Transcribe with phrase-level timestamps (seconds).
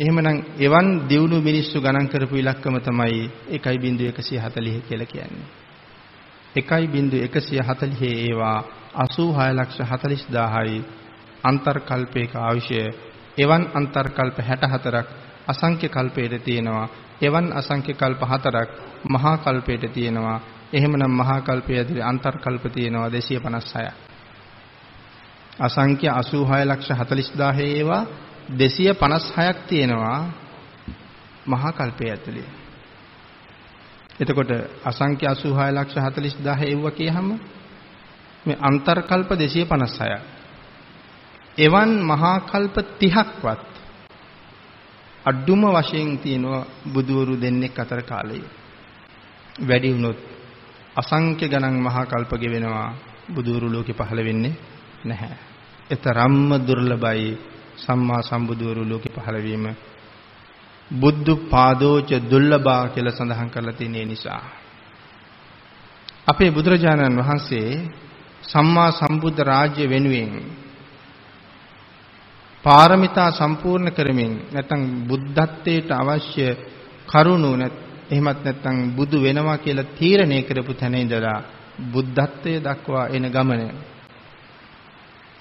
[0.00, 5.46] එහෙමනම් එවන් දියුණු මිනිස්සු ගණන් කරපු ඉලක්කම තමයි 1.140 කියලා කියන්නේ.
[6.54, 8.58] 1.140 ඒවා
[8.96, 10.78] 86 ලක්ෂ 40000යි
[11.44, 12.80] අන්තර්කල්පයක ආවිෂය
[13.38, 15.06] එවන් අන්තර්කල්ප 64ක්
[15.46, 16.88] අසංඛ්‍ය කල්පයට තියෙනවා.
[17.22, 18.68] එවන් අසංඛ්‍ය කල්ප 4ක්
[19.06, 20.40] මහා කල්පයට තියෙනවා.
[20.72, 23.92] එහෙමනම් මහා කල්පය ඇතුලේ අන්තර්කල්ප තියෙනවා 256ක්
[25.58, 28.04] අසංඛ්‍ය 86 ලක්ෂ 40000 ඒවා
[28.50, 30.20] 256ක් තියෙනවා
[31.46, 32.60] මහා කල්පය ඇතුලේ
[34.20, 34.50] එතකොට
[34.84, 37.28] අසංඛ්‍ය 86 ලක්ෂ 40000 එව්ව කියහම
[38.44, 40.12] මේ අන්තර්කල්ප 256ක්.
[41.58, 43.64] එවන් මහා කල්ප 30ක්වත්
[45.24, 48.40] අඩුම වශයෙන් තියෙනවා බුදවරු දෙන්නෙක් අතර කාලය.
[49.60, 50.18] වැඩි වුණොත්
[50.96, 52.88] අසංඛ්‍ය ගණන් මහා කල්ප ගෙවෙනවා
[53.30, 54.54] බුදවරු ලෝකෙ පහළ වෙන්නේ
[55.04, 55.36] නැහැ.
[55.90, 57.38] එතරම්ම දුර්ලභයි
[57.80, 59.66] සම්මා සම්බුදවරු ලෝකෙ පහළ වීම.
[60.90, 64.42] බුද්ධ පාදෝච දුර්ලභා කියලා සඳහන් කරලා තියෙන නිසා.
[66.26, 67.68] අපේ බුදුරජාණන් වහන්සේ
[68.44, 70.32] සම්මා සම්බුද්ධ රාජ්‍ය වෙනුවෙන්
[72.64, 76.46] පාරමිතා සම්පූර්ණ කරමින් නැත්නම් බුද්ධත්වයට අවශ්‍ය
[77.06, 77.74] කරුණු නැත්
[78.10, 81.38] එහෙමත් නැත්නම් බුදු වෙනවා කියලා තීරණය කරපු තැන ඉඳලා
[81.92, 83.62] බුද්ධත්වයේ දක්වා එන ගමන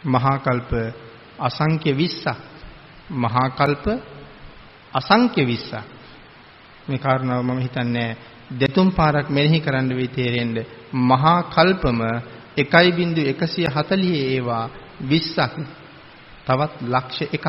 [0.05, 0.71] මහා කල්ප
[1.40, 2.26] අසංඛ්‍ය 20ක්
[3.14, 3.86] මහා කල්ප
[4.94, 5.73] අසංඛ්‍ය 20ක්
[6.88, 8.09] මේ කාරණාව මම හිතන්නේ
[8.52, 10.58] දෙතුන් පාරක් මෙනෙහි කරන්න වෙයි තේරෙන්න
[11.04, 12.02] මහා කල්පම
[12.58, 14.66] 1.140 ඒවා
[15.04, 15.40] 20ක්
[16.45, 17.45] තවත් ලක්ෂ එකක්.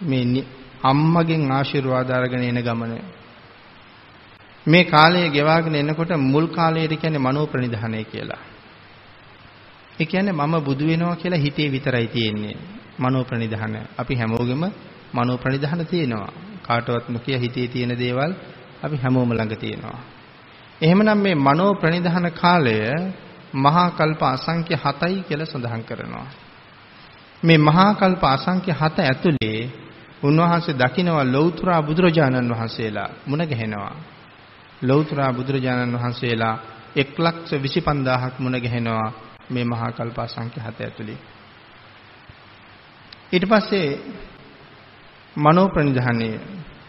[0.00, 0.44] මේ
[0.82, 2.92] අම්මගෙන් ආශිර්වාද අරගෙන එන ගමන.
[4.66, 8.42] මේ කාලය ගෙවාගෙන එනකොට මුල් කාලයට කියන්නේ මනෝ ප්‍රනිධානය කියලා.
[10.00, 12.56] ඒ කියන්නේ මම බුදු වෙනවා කියලා හිතේ විතරයි තියෙන්නේ.
[12.98, 13.74] මනෝ ප්‍රනිධාන.
[13.98, 14.62] අපි හැමෝගෙම
[15.14, 16.32] මනෝ ප්‍රනිධාන තියෙනවා.
[16.62, 18.32] කාටවත් නොකිය හිතේ තියෙන දේවල්
[18.82, 19.98] අපි හැමෝම ළඟ තියෙනවා.
[20.80, 22.76] එහෙමනම් මේ මනෝ ප්‍රනිධාන කාලය
[23.54, 26.28] මහා කල්ප අසංඛ්‍ය 7යි කියලා සඳහන් කරනවා.
[27.42, 29.60] මේ මහා කල්ප අසංඛ්‍ය 7 ඇතුලේ
[30.22, 33.94] උන්වහන්සේ දකිනවා ලෞතුරා බුදුරජාණන් වහන්සේලා මුණ ගැහෙනවා.
[34.82, 36.56] ලෞතුරා බුදුරජාණන් වහන්සේලා
[36.96, 41.18] 125000ක් මුණ ගැහෙනවා මේ මහා කල්ප අසංඛ්‍ය 7 ඇතුලේ.
[43.32, 43.88] ඊට පස්සේ
[45.36, 46.36] මනෝ ප්‍රනිධානයේ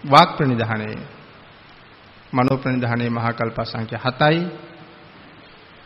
[0.03, 1.21] වාක් ප්‍රනිධානයේ.
[2.33, 4.39] මනෝ ප්‍රනිධානයේ මහා කල්ප සංඛ්‍ය 7යි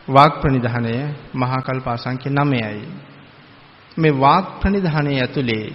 [0.08, 0.94] වාක් ප්‍රනිධානය
[1.34, 2.84] මහා කල්ප සංඛ්‍ය 9යි
[3.96, 5.66] මේ වාක් ප්‍රනිධානයේ ඇතුලේ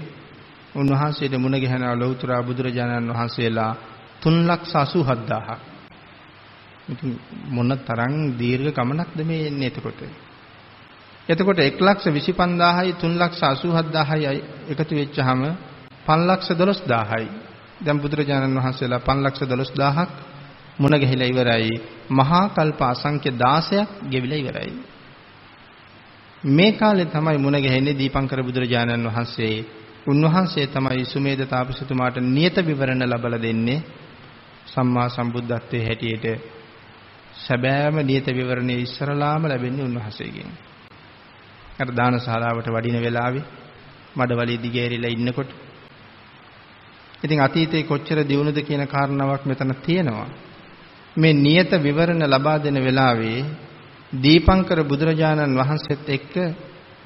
[0.76, 3.74] උන්වහන්සේට මුණ ගැහෙන ලෞතර බුදුරජාණන් වහන්සේලා
[4.22, 5.50] 387000ක්
[6.90, 7.12] ඉතින්
[7.50, 10.02] මොන තරම් දීර්ඝ ගමනක්ද මේ එන්නේ එතකොට?
[11.32, 15.42] එතකොට 125000යි 387000යි එකතු වෙච්චාම
[16.08, 17.28] 512000යි
[17.82, 20.10] දැන් බුදුරජාණන් වහන්සේලා 512000ක්
[20.80, 21.74] මුණ ගැහිලා ඉවරයි.
[22.12, 24.72] මහා කල්ප අසංඛ්‍ය 16ක් ගෙවිලා ඉවරයි.
[26.44, 29.56] මේ කාලේ තමයි මුණ ගැහෙන්නේ දීපංකර බුදුරජාණන් වහන්සේ.
[30.08, 33.84] උන්වහන්සේ තමයි සුමේද තාපසතුමාට නියත විවරණ ලබලා දෙන්නේ.
[34.68, 36.26] සම්මා සම්බුද්ධත්වයේ හැටියට
[37.38, 40.52] සැබෑම නියත විවරණේ ඉස්සරලාම ලැබෙන්නේ උන්වහන්සේගෙන්.
[41.82, 43.46] අර දානශාලාවට වඩින වෙලාවේ
[44.16, 45.52] මඩවලිය දිගෑරිලා ඉන්නකොට
[47.24, 50.30] ඉතින් අතීතේ කොච්චර දියුණුද කියන කාරණාවක් මෙතන තියෙනවා.
[51.16, 53.40] මේ නියත විවරණ ලබා දෙන වෙලාවේ
[54.14, 56.34] දීපංකර බුදුරජාණන් වහන්සේත් එක්ක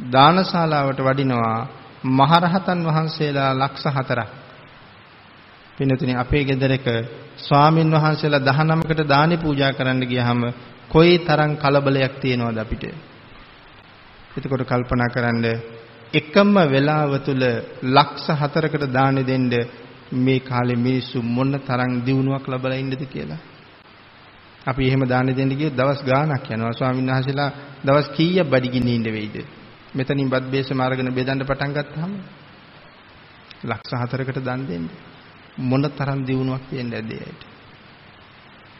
[0.09, 1.67] දානශාලාවට වඩිනවා
[2.11, 4.21] මහරහතන් වහන්සේලා ලක්ෂ 4ක්.
[5.77, 6.87] පින්නතුනි අපේ ගෙදරක
[7.37, 10.41] ස්වාමින් වහන්සේලා 19කට දානි පූජා කරන්න ගියාම
[10.89, 12.83] කොයි තරම් කලබලයක් තියෙනවද අපිට?
[14.35, 15.45] එතකොට කල්පනා කරන්න
[16.13, 17.43] එකම වෙලාව තුල
[17.89, 19.51] ලක්ෂ 4කට දානි දෙන්න
[20.17, 23.41] මේ කාලේ මිනිස්සු මොන තරම් දියුණුවක් ලබලා ඉන්නද කියලා.
[24.65, 26.73] අපි එහෙම දාන දෙන්න ගියොත් දවස් ගාණක් යනවා.
[26.73, 27.51] ස්වාමීන් වහන්සේලා
[27.83, 29.35] දවස් කීයක් බඩගින්න ඉන්න වෙයිද?
[29.93, 32.11] මෙතනින් බත් බේසම අරගෙන බෙදන්න පටන් ගත්තාම
[33.63, 34.85] ලක්ෂ 4කට දන් දෙන්න.
[35.59, 37.41] මොන තරම් දියුණුවක් තියෙන්නේ නැද්ද ඒකට?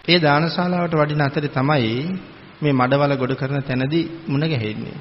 [0.06, 1.92] ඒ දානශාලාවට වඩින අතරේ තමයි
[2.62, 4.98] මේ මඩවල ගොඩ කරන තැනදී මුණ ගැහෙන්නේ.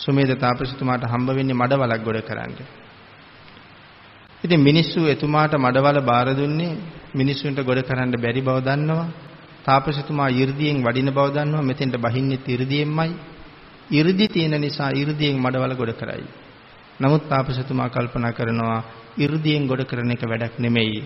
[0.00, 2.54] සුමේද තාපසතුමාට හම්බ වෙන්නේ මඩවලක් ගොඩ කරන්න.
[4.44, 6.72] ඉතින් මිනිස්සු එතුමාට මඩවල බාර දුන්නේ
[7.14, 9.08] මිනිස්සුන්ට ගොඩ කරන්න බැරි බව දන්නවා.
[9.64, 11.62] තාපසතුමා 이르දියෙන් වඩින බව දන්නවා.
[11.62, 13.10] මෙතෙන්ට බහින්නේ 이르දියෙන්මයි.
[13.90, 16.24] 이르දි තියෙන නිසා 이르දියෙන් මඩවල ගොඩ කරයි.
[17.00, 18.80] නමුත් තාපසතුමා කල්පනා කරනවා
[19.18, 21.02] 이르දියෙන් ගොඩ කරන එක වැඩක් නෙමෙයි.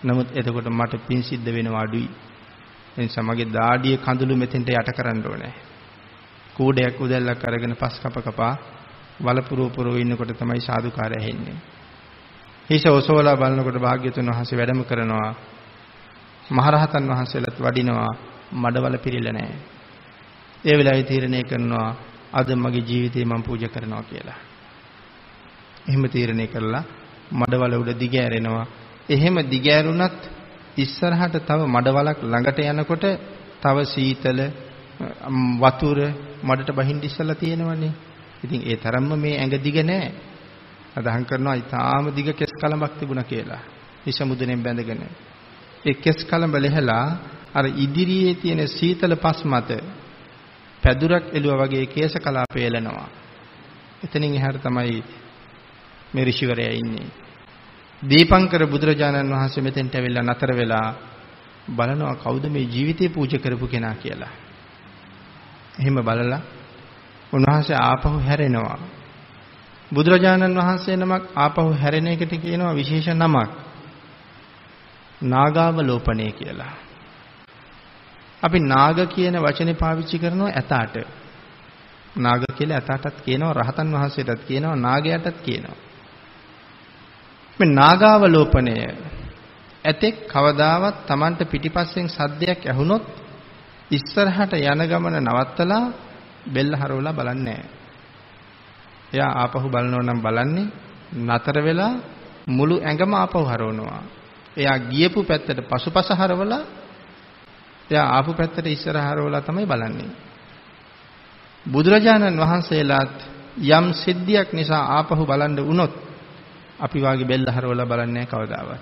[0.00, 2.08] නමුත් එතකොට මට පින් සිද්ධ වෙනවා අඩුයි.
[2.96, 5.67] එනිසා මගේ දාඩිය කඳුළු මෙතෙන්ට යට කරන්න ඕනේ.
[6.58, 8.54] කූඩයක් උදැල්ලක් අරගෙන පස් කප කපා
[9.22, 11.58] වලපුරෝ පුරෝ ඉන්නකොට තමයි සාදුකාරය ඇහෙන්නේ
[12.70, 15.30] හිස ඔසවලා බලනකොට භාග්‍යතුන් වහන්සේ වැඩම කරනවා.
[16.50, 18.12] මහරහතන් වහන්සේලාත් වඩිනවා
[18.54, 19.58] මඩවල පිළිලා නැහැ.
[20.64, 21.88] ඒ වෙලාවේ තීරණය කරනවා
[22.32, 24.38] අද මගේ ජීවිතේ මම පූජා කරනවා කියලා.
[25.88, 26.84] එහෙම තීරණය කළා
[27.32, 28.66] මඩවල උඩ දිග ඇරෙනවා.
[29.08, 30.20] එහෙම දිග ඇරුණත්
[30.76, 33.04] ඉස්සරහට තව මඩවලක් ළඟට යනකොට
[33.62, 34.40] තව සීතල
[34.98, 35.98] වතුර
[36.42, 37.92] මඩට බහින්න ඉස්සලා තියෙනවනේ.
[38.44, 40.12] ඉතින් ඒ තරම්ම මේ ඇඟ දිග නෑ.
[40.96, 43.62] අදහන් කරනවා ඊටාම දිග කෙස් කලඹක් තිබුණා කියලා.
[44.04, 45.02] හිස මුදුනෙන් බැඳගෙන.
[45.84, 47.06] ඒ කෙස් කලඹ ලෙහලා
[47.54, 49.70] අර ඉදිරියේ තියෙන සීතල පස් මත
[50.82, 53.08] පැදුරක් එළුවා වගේ කේශ කලාපය එලනවා.
[54.04, 55.02] එතනින් එහාට තමයි
[56.14, 57.08] මේ ඍෂිවරයා ඉන්නේ.
[58.02, 60.88] දීපංකර බුදුරජාණන් වහන්සේ මෙතෙන්ට ඇවිල්ලා නතර වෙලා
[61.68, 64.47] බලනවා කවුද මේ ජීවිතේ පූජා කරපු කෙනා කියලා.
[65.78, 66.40] එහෙම බලලා
[67.32, 68.78] උන්වහන්සේ ආපහු හැරෙනවා.
[69.90, 73.50] බුදුරජාණන් වහන්සේ නමක් ආපහු හැරෙන එකට කියනවා විශේෂ නමක්.
[75.24, 76.74] නාගාවලෝපණය කියලා.
[78.42, 80.96] අපි නාග කියන වචනේ පාවිච්චි කරනවා ඇතාට.
[82.16, 85.78] නාග කියලා ඇතාටත් කියනවා රහතන් වහන්සේටත් කියනවා නාගයාටත් කියනවා.
[87.60, 88.74] මේ නාගාවලෝපණය
[89.84, 93.04] ඇතෙක් කවදාවත් Tamanට පිටිපස්සෙන් සද්දයක් ඇහුනොත්
[93.90, 95.84] ඉස්සරහට යන ගමන නවත්තලා
[96.46, 97.62] බෙල්ල හරවලා බලන්නේ
[99.12, 100.66] එයා ආපහු බලනෝ නම් බලන්නේ
[101.18, 101.94] නතර වෙලා
[102.48, 104.02] මුළු ඇඟම ආපහු හරවනවා.
[104.56, 106.62] එයා ගියපු පැත්තට පසුපස හරවලා
[107.90, 110.10] එයා ආපු පැත්තට ඉස්සර හරවලා තමයි බලන්නේ.
[111.66, 113.16] බුදුරජාණන් වහන්සේලාත්
[113.56, 115.94] යම් සිද්ධියක් නිසා ආපහු බලන්න වුණොත්
[116.78, 118.80] අපි වාගේ බෙල්ල හරවලා බලන්නේ කවදාවත්.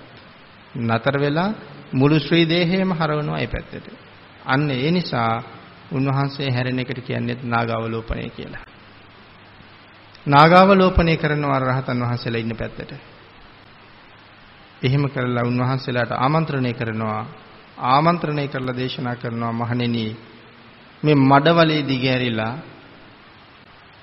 [0.77, 1.49] නතර වෙලා
[1.93, 4.06] මුළු ශ්‍රී දේහයම හරවනවා ඒ පැත්තට.
[4.47, 5.43] අන්න ඒ නිසා
[5.91, 8.63] උන්වහන්සේ හැරෙන එකට කියන්නේ නාගාවලෝපණය කියලා.
[10.25, 12.91] නාගාවලෝපණය කරනවා රහතන් වහන්සේලා ඉන්න පැත්තට.
[14.81, 17.23] එහෙම කරලා උන්වහන්සේලාට ආමන්ත්‍රණය කරනවා
[17.87, 20.05] ආමන්ත්‍රණය කරලා දේශනා කරනවා මහණෙනි
[21.03, 22.53] මේ මඩවලේ දිගෑරිලා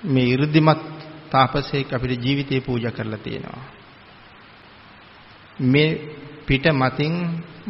[0.03, 0.83] මේ 이르දිමත්
[1.29, 3.63] තාපසේක අපිට ජීවිතේ පූජා කරලා තියෙනවා.
[5.63, 5.89] මේ
[6.45, 7.13] පිට මතින්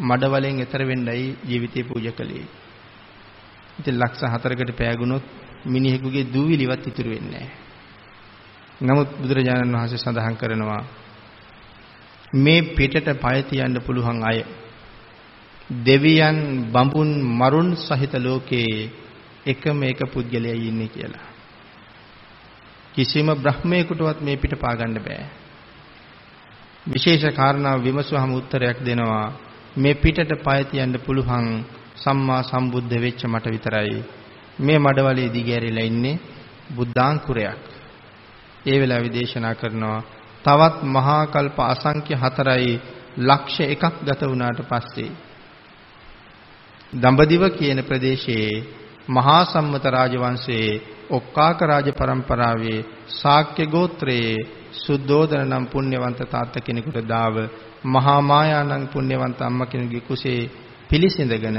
[0.00, 2.46] මඩවලෙන් එතර වෙන්නයි ජීවිතේ පූජා කළේ.
[3.78, 5.24] ඉතින් ලක්ෂ 4කට පෑගුණොත්
[5.66, 7.46] මිනිහෙකුගේ දූවිලිවත් ඉතුරු වෙන්නේ
[8.80, 10.82] නමුත් බුදුරජාණන් වහන්සේ සඳහන් කරනවා
[12.34, 14.44] මේ පිටට පය තියන්න පුළුවන් අය
[15.80, 16.38] දෙවියන්
[16.68, 18.90] බඹුන් මරුන් සහිත ලෝකේ
[19.46, 21.26] එකම එක පුද්ගලයයි ඉන්නේ කියලා.
[22.94, 25.26] කිසිම බ්‍රහ්මයෙකුටවත් මේ පිට පාගන්න බෑ.
[26.86, 29.32] විශේෂ කාරණා විමසුවහම උත්තරයක් දෙනවා
[29.76, 31.64] මේ පිටට පය තියන්න පුළුවන්
[31.96, 33.98] සම්මා සම්බුද්ධ වෙච්ච මට විතරයි
[34.58, 36.20] මේ මඩවලේ දිගෑරිලා ඉන්නේ
[36.76, 37.62] බුද්ධාංකුරයක්.
[38.66, 40.00] ඒ වෙලාවේ දේශනා කරනවා
[40.44, 42.72] තවත් මහා කල්ප අසංඛ්‍ය 4යි
[43.18, 45.10] ලක්ෂ එකක් ගත වුණාට පස්සේ
[46.92, 48.64] දඹදිව කියන ප්‍රදේශයේ
[49.08, 54.44] මහා සම්මත රාජවංශයේ ඔක්කාක රාජ පරම්පරාවේ ශාක්‍ය ගෝත්‍රයේ
[54.74, 57.36] සුද්ධෝදන නම් පුණ්‍යවන්ත තාත්ත කෙනෙකුට දාව
[57.86, 60.40] මහා මායානං පුණ්‍යවන්ත අම්මා කෙනෙකුගේ කුසේ
[60.90, 61.58] පිළිසිඳගෙන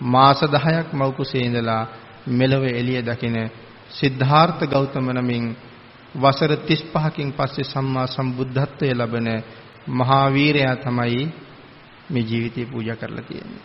[0.00, 1.86] මාස 10ක් මව් කුසේ ඉඳලා
[2.28, 3.36] මෙලව එළිය දකින
[3.90, 5.56] සිද්ධාර්ථ ගෞතම නමින්
[6.14, 9.28] වසර 35කින් පස්සේ සම්මා සම්බුද්ධත්වයේ ලබන
[9.88, 11.32] මහා වීරයා තමයි
[12.10, 13.64] මේ ජීවිතේ පූජා කරලා තියෙන්නේ.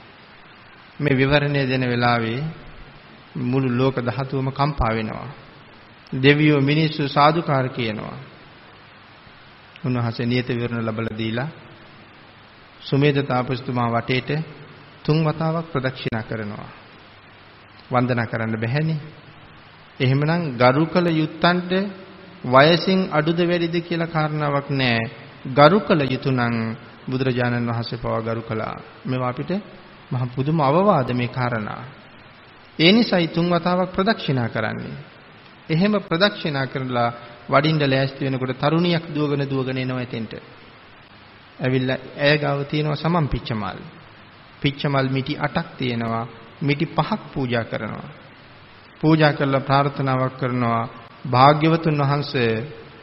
[1.00, 2.44] මේ විවරණය දෙන වෙලාවේ
[3.36, 5.30] මුළු ලෝක ධාතුවම කම්පා වෙනවා.
[6.14, 8.18] දෙවියෝ මිනිස්සු සාදුකාර කියනවා.
[9.86, 11.50] උන්වහන්සේ නියත විවරණ ලැබලා දීලා
[12.82, 14.30] සුමේද තාපසතුමා වටේට
[15.06, 16.70] තුන් වතාවක් ප්‍රදක්ෂිනා කරනවා.
[17.92, 19.00] වන්දනා කරන්න බැහැනේ.
[20.00, 21.72] එහෙමනම් ගරු කළ යුත්තන්ට
[22.46, 25.12] වයසින් අඩුද වැඩිද කියලා කාරණාවක් නැහැ.
[25.50, 26.56] ගරු කළ යුතු නම්
[27.08, 28.76] බුදුරජාණන් වහන්සේ පවා ගරු කළා.
[29.06, 29.52] මේවා අපිට
[30.12, 31.84] මහ පුදුම අවවාද මේ කාරණා.
[32.80, 34.96] ඒ නිසායි තුන් වතාවක් ප්‍රදක්ෂිනා කරන්නේ.
[35.70, 37.10] එහෙම ප්‍රදක්ෂිනා කරලා
[37.50, 40.34] වඩින්න ලෑස්ති වෙනකොට තරුණියක් දුවගෙන දුවගෙන එනවා එතෙන්ට.
[41.60, 43.80] ඇවිල්ලා ඇය ගාව තියෙනවා සමම් පිච්චමල්.
[44.62, 46.26] පිච්චමල් මිටි 8ක් තියෙනවා.
[46.62, 48.10] මිටි 5ක් පූජා කරනවා.
[49.02, 50.84] පූජා කරලා ප්‍රාර්ථනාවක් කරනවා
[51.26, 52.54] භාග්‍යවතුන් වහන්සේ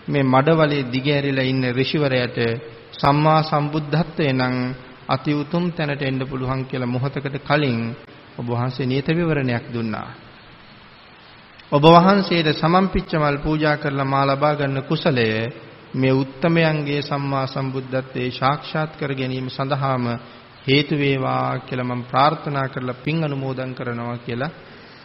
[0.09, 2.39] මේ මඩවලේ දිගෑරිලා ඉන්න ඍෂිවරයාට
[2.93, 4.57] සම්මා සම්බුද්ධත්වයේ නම්
[5.09, 7.79] අති උතුම් තැනට එන්න පුළුවන් කියලා මොහොතකට කලින්
[8.39, 10.09] ඔබ වහන්සේ නියත විවරණයක් දුන්නා.
[11.73, 15.29] ඔබ වහන්සේට සමම්පිච්චමල් පූජා කරලා මා ලබා ගන්න කුසලය
[15.95, 20.05] මේ උත්තමයන්ගේ සම්මා සම්බුද්ධත්වයේ සාක්ෂාත් කර ගැනීම සඳහාම
[20.69, 24.51] හේතු වේවා කියලා මම ප්‍රාර්ථනා කරලා පින් අනුමෝදන් කරනවා කියලා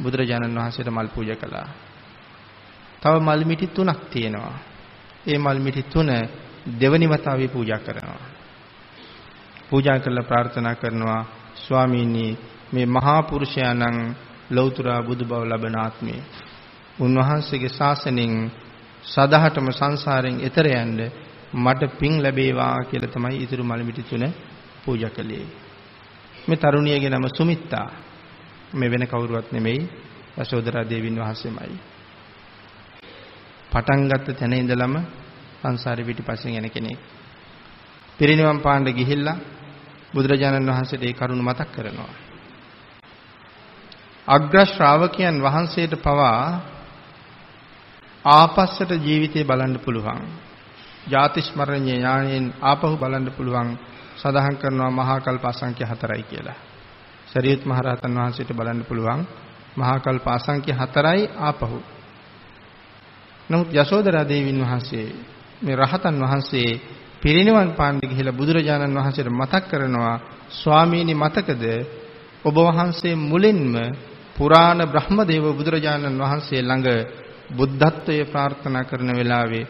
[0.03, 1.67] බුදුරජාණන් වහන්සේට මල් පූජා කළා.
[3.01, 4.55] තව මල් මිටි තුනක් තියෙනවා.
[5.25, 6.10] ඒ මල් මිටි තුන
[6.79, 8.24] දෙවනි වතාවේ පූජා කරනවා.
[9.70, 11.22] පූජා කරලා ප්‍රාර්ථනා කරනවා
[11.58, 12.25] ස්වාමීනි
[12.74, 14.15] මේ මහා පුරුෂයාණන්
[14.51, 16.22] ලෞතර බුදු බව ලබන ආත්මේ
[17.00, 18.34] උන්වහන්සේගේ ශාසනයෙන්
[19.03, 21.00] සදහටම සංසාරයෙන් එතර යන්න
[21.55, 24.25] මට පිං ලැබේවා කියලා තමයි ඊතුරු මලමිටි තුන
[24.84, 25.46] පූජා කළේ.
[26.48, 27.88] මේ තරුණියගේ නම සුමිත්තා.
[28.74, 29.90] මේ වෙන කවුරුවත් නෙමෙයි
[30.36, 31.78] යශෝදරා දේවින් වහන්සේමයි.
[33.72, 34.96] පටන් ගත්ත තැන ඉඳලම
[35.62, 37.00] සංසාරේ පිටිපස්සෙන් යන කෙනෙක්.
[38.20, 39.38] පිරිනිවන් පාන්න ගිහිල්ලා
[40.13, 42.13] බුදුරජාණන් වහන්සේට ඒ කරුණ මතක් කරනවා.
[44.28, 46.62] අග්‍ර ශ්‍රාවකයන් වහන්සේට පවා
[48.25, 50.22] ආපස්සට ජීවිතේ බලන්න පුළුවන්.
[51.08, 53.70] ජාති ස්මරණීය ඥාණයෙන් ආපහු බලන්න පුළුවන්
[54.24, 56.58] සඳහන් කරනවා මහා කල්ප අසංඛ්‍ය 4යි කියලා.
[57.27, 59.22] සරියුත් මහරහතන් වහන්සේට බලන්න පුළුවන්
[59.75, 61.80] මහා කල්ප අසංඛ්‍ය 4යි ආපහු.
[63.50, 65.08] නමුත් යශෝදරා දේවින් වහන්සේ
[65.62, 66.80] මේ රහතන් වහන්සේ
[67.22, 70.15] පිරිනිවන් පාන්න ගිහිලා බුදුරජාණන් වහන්සේට මතක් කරනවා
[70.53, 71.63] ස්වාමීනි මතකද
[72.46, 73.75] ඔබ වහන්සේ මුලින්ම
[74.36, 76.89] පුරාණ බ්‍රහ්මදේව බුදුරජාණන් වහන්සේ ළඟ
[77.50, 79.65] බුද්ධත්වයේ ප්‍රාර්ථනා කරන වෙලාවේ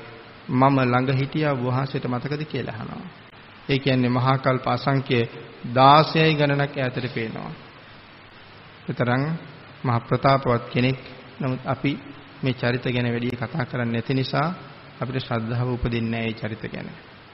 [0.51, 3.22] මම ළඟ හිටියා වහන්සේට මතකද කියලා අහනවා.
[3.69, 5.19] ඒ කියන්නේ මහා කල්ප අසංඛ්‍ය
[5.71, 7.51] 16යි ගණනක් ඈතට පේනවා.
[8.89, 9.23] ඒතරම්
[9.83, 10.99] මහ ප්‍රතාපවත් කෙනෙක්.
[11.41, 11.91] නමුත් අපි
[12.43, 14.47] මේ චරිත ගැන වැඩි කතා කරන්නේ නැති නිසා
[15.01, 16.87] අපිට ශ්‍රද්ධාව උපදින්නේ නැහැ මේ චරිත ගැන.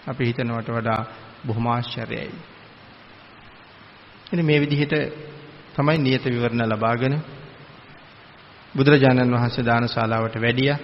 [0.08, 1.02] අපි හිතනවට වඩා
[1.48, 2.32] බොහොම ආශ්චර්යයි.
[4.26, 4.94] ඉතින් මේ විදිහට
[5.76, 7.16] තමයි නියත විවරණ ලබාගෙන
[8.76, 10.80] බුදුරජාණන් වහන්සේ දානශාලාවට වැඩියා.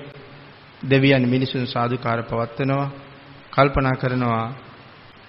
[0.82, 2.90] දෙවියන් මිනිසුන් සාදුකාර පවත්වනවා.
[3.52, 4.65] කල්පනා කරනවා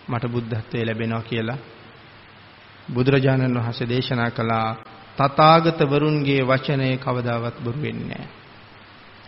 [0.08, 1.58] මට බුද්ධත්වයේ ලැබෙනවා කියලා.
[2.88, 4.68] බුදුරජාණන් වහන්සේ දේශනා කළා
[5.18, 8.28] තථාගත වරුන්ගේ වචනය කවදාවත් බොරු වෙන්නේ නැහැ.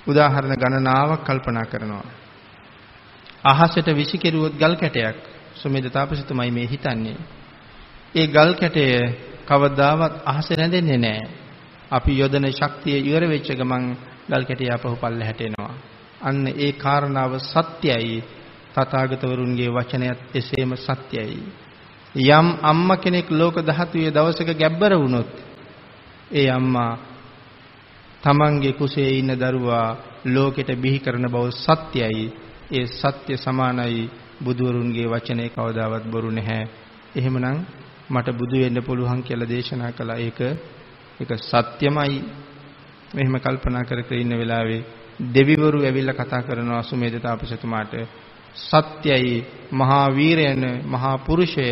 [0.06, 2.06] උදාහරණ ගණනාවක් කල්පනා කරනවා.
[3.44, 5.18] අහසට විසිකෙරුවොත් ගල් කැටයක්
[5.54, 7.16] සුමේද තාපසතුමයි මේ හිතන්නේ.
[8.14, 8.84] ඒ ගල් කැටය
[9.46, 11.28] කවදාවත් අහසේ රැඳෙන්නේ නැහැ.
[11.90, 13.84] අපි යොදන ශක්තිය ඉවර වෙච්ච ගමන්
[14.28, 15.74] ගල් කැටය අපහු පල්ලෙහාට එනවා.
[16.20, 18.24] අන්න ඒ කාරණාව සත්‍යයි.
[18.78, 21.42] තථාගතවරුන්ගේ වචනයත් එසේම සත්‍යයි.
[22.14, 25.30] යම් අම්මා කෙනෙක් ලෝක ධාතුවේ දවසක ගැබ්බර වුණොත්
[26.32, 26.92] ඒ අම්මා
[28.22, 32.32] තමන්ගේ කුසේ ඉන්න දරුවා ලෝකෙට බිහි කරන බව සත්‍යයි.
[32.70, 36.68] ඒ සත්‍ය සමානයි බුදුවරුන්ගේ වචනේ කවදාවත් බොරු නැහැ.
[37.16, 37.58] එහෙමනම්
[38.10, 40.18] මට බුදු වෙන්න පුළුවන් කියලා දේශනා කළා.
[40.18, 40.40] ඒක
[41.20, 42.22] ඒක සත්‍යමයි.
[43.14, 44.82] මෙහෙම කල්පනා කර කර ඉන්න වෙලාවේ
[45.26, 47.92] දෙවිවරු ඇවිල්ලා කතා කරනවා සුමේද තාපසතුමාට
[48.54, 51.66] සත්‍යයි මහා වීරයන මහා පුරුෂය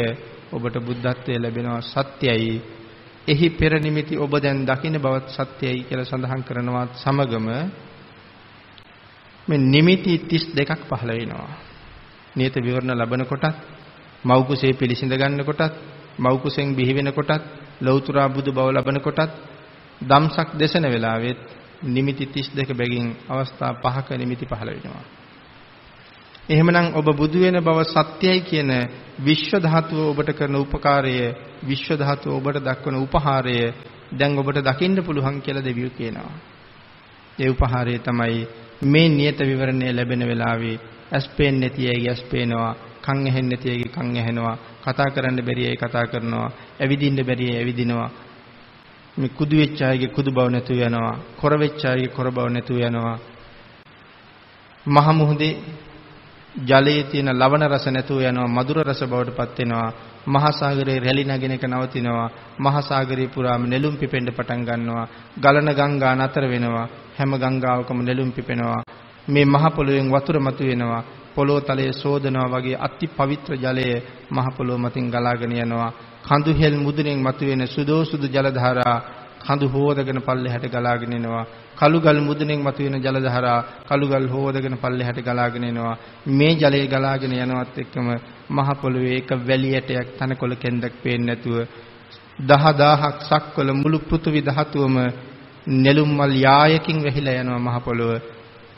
[0.52, 2.62] ඔබට බුද්ධත්වයේ ලැබෙනවා සත්‍යයි
[3.28, 7.48] එහි පෙර නිමිති ඔබ දැන් දකින්න බවත් සත්‍යයි කියලා සඳහන් කරනවත් සමගම
[9.48, 11.50] මේ නිමිති 32ක් පහළ වෙනවා.
[12.36, 13.46] නියත විවරණ ලබන කොටත්
[14.24, 15.74] මව් කුසේ පිළිසිඳ ගන්න කොටත්
[16.18, 17.42] මව් කුසෙන් බිහි වෙන කොටත්
[17.80, 19.32] ලෞතර බුදු බව ලබන කොටත්
[20.00, 21.38] දම්සක් දේශන වෙලාවෙත්
[21.84, 25.04] නිමිති 32 බැගින් අවස්ථා පහක නිමිති පහළ වෙනවා.
[26.48, 28.70] එහෙමනම් ඔබ බුදු වෙන බව සත්‍යයි කියන
[29.18, 31.34] විශ්ව ධාතුව ඔබට කරන උපකාරය
[31.64, 33.56] විශ්ව ධාතුව ඔබට දක්වන උපහාරය
[34.12, 36.34] දැන් ඔබට දකින්න පුළුවන් කියලා දෙවියෝ කියනවා.
[37.38, 38.46] ඒ උපහාරය තමයි
[38.84, 40.78] මේ නියත විවරණය ලැබෙන වෙලාවේ
[41.10, 45.66] ඇස් පේන්නේ නැති අයගේ ඇස් පේනවා, කන් ඇහෙන්නේ නැති අයගේ කන් ඇහෙනවා, කතා කරන්න බැරි
[45.66, 46.50] අය කතා කරනවා,
[46.80, 48.10] ඇවිදින්න බැරි අය ඇවිදිනවා.
[49.16, 53.18] මේ කුදු වෙච්ච අයගේ කුදු බව නැතුව යනවා, කොර වෙච්ච අයගේ කොර බව නැතුව යනවා.
[54.86, 55.54] මහ මුහුදේ
[56.56, 59.92] ජලයේ තියෙන ලවණ රස නැතුව යනවා මధుර රස බවට පත් වෙනවා
[60.26, 66.14] මහා සාගරයේ රැලි නැගෙන එක නවතිනවා මහා සාගරේ පුරාම නෙළුම් පිපෙන්න පටන් ගන්නවා ගලන ගංගා
[66.16, 66.86] නතර වෙනවා
[67.18, 68.82] හැම ගංගාවකම නෙළුම් පිපෙනවා
[69.28, 71.02] මේ මහ පොළොවෙන් වතුර මතුවෙනවා
[71.34, 73.86] පොළොව තලයේ සෝදනවා වගේ අති පවිත්‍ර ජලය
[74.30, 75.92] මහ පොළොව මතින් ගලාගෙන යනවා
[76.24, 78.98] කඳු හෙල් මුදුනෙන් මතුවෙන සුදෝ සුදු ජල ධාරා
[79.40, 81.44] කඳු හෝදගෙන පල්ලෙහාට ගලාගෙන එනවා.
[81.76, 85.96] කළුගල් මුදුනෙන් මතුවෙන ජල දහරා කළුගල් හෝදගෙන පල්ලෙහාට ගලාගෙන එනවා.
[86.28, 88.08] මේ ජලය ගලාගෙන යනවත් එක්කම
[88.50, 91.56] මහ පොළොවේ එක වැලි ඇටයක් තනකොළ කෙන්දක් පේන්නේ නැතුව
[92.40, 94.96] දහ දහහක් සක්වල මුළු පෘථිවි ධාතුවම
[95.76, 98.12] නෙළුම් මල් යායකින් වැහිලා යනවා මහ පොළොව.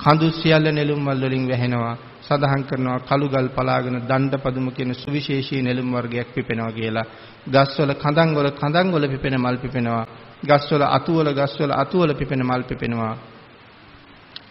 [0.01, 1.97] කඳු සියල්ල නෙළුම් මල් වලින් වැහෙනවා.
[2.23, 7.07] සඳහන් කරනවා කළුගල් පලාගෙන දණ්ඩ පදුම කියන සුවිශේෂී නෙළුම් වර්ගයක් පිපෙනවා කියලා.
[7.47, 10.05] ගස්වල කඳන් වල කඳන් වල පිපෙන මල් පිපෙනවා.
[10.43, 13.17] ගස්වල අතුවල ගස්වල අතුවල පිපෙන මල් පිපෙනවා.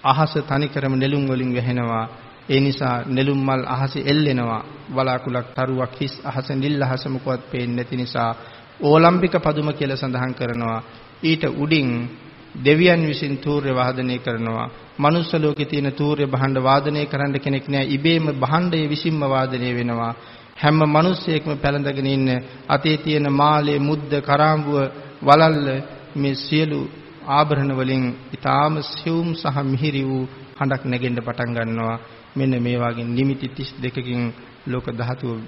[0.04, 2.08] අහස තනිකරම නෙළුම් වලින් වැහෙනවා.
[2.50, 4.64] ඒ නිසා නෙළුම් මල් අහසේ එල්ලෙනවා.
[4.90, 8.36] වලාකුලක් තරුවක් හිස් අහස නිල් අහස මොකවත් පේන්නේ නැති නිසා
[8.82, 10.80] ඕලම්පික පදුම කියලා සඳහන් කරනවා.
[11.24, 12.10] ඊට උඩින්
[12.56, 14.70] දෙවියන් විසින් තූර්ය වාදනය කරනවා.
[15.00, 17.86] මනුස්ස ලෝකේ තියෙන තූර්ය භාණ්ඩ වාදනය කරන්න කෙනෙක් නෑ.
[17.88, 20.14] ඉබේම භාණ්ඩයේ විසින්ම වාදනය වෙනවා.
[20.56, 22.30] හැම මිනිස්සෙක්ම පැලඳගෙන ඉන්න
[22.68, 24.78] අතේ තියෙන මාලේ මුද්ද කරාඹුව
[25.22, 25.68] වලල්ල
[26.16, 26.80] මේ සියලු
[27.28, 30.26] ආභරණ වලින් ඊටාම සියුම් සහ මිහිරි වූ
[30.58, 31.98] හඬක් නැගෙන්න පටන් ගන්නවා.
[32.36, 34.22] මෙන්න මේ වගේ නිමිති 32කින්
[34.68, 35.40] ලෝක ධාතුව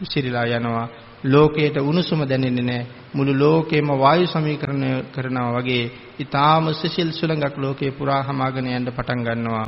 [0.00, 0.86] විසිරීලා යනවා.
[1.24, 2.86] ලෝකයට උණුසුම දැනෙන්නේ නැහැ.
[3.14, 5.84] මුළු ලෝකෙම වායු සමීකරණය කරනවා වගේ
[6.18, 9.66] ඊටාම සිසිල් සුළඟක් ලෝකේ පුරා හමාගෙන යන්න පටන් ගන්නවා.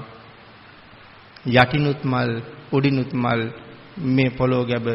[1.46, 2.30] යටිනුත් මල්
[2.72, 3.42] උඩිනුත් මල්
[4.06, 4.86] මේ පොළොව ගැබ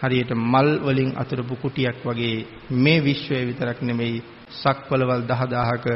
[0.00, 5.86] හරියට මල් වලින් අතුරුපු කුටියක් වගේ මේ විශ්වය විතරක් නෙමෙයි සක්වලවල් 10000ක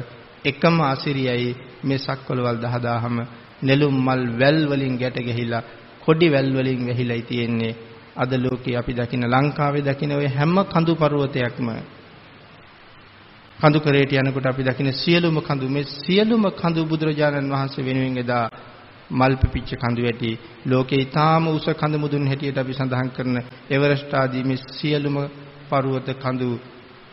[0.45, 3.17] එකම අසිරියයි මේ සක්වලවල් 10000ම
[3.63, 5.63] නෙළුම් මල් වැල් වලින් ගැට ගැහිලා
[6.01, 7.75] කොඩි වැල් වලින් වැහිලායි තියෙන්නේ.
[8.15, 11.69] අද ලෝකේ අපි දකින ලංකාවේ දකින ඔය හැම කඳු පර්වතයක්ම.
[13.59, 18.47] කඳු කරේට යනකොට අපි දකින සියලුම කඳු මේ සියලුම කඳු බුදුරජාණන් වහන්සේ වෙනුවෙන් එදා
[19.13, 20.39] මල් පිපිච්ච කඳු වැටි.
[20.67, 23.37] ලෝකේ ඊටාම උස කඳු මුදුන් හැටියට අපි සඳහන් කරන
[23.71, 25.17] එවරස්ට් ආදී මේ සියලුම
[25.69, 26.49] පර්වත කඳු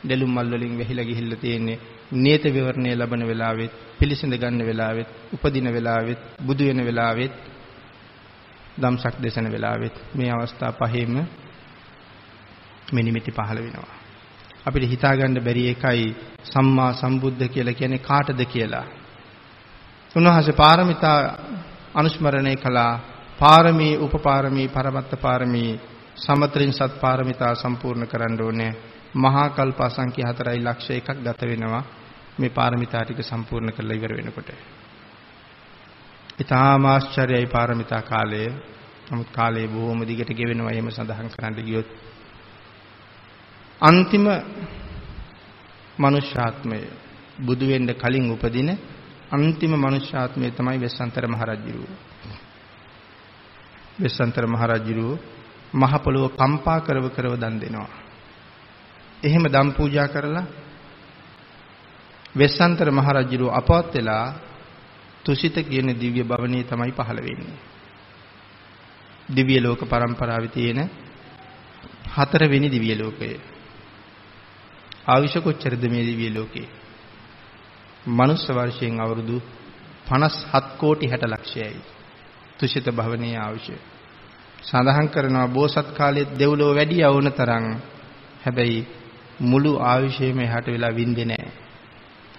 [0.04, 1.80] නෙළුම් මල් වලින් වැහිලා ගිහිල්ලා තියෙන්නේ.
[2.14, 7.34] නියත විවරණය ලබන වෙලාවෙත් පිළිසිඳ ගන්න වෙලාවෙත් උපදින වෙලාවෙත් බුදු වෙන වෙලාවෙත්
[8.78, 11.14] ධම්සක් දේශන වෙලාවෙත් මේ අවස්ථා පහේම
[12.94, 13.98] මේ නිමිති පහළ වෙනවා.
[14.66, 18.86] අපිට හිතා ගන්න බැරි එකයි සම්මා සම්බුද්ධ කියලා කියන්නේ කාටද කියලා.
[20.16, 21.18] උන්වහන්සේ පාරමිතා
[21.96, 23.00] අනුස්මරණය කළා
[23.40, 25.80] පාරමී උපපාරමී පරමත්ත පාරමී
[26.16, 28.74] සමතරින් සත් පාරමිතා සම්පූර්ණ කරන්න ඕනේ
[29.16, 31.84] මහා කල්ප අසංඛ්‍ය 4 ලක්ෂ එකක් ගත වෙනවා
[32.40, 34.50] මේ පාරමිතා ටික සම්පූර්ණ කරලා ඉවර වෙනකොට.
[36.40, 38.44] ඊටාම ආශ්චර්යයි පාරමිතා කාලය.
[39.12, 41.90] නමුත් කාලය බොහොම දිගට ගෙවෙනවා එහෙම සඳහන් කරන්න ගියොත්.
[43.82, 44.26] අන්තිම
[45.98, 46.80] මනුෂ්‍යාත්මය
[47.40, 48.70] බුදු වෙන්න කලින් උපදින
[49.30, 51.90] අන්තිම මනුෂ්‍යාත්මය තමයි වෙස්සන්තර මහරජුරුව.
[54.00, 55.20] වෙස්සන්තර මහරජුරුව
[55.74, 57.90] මහ පොළොව කම්පා කරව කරව දන් දෙනවා.
[59.22, 60.46] එහෙම දම් පූජා කරලා
[62.36, 64.34] වෙස්සන්තර මහරජුරු අපවත් වෙලා
[65.24, 67.58] තුසිත කියන දිව්‍ය භවනයේ තමයි පහළ වෙන්නේ.
[69.30, 70.90] දිව්‍ය ලෝක පරම්පරාවේ තියෙන
[72.10, 73.38] හතරවෙනි දිව්‍ය ලෝකය.
[75.06, 76.79] ආයුෂ කොච්චරද මේ දිව්‍ය ලෝකේ?
[78.08, 79.42] මනුස්ස වර්ෂයෙන් අවුරුදු
[80.08, 81.82] 57 කෝටි 60 ලක්ෂයයි.
[82.60, 83.72] තුසිත භවනයේ ආයුෂ.
[84.62, 87.66] සඳහන් කරනවා බෝසත් කාලයේ දෙව්ලොව වැඩි යවුන තරම්
[88.46, 88.88] හැබැයි
[89.42, 91.52] මුළු ආයුෂයම එහාට වෙලා වින්දේ නැහැ.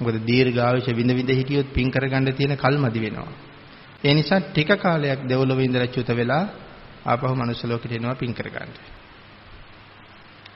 [0.01, 3.33] මොකද දීර්ඝායුෂ විඳ විඳ හිටියොත් පින් කරගන්න තියෙන කල්මදි වෙනවා.
[4.05, 6.45] ඒ නිසා ටික කාලයක් දෙවොලව ඉඳලා චුත වෙලා
[7.05, 8.71] ආපහු මනුස්ස ලෝකෙට එනවා පින් කරගන්න.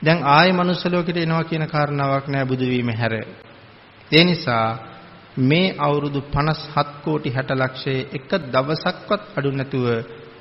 [0.01, 3.13] දැන් ආයේ මනුස්ස ලෝකෙට එනවා කියන කාරණාවක් නෑ බුදු වීම හැර.
[4.11, 4.94] ඒ නිසා
[5.37, 9.85] මේ අවුරුදු 57 කෝටි 60 ලක්ෂයේ එක දවසක්වත් අඩු නැතුව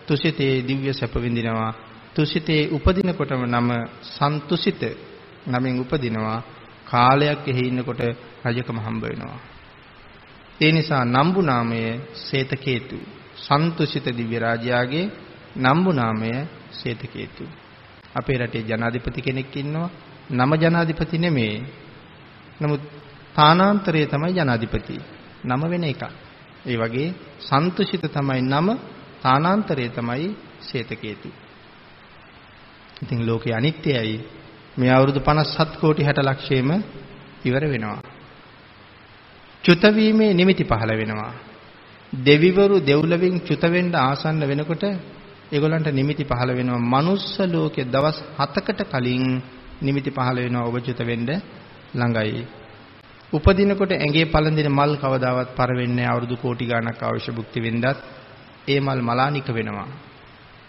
[0.06, 1.72] තුසිතේ දිව්‍ය සැප විඳිනවා.
[2.14, 3.70] තුසිතේ උපදිනකොටම නම
[4.04, 4.82] සන්තුසිත
[5.46, 6.42] නමින් උපදිනවා.
[6.84, 8.02] කාලයක් එහි ඉන්නකොට
[8.44, 9.40] රජකම හම්බ වෙනවා.
[10.60, 11.80] ඒ නිසා නම්බු නාමය
[12.14, 12.98] සේතකේතු.
[13.36, 15.06] සන්තුසිත දිව්‍ය රාජයාගේ
[15.56, 16.30] නම්බු නාමය
[16.72, 17.44] සේතකේතු.
[18.14, 19.90] අපේ රටේ ජනාධිපති කෙනෙක් ඉන්නවා.
[20.30, 21.56] නම ජනාධිපති නෙමෙයි
[22.60, 22.82] නමුත්
[23.34, 24.96] තානාන්තරය තමයි ජනාධිපති
[25.44, 26.02] නම වෙන එකක්
[26.66, 27.08] ඒ වගේ
[27.40, 28.68] සන්තුෂිත තමයි නම
[29.22, 30.28] තානාන්තරය තමයි
[30.60, 31.28] සේතකේතු
[33.02, 34.16] ඉතින් ලෝකේ අනිත්‍යයි
[34.76, 36.70] මේ අවුරුදු 57 කෝටි 60 ලක්ෂයෙම
[37.44, 38.00] ඉවර වෙනවා.
[39.64, 41.32] චුත වීමේ නිමිති පහළ වෙනවා.
[42.12, 44.84] දෙවිවරු දෙව්ලොවින් චුත වෙන්න ආසන්න වෙනකොට
[45.52, 46.80] ඒගොල්ලන්ට නිමිති පහළ වෙනවා.
[46.86, 49.24] මනුස්ස ලෝකේ දවස් 7කට කලින්
[49.82, 51.30] නිමිති පහළ වෙනවා ඔබ චුත වෙන්න
[51.94, 52.42] ළඟයි.
[53.34, 57.98] උපදිනකොට ඇඟේ පළඳින මල් කවදාවත් පර වෙන්නේ අවුරුදු කෝටි ගණක් අවශ්‍ය භුක්ති විඳත්
[58.68, 59.88] ඒ මල් මලානික වෙනවා.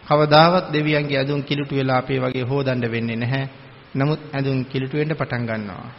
[0.04, 3.46] කවදාවත් දෙවියන්ගේ ඇදුම් කිලුට වෙලා අපේ වගේ හොදන්න වෙන්නේ නැහැ.
[3.96, 5.90] නමුත් ඇඳුම් කිලුට වෙන්න පටන් ගන්නවා.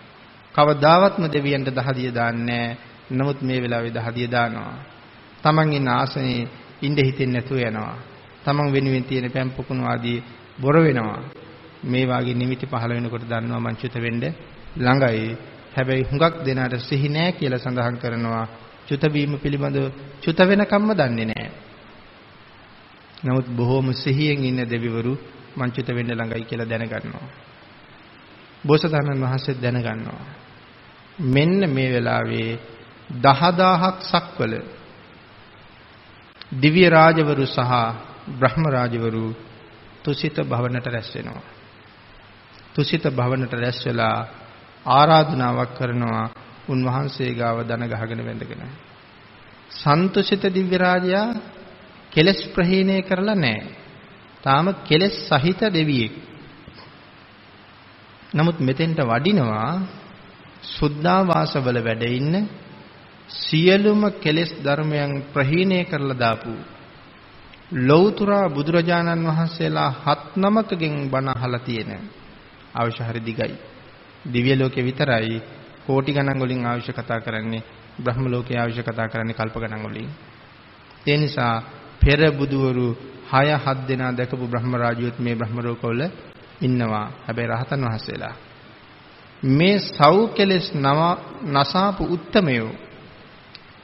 [0.55, 2.77] කවදාවත්ම දෙවියන්ට දහදිය දාන්නේ
[3.11, 4.75] නමුත් මේ වෙලාවේ දහදිය දානවා.
[5.43, 6.49] Taman ඉන්න ආසනේ
[6.83, 7.97] ඉඳ හිතෙන්නේ නැතුව යනවා.
[8.45, 10.23] Taman වෙනුවෙන් තියෙන පැම් පොකුණු ආදී
[10.61, 11.21] බොර වෙනවා.
[11.85, 14.25] මේ වාගේ නිමිති පහළ වෙනකොට දන්නවා මංචිත වෙන්න
[14.77, 15.37] ළඟයි.
[15.77, 18.47] හැබැයි හුඟක් දෙනාට සිහි නැහැ කියලා සඳහන් කරනවා.
[18.89, 19.87] චුත වීම පිළිබඳව
[20.23, 21.51] චුත වෙනකම්ම දන්නේ නැහැ.
[23.25, 25.13] නමුත් බොහෝම සිහියෙන් ඉන්න දෙවිවරු
[25.57, 27.29] මංචිත වෙන්න ළඟයි කියලා දැනගන්නවා.
[28.65, 30.25] බෝසතාණන් වහන්සේ දැනගන්නවා.
[31.19, 32.53] මෙන්න මේ වෙලාවේ
[33.23, 34.55] 10000ක් සක්වල
[36.53, 37.73] දිව්‍ය රාජවරු සහ
[38.31, 39.35] බ්‍රහ්ම රාජවරු
[40.05, 41.47] තුසිත භවනට රැස් වෙනවා.
[42.75, 44.46] තුසිත භවනට රැස් වෙලා
[44.87, 46.27] ආරාධනාවක් කරනවා
[46.69, 48.63] උන්වහන්සේ ගාව දන ගහගෙන වැඳගෙන.
[49.73, 51.29] සන්තුෂිත දිව්‍ය රාජයා
[52.13, 53.75] කෙලස් ප්‍රහීණය කරලා නැහැ.
[54.43, 56.15] තාම කෙලස් සහිත දෙවියෙක්.
[58.33, 59.71] නමුත් මෙතෙන්ට වඩිනවා
[60.69, 62.35] සුද්ධාවාසවල වැඩ ඉන්න
[63.29, 66.55] සියලුම කෙලෙස් ධර්මයන් ප්‍රහීණය කරලා දාපු
[67.83, 71.91] ලෞතුරා බුදුරජාණන් වහන්සේලා හත් නමකගෙන් බණ අහලා තියෙන
[72.75, 73.57] අවශ්‍ය හරි දිගයි.
[74.27, 75.43] දිව්‍ය ලෝකේ විතරයි
[75.87, 77.63] කෝටි ගණන් වලින් අවශ්‍ය කතා කරන්නේ
[77.99, 80.09] බ්‍රහ්ම ලෝකයේ අවශ්‍ය කතා කරන්නේ කල්ප ගණන් වලින්.
[81.07, 81.55] ඒ නිසා
[82.01, 82.89] පෙර බුදුවරු
[83.29, 86.01] 6 7 දෙනා දැකපු බ්‍රහ්ම රාජ්‍යොත් මේ බ්‍රහ්ම ලෝකවල
[86.61, 87.07] ඉන්නවා.
[87.27, 88.35] හැබැයි රහතන් වහන්සේලා
[89.43, 90.67] මේ සව් කෙලෙස්
[91.47, 92.71] නසාපු උත්තමයෝ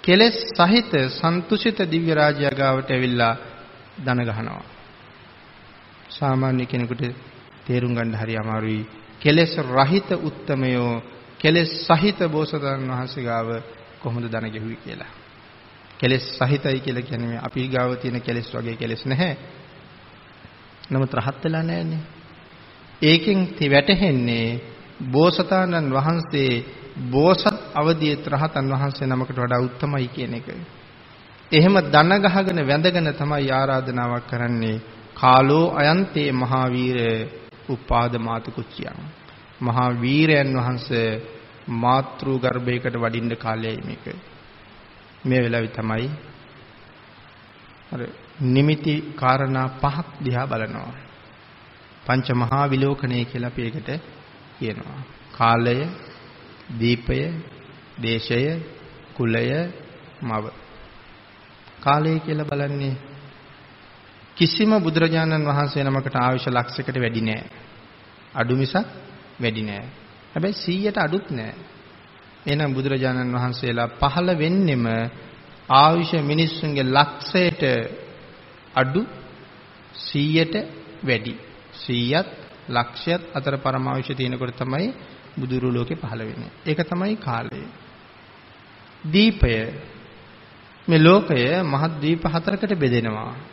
[0.05, 3.35] කෙලෙස් සහිත සන්තුෂිත දිව්‍ය රාජ්‍ය ගාවට ඇවිල්ලා
[3.99, 4.63] දන ගහනවා.
[6.11, 7.03] සාමාන්‍ය කෙනෙකුට
[7.67, 8.83] තේරුම් ගන්න හරි අමාරුයි.
[9.23, 11.03] කෙලෙස් රහිත උත්තමයෝ
[11.39, 13.49] කෙලෙස් සහිත බෝසතාණන් වහන්සේ ගාව
[14.01, 15.13] කොහොමද දන ගෙහුවේ කියලා.
[15.99, 19.37] කෙලෙස් සහිතයි කියලා කියන්නේ අපි ගාව තියෙන කෙලෙස් වගේ කෙලෙස් නැහැ.
[20.91, 22.03] නමුත් රහත් වෙලා නැහැනේ.
[23.03, 24.61] ඒකෙන් වැටහෙන්නේ
[25.13, 26.65] බෝසතාණන් වහන්සේ
[27.11, 30.49] බෝසත් අවදියේ රහතන් වහන්සේ නමකට වඩා උත්තමයි කියන එක.
[31.53, 34.83] එහෙම දන ගහගෙන වැඳගෙන තමයි ආරාධනාවක් කරන්නේ
[35.15, 36.99] කාලෝ අයන්තේ මහාවීර
[37.69, 38.97] උපාද මාතු කුච්චියන්.
[39.63, 41.21] මහා වීරයන් වහන්සේ
[41.69, 44.17] මාතෘ ගර්භයකට වඩින්න කාලයයි මේක.
[45.27, 46.11] මේ වෙලාවේ තමයි
[47.93, 48.01] අර
[48.41, 50.93] නිමිති කාරණා පහක් දිහා බලනවා.
[52.07, 53.91] පංච මහා විලෝකණය කියලා අපි ඒකට
[54.59, 55.03] කියනවා.
[55.39, 55.87] කාලය,
[56.81, 57.33] දීපය,
[58.03, 58.61] දේශය,
[59.15, 59.71] කුලය,
[60.23, 60.47] මව.
[61.81, 62.97] කාලය කියලා බලන්නේ
[64.43, 67.43] කිසිම බුදුරජාණන් වහන්සේ නමකට ආයුෂ ලක්ෂයකට වැඩි නෑ.
[68.35, 68.75] අඩු මිසක්
[69.39, 69.85] වැඩි නෑ.
[70.35, 71.53] හැබැයි 100ට අඩුත් නෑ.
[72.47, 74.85] එහෙනම් බුදුරජාණන් වහන්සේලා පහළ වෙන්නෙම
[75.75, 77.63] ආයුෂ මිනිස්සුන්ගේ ලක්ෂයට
[78.75, 79.03] අඩු
[80.03, 80.57] 100ට
[81.05, 81.35] වැඩි.
[81.77, 82.29] 100ත්
[82.69, 84.91] ලක්ෂයත් අතර පරමාවශ්‍ය තියෙනකොට තමයි
[85.39, 86.53] බුදුරු ලෝකේ පහළ වෙන්නේ.
[86.67, 87.63] ඒක තමයි කාලය.
[89.05, 89.55] දීපය
[90.89, 93.52] මේ ලෝකය මහත් දීප හතරකට බෙදෙනවා.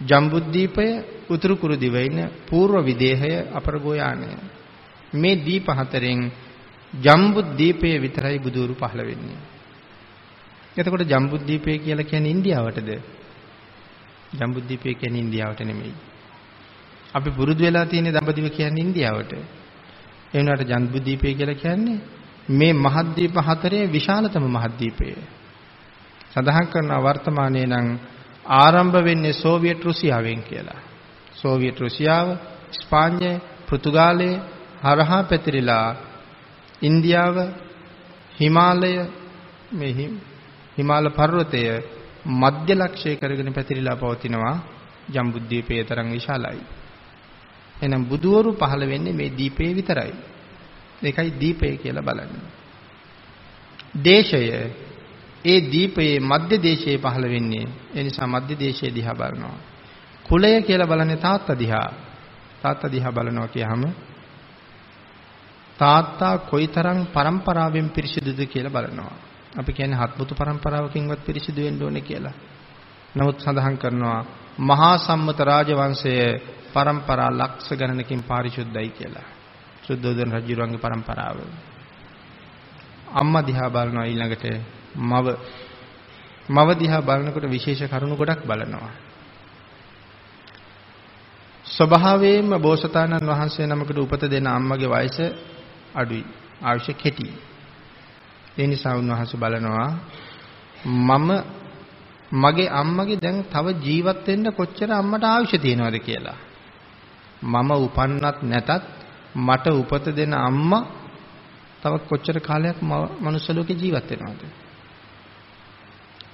[0.00, 0.86] ජම්බුද්දීපය,
[1.28, 4.26] උතුරු කුරු දිවයින, పూర్ව විදේහය, අපරගෝ යානය.
[5.12, 6.30] මේ දීප හතරෙන්
[6.92, 9.40] ජම්බුද්දීපය විතරයි බුදුරු පහළ වෙන්නේ.
[10.76, 12.90] එතකොට ජම්බුද්දීපය කියලා කියන්නේ ඉන්දියාවටද?
[14.32, 15.94] ජම්බුද්දීපය කියන්නේ ඉන්දියාවට නෙමෙයි.
[17.14, 19.32] අපි පුරුදු වෙලා තියෙන දඹදිව කියන්නේ ඉන්දියාවට.
[19.32, 19.42] ඒ
[20.34, 22.00] වුණාට ජන්බුද්දීපය කියලා කියන්නේ
[22.50, 25.08] මේ මහද්වීප හතරේ විශාලතම මහද්වීපය.
[26.32, 27.88] සඳහන් කරනවා වර්තමානයේ නම්
[28.44, 30.80] ආරම්භ වෙන්නේ සෝවියට් රුසියාවෙන් කියලා.
[31.34, 32.28] සෝවියට් රුසියාව,
[32.82, 34.40] ස්පාඤ්ඤය, පෘතුගාලය
[34.82, 35.96] හරහා පැතිරිලා
[36.82, 37.36] ඉන්දියාව,
[38.40, 38.92] හිමාලය
[39.72, 40.10] මේ
[40.78, 41.62] හිමාල පර්වතය
[42.26, 44.56] මධ්‍ය ලක්ෂ්‍ය කරගෙන පැතිරිලා පවතිනවා
[45.12, 46.62] ජම්බුද්දීපයේ තරම් විශාලයි.
[47.82, 50.12] එහෙනම් බුදුවරු පහළ වෙන්නේ මේ දීපේ විතරයි.
[51.02, 52.50] ඒකයි දීපය කියලා බලන්නේ.
[54.02, 54.42] දේශය
[55.44, 57.66] ඒ දීපයේ මධ්‍ය දේශයේ පහළ වෙන්නේ.
[57.94, 59.58] ඒ නිසා මධ්‍ය දේශයේ දිහා බලනවා.
[60.24, 61.90] කුලය කියලා බලන්නේ තාත්තා දිහා.
[62.62, 63.82] තාත්තා දිහා බලනවා කියහම
[65.78, 69.16] තාත්තා කොයිතරම් પરම්පරාවෙන් පිරිසිදුද කියලා බලනවා.
[69.58, 72.34] අපි කියන්නේ හත්මුතු પરම්පරාවකින්වත් පිරිසිදු වෙන්න ඕනේ කියලා.
[73.16, 74.20] නමුත් සඳහන් කරනවා
[74.60, 76.40] මහා සම්මත රාජවංශයේ
[76.72, 79.28] પરම්පරා ලක්ෂ ගණනකින් පාරිශුද්ධයි කියලා.
[79.82, 81.38] සුද්ධෝදන රජුගේ પરම්පරාව.
[83.12, 84.44] අම්මා දිහා බලනවා ඊළඟට
[84.94, 85.26] මව
[86.48, 88.92] මව දිහා බලනකොට විශේෂ කරුණු ගොඩක් බලනවා.
[91.66, 95.18] ස්වභාවයෙන්ම බෝසතාණන් වහන්සේ නමකට උපත දෙන අම්මගේ වයස
[95.94, 96.24] අඩුයි.
[96.60, 97.26] ආයුෂ කෙටි.
[98.58, 99.90] ඒ නිසා උන්වහන්සේ බලනවා
[100.84, 101.30] මම
[102.32, 106.38] මගේ අම්මගේ දැන් තව ජීවත් වෙන්න කොච්චර අම්මට අවශ්‍ය තියෙනවද කියලා.
[107.42, 108.70] මම උපන්නත් නැතත්
[109.36, 110.84] මට උපත දෙන අම්මා
[111.82, 112.78] තව කොච්චර කාලයක්
[113.20, 114.42] මනුස්ස ලෝකේ ජීවත් වෙනවද?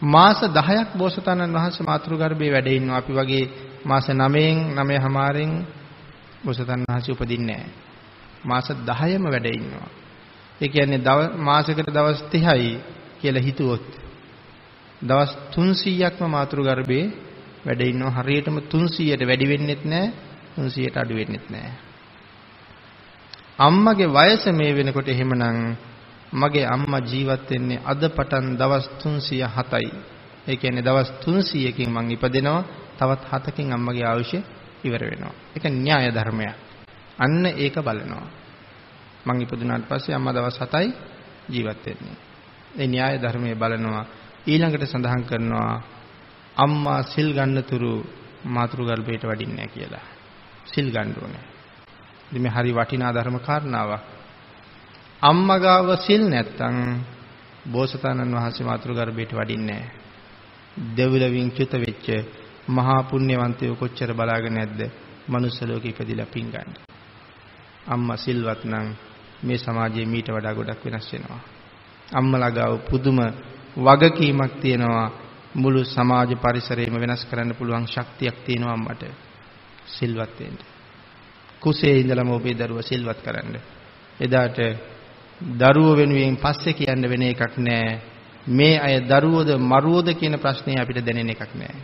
[0.00, 2.98] මාස 10ක් බෝසතාණන් වහන්සේ මාතෘ ගර්භයේ වැඩ ඉන්නවා.
[2.98, 3.44] අපි වගේ
[3.84, 5.52] මාස 9න් 9හමාරෙන්
[6.44, 7.70] බෝසතාණන් වහන්සේ උපදින්නේ නැහැ.
[8.44, 9.88] මාස 10ම වැඩ ඉන්නවා.
[10.61, 11.02] ඒ කියන්නේ
[11.38, 12.78] මාසයකට දවස් 30යි
[13.20, 13.87] කියලා හිතුවොත්
[15.02, 17.12] දවස් 300ක්ම මාතෘ ගර්භයේ
[17.66, 18.16] වැඩ ඉන්නවා.
[18.16, 20.12] හරියටම 300ට වැඩි වෙන්නෙත් නැහැ.
[20.56, 21.74] 300ට අඩු වෙන්නෙත් නැහැ.
[23.58, 25.74] අම්මගේ වයස මේ වෙනකොට එහෙමනම්
[26.32, 29.90] මගේ අම්මා ජීවත් වෙන්නේ අද පටන් දවස් 307යි.
[30.46, 32.64] ඒ කියන්නේ දවස් 300කින් මං ඉපදෙනවා.
[32.98, 34.32] තවත් 7කින් අම්මගේ ආයුෂ
[34.84, 35.34] ඉවර වෙනවා.
[35.56, 36.54] ඒක න්‍යාය ධර්මයක්.
[37.18, 38.26] අන්න ඒක බලනවා.
[39.24, 40.92] මං ඉපදුනාට පස්සේ අම්මා දවස් 7යි
[41.48, 42.16] ජීවත් වෙන්නේ.
[42.74, 44.04] ඒ න්‍යාය ධර්මයේ බලනවා
[44.46, 45.82] ඊළඟට සඳහන් කරනවා
[46.56, 47.92] අම්මා සිල් ගන්නතුරු
[48.46, 50.06] මාතෘ ගර්භයට වඩින්නේ නැහැ කියලා.
[50.66, 51.44] සිල් ගන්න ඕනේ.
[52.28, 54.02] ඉතින් මේ හරි වටිනා ධර්ම කාරණාවක්.
[55.22, 56.76] අම්මා ගාව සිල් නැත්තම්
[57.66, 59.90] බෝසතාණන් වහන්සේ මාතෘ ගර්භයට වඩින්නේ නැහැ.
[60.96, 62.07] දෙවිලවින් චුත වෙච්ච
[62.68, 64.81] මහා පුණ්‍යවන්තයෝ කොච්චර බලාගෙන නැද්ද?
[65.28, 66.70] මනුස්ස ලෝකෙ ඉපදිලා පින් ගන්න.
[67.87, 68.87] අම්මා සිල්වත් නම්
[69.42, 71.40] මේ සමාජයේ මීට වඩා ගොඩක් වෙනස් වෙනවා.
[72.12, 73.18] අම්මලා ගාව පුදුම
[73.76, 75.09] වගකීමක් තියෙනවා
[75.54, 79.02] මුළු සමාජ පරිසරයම වෙනස් කරන්න පුළුවන් ශක්තියක් තියෙනවා අම්මට.
[79.88, 80.59] සිල්වත් වෙන්න.
[81.61, 83.54] කුසේ ඉඳලම ඔබේ දරුවා සිල්වත් කරන්න.
[84.20, 84.59] එදාට
[85.40, 88.01] දරුවෝ වෙනුවෙන් පස්සේ කියන්න වෙන එකක් නෑ.
[88.48, 91.74] මේ අය දරුවෝද මරුවෝද කියන ප්‍රශ්නේ අපිට දැනෙන එකක් නෑ.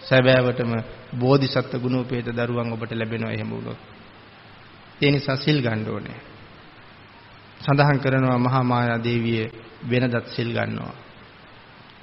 [0.00, 0.72] සැබෑවටම
[1.18, 3.78] බෝධිසත්ව ගුණෝපේත දරුවන් ඔබට ලැබෙනවා එහෙම වුණොත්.
[5.02, 6.18] ඒ නිසා සිල් ගන්න ඕනේ.
[7.60, 9.50] සඳහන් කරනවා මහා මායා දේවිය
[9.90, 10.94] වෙනදත් සිල් ගන්නවා.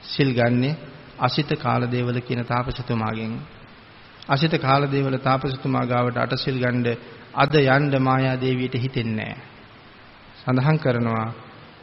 [0.03, 0.77] සිල් ගන්නේ
[1.19, 3.33] අසිත කාලදේවල කියන තාපසතුමාගෙන්.
[4.29, 6.85] අසිත කාලදේවල තාපසතුමා ගාවට අටසිල් ගන්න
[7.33, 9.50] අද යන්න මායා දේවියට හිතෙන්නේ
[10.43, 11.27] සඳහන් කරනවා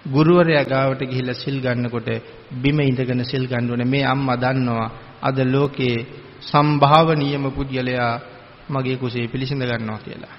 [0.07, 2.09] ගුරුවරයා ගාවට ගිහිල්ලා සිල් ගන්නකොට
[2.53, 4.89] බිම ඉඳගෙන සිල් ගන්න ඕනේ මේ අම්මා දන්නවා
[5.23, 5.97] අද ලෝකේ
[6.43, 8.13] සම්භාවනීයම පුජ්‍යලයා
[8.71, 10.37] මගේ කුසේ පිළිසිඳ ගන්නවා කියලා.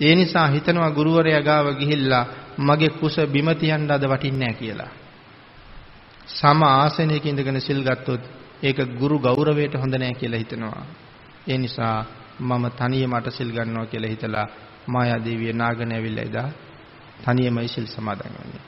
[0.00, 2.24] ඒ නිසා හිතනවා ගුරුවරයා ගාව ගිහිල්ලා
[2.58, 4.92] මගේ කුස බිම තියන්න අද වටින්නේ කියලා.
[6.28, 8.22] සම ආසනයක ඉඳගෙන සිල් ගත්තොත්
[8.62, 10.86] ඒක ගුරු ගෞරවයට හොඳ නෑ කියලා හිතනවා.
[11.48, 11.96] ඒ නිසා
[12.40, 14.46] මම තනියම අට සිල් ගන්නවා කියලා හිතලා
[14.86, 16.48] මායා දේවිය නාගන ඇවිල්ලා එදා
[17.24, 18.64] තනියමයි සිල් සමාදන් වෙන්නේ.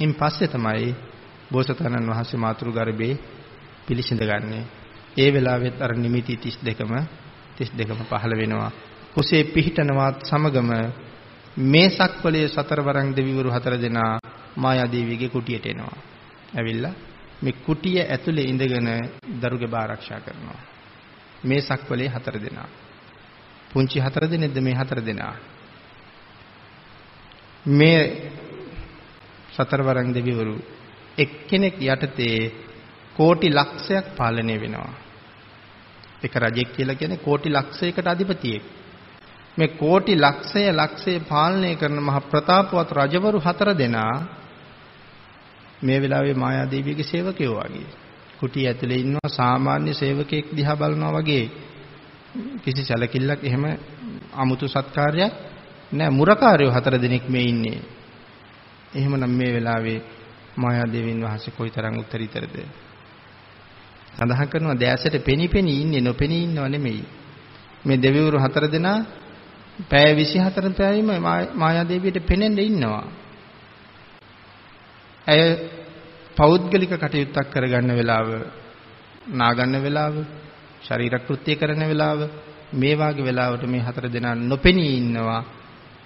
[0.00, 0.94] ඉන් පස්සේ තමයි
[1.52, 3.20] බෝසතාණන් වහන්සේ මාතුරු ගර්භේ
[3.86, 4.64] පිළිසිඳ ගන්නේ.
[5.16, 6.94] ඒ වෙලාවෙත් අර නිමිති 32ම
[7.58, 8.70] 32ම පහළ වෙනවා.
[9.14, 10.70] කුසේ පිහිටනවත් සමගම
[11.56, 14.18] මේ සක්වලේ සතරවරන් දෙවිවරු හතර දෙනා
[14.56, 15.98] මායාදේවියගේ කුටියට එනවා.
[16.56, 16.94] ඇවිල්ලා
[17.42, 18.88] මේ කුටිය ඇතුලේ ඉඳගෙන
[19.42, 20.60] දරුගේ ආරක්ෂා කරනවා.
[21.44, 22.68] මේ සක්වලේ හතර දෙනා.
[23.72, 25.34] පුංචි හතර දෙනෙක්ද මේ හතර දෙනා.
[27.66, 28.30] මේ
[29.52, 30.56] සතරවරන් දෙවිවරු
[31.18, 32.52] එක්කෙනෙක් යටතේ
[33.16, 34.92] කෝටි ලක්ෂයක් පාලනය වෙනවා.
[36.22, 38.62] එක රජෙක් කියලා කියන්නේ කෝටි ලක්ෂයකට අධිපතියෙක්.
[39.58, 44.14] මේ කෝටි ලක්ෂය ලක්ෂය පාලනය කරන මහ ප්‍රතාපවත් රජවරු හතර දෙනා
[45.82, 47.86] මේ වෙලාවේ මායාදේවියගේ සේවකයෝ වගේ.
[48.40, 51.50] කුටිය ඇතුලේ ඉන්නවා සාමාන්‍ය සේවකයෙක් දිහා බලනවා වගේ.
[52.64, 53.64] කිසි සැලකිල්ලක් එහෙම
[54.32, 55.51] අමුතු සත්කාරයක්
[55.92, 57.80] නෑ මුරකාරයෝ හතර දෙනෙක් මේ ඉන්නේ.
[58.94, 59.98] එහෙමනම් මේ වෙලාවේ
[60.56, 62.56] මායාදේවින් වහන්සේ කොයිතරම් උත්තරීතරද?
[64.14, 67.04] සඳහන් කරනවා දැසට පෙනි පෙනි ඉන්නේ නොපෙනී ඉන්නව නෙමෙයි.
[67.86, 68.98] මේ දෙවිවරු හතර දෙනා
[69.90, 71.10] පැය 24 පැයෙම
[71.54, 73.04] මායාදේවියට පෙනෙන්න ඉන්නවා.
[75.26, 75.42] ඇය
[76.36, 78.28] පෞද්ගලික කටයුත්තක් කරගන්න වෙලාව,
[79.30, 80.14] නාගන්න වෙලාව,
[80.82, 82.20] ශරීර කෘත්‍ය කරන වෙලාව
[82.74, 85.42] මේ වාගේ වෙලාවට මේ හතර දෙනා නොපෙනී ඉන්නවා.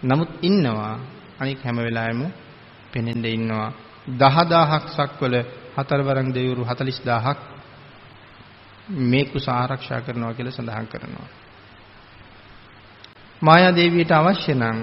[0.02, 0.98] නමුත් ඉන්නවා
[1.40, 2.32] අනික හැම වෙලාවෙම
[2.92, 3.72] පෙනෙන්න ඉන්නවා.
[4.08, 5.34] 10000ක් සක්වල
[5.76, 7.38] හතරවරන් දෙවිවරු 40000ක්
[8.88, 11.28] මේ කුස ආරක්ෂා කරනවා කියලා සඳහන් කරනවා.
[13.42, 14.78] මායා දේවියට අවශ්‍ය නම්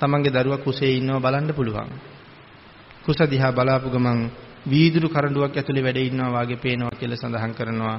[0.00, 1.90] තමන්ගේ දරුවා කුසේ ඉන්නව බලන්න පුළුවන්.
[3.04, 4.30] කුස දිහා බලාපු ගමන්
[4.64, 7.98] වීදුරු කරඬුවක් ඇතුලේ වැඩ ඉන්නවා වාගේ පේනවා කියලා සඳහන් කරනවා.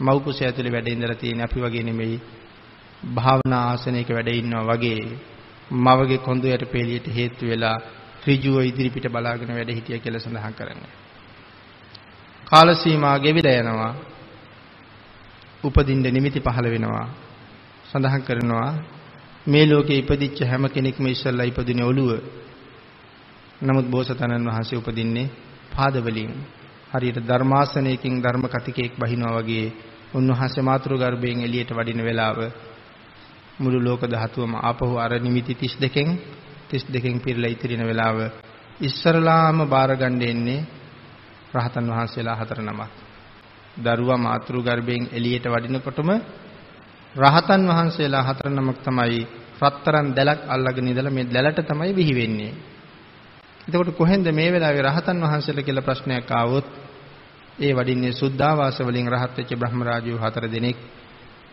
[0.00, 2.20] මව් කුසේ ඇතුලේ වැඩ ඉඳලා තියෙන අපි වගේ නෙමෙයි.
[3.04, 5.00] භාවනා ආසනයක වැඩ ඉන්නවා වගේ
[5.78, 7.76] මවගේ කොඳු යට පෙළියට හේතු වෙලා
[8.26, 10.92] ඍජුව ඉදිරිපිට බලාගෙන වැඩ හිටියා කියලා සඳහන් කරන්නේ.
[12.46, 13.94] කාල සීමා ගෙවිලා යනවා.
[15.64, 17.08] උපදින්න නිමිති පහළ වෙනවා.
[17.90, 18.70] සඳහන් කරනවා
[19.46, 22.10] මේ ලෝකේ ඉපදිච්ච හැම කෙනෙක්ම ඉස්සල්ලා ඉපදිනේ ඔළුව.
[23.62, 25.32] නමුත් බෝසතාණන් වහන්සේ උපදින්නේ
[25.72, 26.32] පාද වලින්.
[26.92, 29.66] හරියට ධර්මාසනයකින් ධර්ම කතිකයක් බහිනවා වගේ
[30.14, 32.38] උන්වහන්සේ මාතෘ ගර්භයෙන් එළියට වඩින වෙලාව
[33.58, 36.08] මුළු ලෝක ධාතුවම ආපහු අර නිමිති 32කින්
[36.68, 38.18] 32කින් පිරලා ඉතිරින වෙලාව
[38.80, 40.66] ඉස්සරලාම බාර ගන්න එන්නේ
[41.54, 42.90] රහතන් වහන්සේලා හතර නමක්.
[43.76, 46.10] දරුවා මාතෘ ගර්භයෙන් එළියට වඩිනකොටම
[47.14, 49.22] රහතන් වහන්සේලා හතර නමක් තමයි
[49.60, 52.52] රත්තරන් දැලක් අල්ලගෙන ඉඳලා මේ දැලට තමයි විහි වෙන්නේ.
[53.66, 56.66] එතකොට කොහෙන්ද මේ වෙලාවේ රහතන් වහන්සේලා කියලා ප්‍රශ්නයක් ආවොත්
[57.56, 60.76] ඒ වඩින්නේ සුද්ධාවාස වලින් රහත් වෙච්ච බ්‍රහ්ම රාජයෝ හතර දෙනෙක්.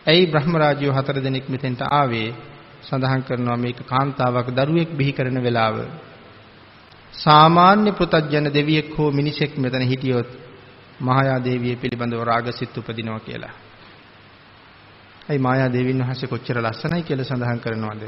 [0.06, 2.34] ඇයි බ්‍රහ්ම රාජයෝ හතර දෙනෙක් මෙතෙන්ට ආවේ?
[2.82, 5.76] සඳහන් කරනවා මේක කාන්තාවක් දරුවෙක් බිහි කරන වෙලාව.
[7.14, 10.30] සාමාන්‍ය පෘතජන දෙවියෙක් හෝ මිනිසෙක් මෙතන හිටියොත්
[11.00, 13.54] මහායා දේවිය පිළිබඳව රාගසිත උපදිනවා කියලා.
[15.28, 18.02] ඇයි මායා දේවින් වහන්සේ කොච්චර ලස්සනයි කියලා සඳහන් කරනවද?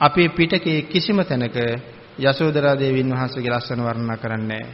[0.00, 1.56] අපේ පිටකේ කිසිම තැනක
[2.20, 4.66] යසෝදරා දේවීන් වහන්සේගේ ලස්සන වර්ණනා කරන්නේ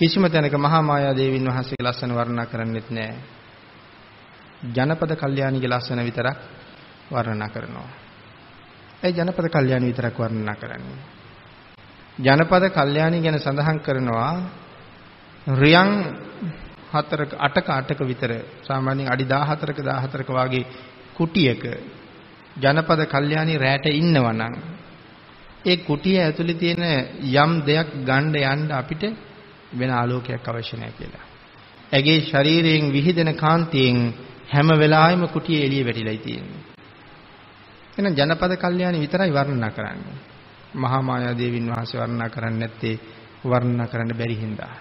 [0.00, 3.37] කිසිම තැනක මහා මායා දේවීන් වහන්සේගේ ලස්සන වර්ණනා කරන්නෙත් නැහැ.
[4.62, 6.38] ජනපද කල්යාණිගේ ලස්සන විතරක්
[7.10, 7.90] වර්ණනා කරනවා.
[9.02, 10.98] ඒ ජනපද කල්යාණි විතරක් වර්ණනා කරන්නේ.
[12.18, 14.32] ජනපද කල්යාණි ගැන සඳහන් කරනවා
[15.46, 15.90] රියන්
[16.92, 20.66] 4ක 8ක 8ක විතර සාමාන්‍යයෙන් අඩි 14ක 14ක වාගේ
[21.14, 21.62] කුටියක
[22.56, 24.54] ජනපද කල්යාණි රැට ඉන්නවනම්
[25.64, 26.84] ඒ කුටිය ඇතුලේ තියෙන
[27.34, 29.02] යම් දෙයක් ගන්න යන්න අපිට
[29.72, 31.26] වෙන ආලෝකයක් අවශ්‍ය නැහැ කියලා.
[31.92, 33.98] ඇගේ ශරීරයෙන් විහිදෙන කාන්තියෙන්
[34.48, 36.62] හැම වෙලාවෙම කුටියේ එළිය වැටිලායි තියෙන්නේ.
[37.98, 40.18] එහෙනම් ජනපද කල්යාණි විතරයි වර්ණනා කරන්නේ.
[40.74, 43.00] මහා මායා දේවින් වහන්සේ වර්ණනා කරන්නේ නැත්තේ
[43.44, 44.74] වර්ණනා කරන්න බැරි හින්දා.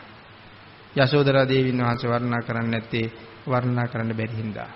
[0.95, 3.11] යශෝදරා දේවින් වහන්සේ වර්ණනා කරන්නේ නැත්තේ
[3.47, 4.69] වර්ණනා කරන්න බැරි හින්දා.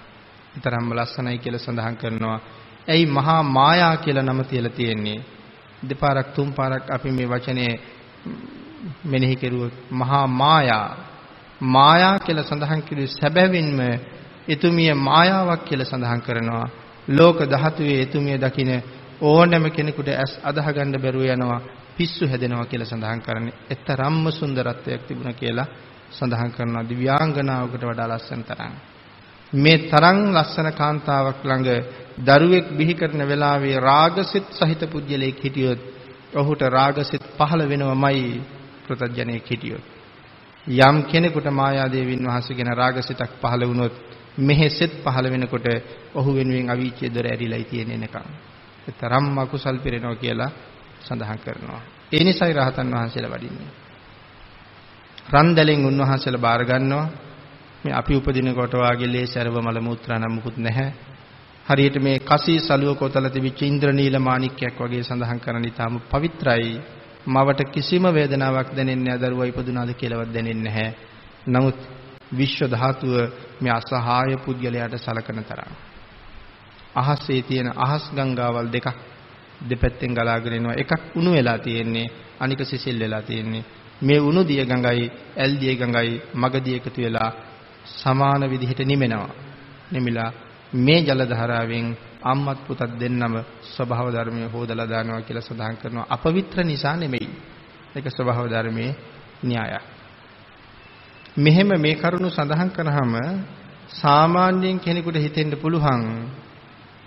[0.56, 2.40] ඊතරම්ම ලස්සනයි කියලා සඳහන් කරනවා.
[2.88, 5.20] ඇයි මහා මායා කියලා නම තියලා තියෙන්නේ?
[5.90, 7.74] දෙපාරක් තුන් පාරක් අපි මේ වචනේ
[9.06, 10.98] මෙනෙහි කෙරුවොත් මහා මායා
[11.62, 13.80] මායා කියලා සඳහන් කිරුවේ සැබවින්ම
[14.54, 16.68] එතුමිය මායාවක් කියලා සඳහන් කරනවා.
[17.10, 18.72] ලෝක ධාතුවේ එතුමිය දකින
[19.22, 21.62] ඕනෑම කෙනෙකුට ඇස් අදාහ ගන්න බැරුව යනවා
[21.98, 23.60] පිස්සු හැදෙනවා කියලා සඳහන් කරන්නේ.
[23.70, 25.68] එතරම්ම සුන්දරත්වයක් තිබුණා කියලා
[26.12, 28.74] සඳහන් කරනවා දිව්‍යාංගනාවකට වඩා ලස්සන තරම්.
[29.54, 31.70] මේ තරම් ලස්සන කාන්තාවක් ළඟ
[32.20, 35.80] දරුවෙක් බිහි කරන වෙලාවේ රාගසිත සහිත පුජ්‍යලයක් හිටියොත්
[36.34, 38.42] ඔහුට රාගසිත පහළ වෙනවමයි
[38.86, 39.84] ප්‍රතඥයෙක් හිටියොත්.
[40.68, 43.94] යම් කෙනෙකුට මායාදේවින් වහන්සේගෙන රාගසිතක් පහළ වුණොත්
[44.38, 45.68] මෙහි සෙත් පහළ වෙනකොට
[46.16, 48.28] ඔහු වෙනුවෙන් අවීචයේ දොර ඇරිලායි තියෙන්නේ නකම්.
[48.88, 50.52] ඒ තරම් අකුසල් පිරෙනවා කියලා
[51.02, 51.82] සඳහන් කරනවා.
[52.12, 53.70] ඒ නිසායි රහතන් වහන්සේලා වඩින්නේ.
[55.30, 57.08] රන්දලෙන් උන්වහන්සේලා බාර ගන්නවා.
[57.86, 60.92] මේ අපි උපදින කොට වාගේ ලේසරව මල මුත්‍රා නම් මුකුත් නැහැ.
[61.66, 66.82] හරියට මේ කසී සලුව කොතල තිබිච්ච ඉන්ද්‍රනීල මාණික්කයක් වගේ සඳහන් කරන ඊටාම පවිත්‍රායි.
[67.28, 70.90] මවට කිසිම වේදනාවක් දැනෙන්නේ නැහැ දරුවා ඉපදුනාද කියලාවත් දැනෙන්නේ නැහැ.
[71.48, 71.78] නමුත්
[72.32, 73.14] විශ්ව ධාතුව
[73.62, 75.74] මේ අසහාය පුද්ගලයාට සලකන තරම්.
[76.96, 78.88] අහසේ තියෙන අහස් ගංගාවල් දෙකක්
[79.62, 80.74] දෙපැත්තෙන් ගලාගෙන එනවා.
[80.74, 82.08] එකක් උණු වෙලා තියෙන්නේ,
[82.40, 83.64] අනික සිසිල් වෙලා තියෙන්නේ.
[84.02, 87.30] මේ උණු දිය ගඟයි, ඇල් දිය ගඟයි මගදී එකතු වෙලා
[87.86, 89.34] සමාන විදිහට නිමෙනවා.
[89.92, 90.32] නිමිලා
[90.76, 93.44] මේ ජල ධාරාවෙන් අම්මත් පුතත් දෙන්නම
[93.76, 96.06] ස්වභාව ධර්මයේ හොදලා දානවා කියලා සඳහන් කරනවා.
[96.10, 97.30] අපවිත්‍ර නිසා නෙමෙයි.
[97.96, 98.96] ඒක ස්වභාව ධර්මයේ
[99.44, 100.01] න්‍යායක්.
[101.38, 103.14] මෙහෙම මේ කරුණු සඳහන් කරාම
[103.92, 106.04] සාමාන්‍යයෙන් කෙනෙකුට හිතෙන්න පුළුවන්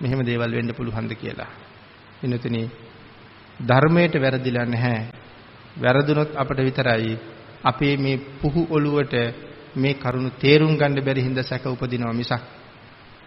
[0.00, 1.52] මෙහෙම දේවල් වෙන්න පුළුවන්ද කියලා.
[2.22, 2.70] එනතනි
[3.60, 5.10] ධර්මයට වැරදිලා නැහැ.
[5.76, 7.18] වැරදුනොත් අපිට විතරයි
[7.62, 9.14] අපේ මේ පුහු ඔළුවට
[9.76, 12.42] මේ කරුණු තේරුම් ගන්න බැරි හින්දා සැක උපදිනවා මිසක්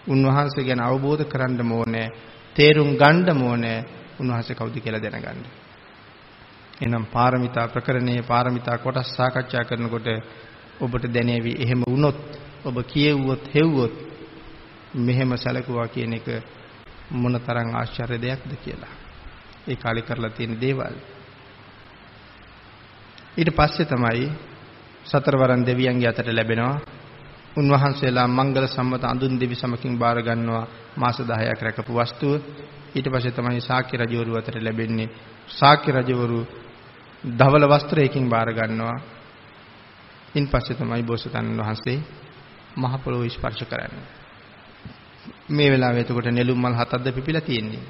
[0.08, 2.08] උන්වහන්සේ ගැන අවබෝධ කරන්න ඕනේ
[2.56, 3.86] තේරුම් ගන්න ඕනේ
[4.20, 5.46] උන්වහන්සේ කවුද කියලා දැනගන්න.
[6.78, 10.08] එහෙනම් පාරමිතා ප්‍රකරණයේ පාරමිතා කොටස් සාකච්ඡා කරනකොට
[10.80, 12.20] ඔබට දැනේවි එහෙම වුණොත්
[12.64, 13.94] ඔබ කියෙව්වොත් හෙව්වොත්
[14.96, 16.28] මෙහෙම සැලකුවා කියන එක
[17.12, 18.94] මොනතරම් ආශ්චර්ය දෙයක්ද කියලා.
[19.68, 20.96] ඒ කාලේ කරලා තියෙන දේවල්.
[23.38, 24.30] ඊට පස්සේ තමයි
[25.06, 26.82] සතරවරන් දෙවියන්ගේ අතට ලැබෙනවා.
[27.56, 32.42] උන්වහන්සේලා මංගල සම්මත අඳුන් දෙවි සමකින් බාර ගන්නවා මාස 10ක් රැකපු වස්තුව.
[32.96, 35.10] ඊට පස්සේ තමයි ශාක්‍ය රජවරු අතට ලැබෙන්නේ.
[35.50, 36.40] ශාක්‍ය රජවරු
[37.24, 39.17] ධවල වස්ත්‍රයකින් බාර ගන්නවා.
[40.38, 42.00] ඉන් පස්සේ තමයි බෝසතාණන් වහන්සේ
[42.78, 44.06] මහ පොළොව ස්පර්ශ කරන්නේ.
[45.50, 47.86] මේ වෙලාවේ එතකොට නෙළුම් මල් හතක්ද පිපිලා තියෙන්නේ.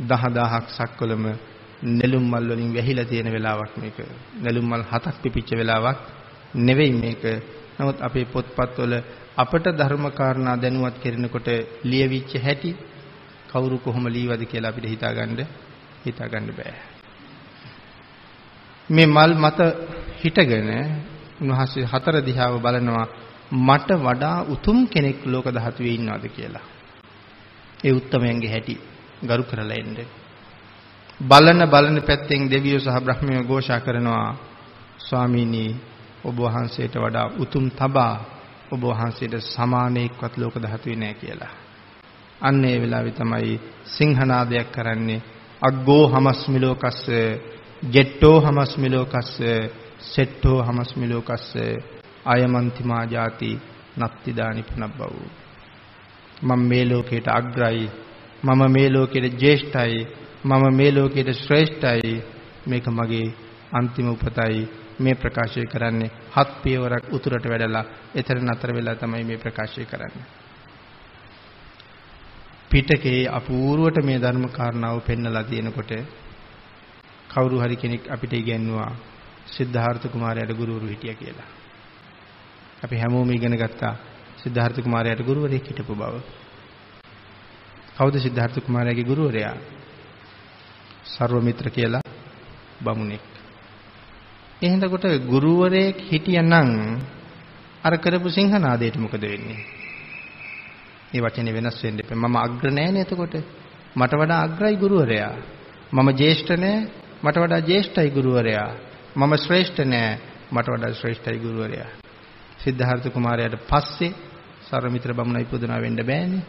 [0.00, 1.24] 10000ක් සක්වලම
[1.82, 3.98] නෙළුම් මල් වලින් වැහිලා තියෙන වෙලාවක් මේක.
[4.36, 5.98] නෙළුම් මල් හතක් පිපිච්ච වෙලාවක්
[6.56, 7.22] නෙවෙයි මේක.
[7.78, 8.92] නමුත් අපේ පොත්පත්වල
[9.36, 11.48] අපට ධර්ම කාරණා දැනුවත් කරනකොට
[11.84, 12.70] ලියවිච්ච හැටි
[13.48, 15.40] කවුරු කොහොම ලීවද කියලා අපිට හිතාගන්න
[16.04, 16.74] හිතාගන්න බෑ.
[18.90, 19.60] මේ මල් මත
[20.24, 20.70] හිටගෙන
[21.40, 23.06] උන්වහන්සේ හතර දිහාව බලනවා
[23.52, 26.64] මට වඩා උතුම් කෙනෙක් ලෝක ධාතුවේ ඉන්නවද කියලා.
[27.84, 28.74] ඒ උත්තමයන්ගේ හැටි
[29.22, 29.96] ගරු කරලා එන්න.
[31.20, 34.28] බලන බලන පැත්තෙන් දෙවියෝ සහ බ්‍රහ්මයෝ ഘോഷා කරනවා
[35.00, 35.64] ස්වාමීනි
[36.24, 38.14] ඔබ වහන්සේට වඩා උතුම් තබා
[38.70, 41.52] ඔබ වහන්සේට සමානෙක්වත් ලෝක ධාතුවේ නැහැ කියලා.
[42.40, 45.24] අන්න ඒ වෙලාවේ තමයි සිංහනාදයක් කරන්නේ
[45.62, 47.02] අග්ගෝ හමස්මි ලෝකස්ස
[47.86, 49.34] ජෙට්ටෝ හමස්මි ලෝකස්ස
[50.04, 51.48] සෙට්ටෝ හමස්මි ලෝකස්ස
[52.26, 53.50] අයමන්තිමා ජාති
[53.98, 55.00] නත්තිදානි පුනබ්බව.
[56.42, 57.88] මම මේ ලෝකයට අග්‍රයි.
[58.44, 60.06] මම මේ ලෝකයට ජේෂ්ඨයි.
[60.44, 62.14] මම මේ ලෝකයට ශ්‍රේෂ්ඨයි.
[62.66, 63.28] මේක මගේ
[63.72, 64.68] අන්තිම උපතයි.
[65.00, 67.84] මේ ප්‍රකාශය කරන්නේ හත් පියවරක් උතුරට වැඩලා
[68.14, 70.26] එතන නතර වෙලා තමයි මේ ප්‍රකාශය කරන්නේ.
[72.70, 75.92] පිටකේ අපූර්වට මේ ධර්ම කාරණාව පෙන්නලා තියෙනකොට
[77.28, 78.92] කවුරු හරි කෙනෙක් අපිට ඉගැන්නුවා.
[79.56, 81.48] සිද්ධාර්ථ කුමාරයාට ගුරුවරු හිටියා කියලා.
[82.84, 83.94] අපි හැමෝම ඉගෙන ගත්තා
[84.38, 86.14] සිද්ධාර්ථ කුමාරයාට ගුරුවරයෙක් හිටපු බව.
[87.96, 89.56] කවුද සිද්ධාර්ථ කුමාරයාගේ ගුරුවරයා?
[91.06, 92.02] සර්වමිත්‍ර කියලා
[92.82, 93.24] බමුණෙක්.
[94.62, 96.52] එහෙනකොට ගුරුවරයෙක් හිටියනම්
[97.84, 99.60] අර කරපු සිංහනාදයට මොකද වෙන්නේ?
[101.12, 102.16] මේ වචනේ වෙනස් වෙන්න එපා.
[102.16, 103.34] මම අග්‍ර නෑනේ එතකොට.
[103.96, 105.34] මට වඩා අග්‍රයි ගුරුවරයා.
[105.92, 106.88] මම ජේෂ්ඨ නෑ.
[107.22, 108.70] මට වඩා ජේෂ්ඨයි ගුරුවරයා.
[109.16, 110.18] මම ශ්‍රේෂ්ඨ නෑ.
[110.52, 111.90] මට වඩා ශ්‍රේෂ්ඨයි ගුරුවරයා.
[112.58, 114.14] සිද්ධාර්ථ කුමාරයාට පස්සේ
[114.64, 116.42] සර්වමිත්‍ර බමුණ ඉපදුනා වෙන්න බෑනේ.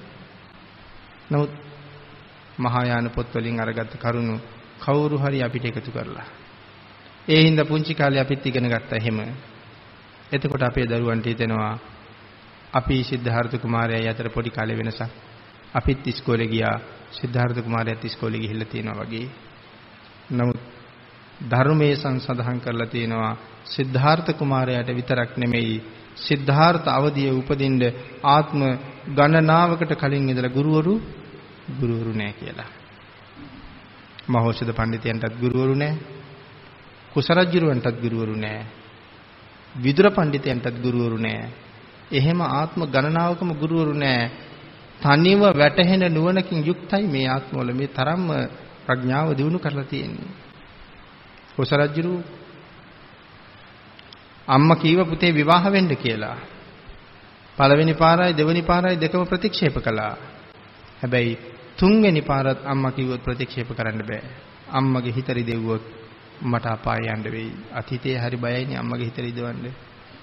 [1.31, 1.51] නමුත්
[2.57, 4.35] මහායාන පොත්වලින් අරගත්ත කරුණු
[4.79, 6.27] කවුරු හරි අපිට එකතු කරලා.
[7.27, 9.19] ඒ හින්දා පුංචි කාලේ අපිත් ඉගෙන ගත්තා එහෙම.
[10.31, 11.73] එතකොට අපේ දරුවන්ට හිතෙනවා
[12.73, 15.01] අපි සිද්ධාර්ථ කුමාරයයි අතර පොඩි කාලේ වෙනසක්.
[15.73, 16.77] අපිත් ඉස්කෝලේ ගියා.
[17.11, 19.27] සිද්ධාර්ථ කුමාරයාත් ඉස්කෝලේ ගිහිල්ලා තියෙනවා වගේ.
[20.31, 20.64] නමුත්
[21.45, 23.33] ධර්මයේ සංසඳහන් කරලා තියෙනවා
[23.65, 25.75] සිද්ධාර්ථ කුමාරයාට විතරක් නෙමෙයි
[26.17, 27.81] සිද්ධාර්ථ අවදියේ උපදින්න
[28.25, 28.61] ආත්ම
[29.09, 30.93] ගණනාවකට කලින් ඉඳලා ගුරුවරු
[31.71, 32.69] ගුරුවරු නෑ කියලා.
[34.27, 35.93] මහෞෂධ පඬිතුයන්ටත් ගුරුවරු නෑ.
[37.13, 38.65] කුසරජ්ජුරුවන්ටත් ගුරුවරු නෑ.
[39.75, 41.49] විදුර පඬිතුයන්ටත් ගුරුවරු නෑ.
[42.11, 44.31] එහෙම ආත්ම ගණනාවකම ගුරුවරු නෑ.
[45.01, 48.27] තනිව වැටහෙන නුවණකින් යුක්තයි මේ ආත්මවල මේ තරම්ම
[48.85, 50.44] ප්‍රඥාව දිනු කරලා තියෙන්නේ.
[51.57, 52.23] කුසරජ්ජුරු
[54.47, 56.37] අම්මා කීව පුතේ විවාහ වෙන්න කියලා.
[57.57, 60.15] පළවෙනි පාරයි දෙවෙනි පාරයි දෙකම ප්‍රතික්ෂේප කළා.
[61.01, 61.37] හැබැයි
[61.77, 64.23] තුන්වෙනි පාරත් අම්මා කිව්වොත් ප්‍රතික්ෂේප කරන්න බෑ.
[64.69, 65.83] අම්මගේ හිත රිදෙව්වොත්
[66.41, 67.51] මට අපාය යන්න වෙයි.
[67.73, 69.65] අතීතයේ හරි බයයිනේ අම්මගේ හිත රිදවන්න.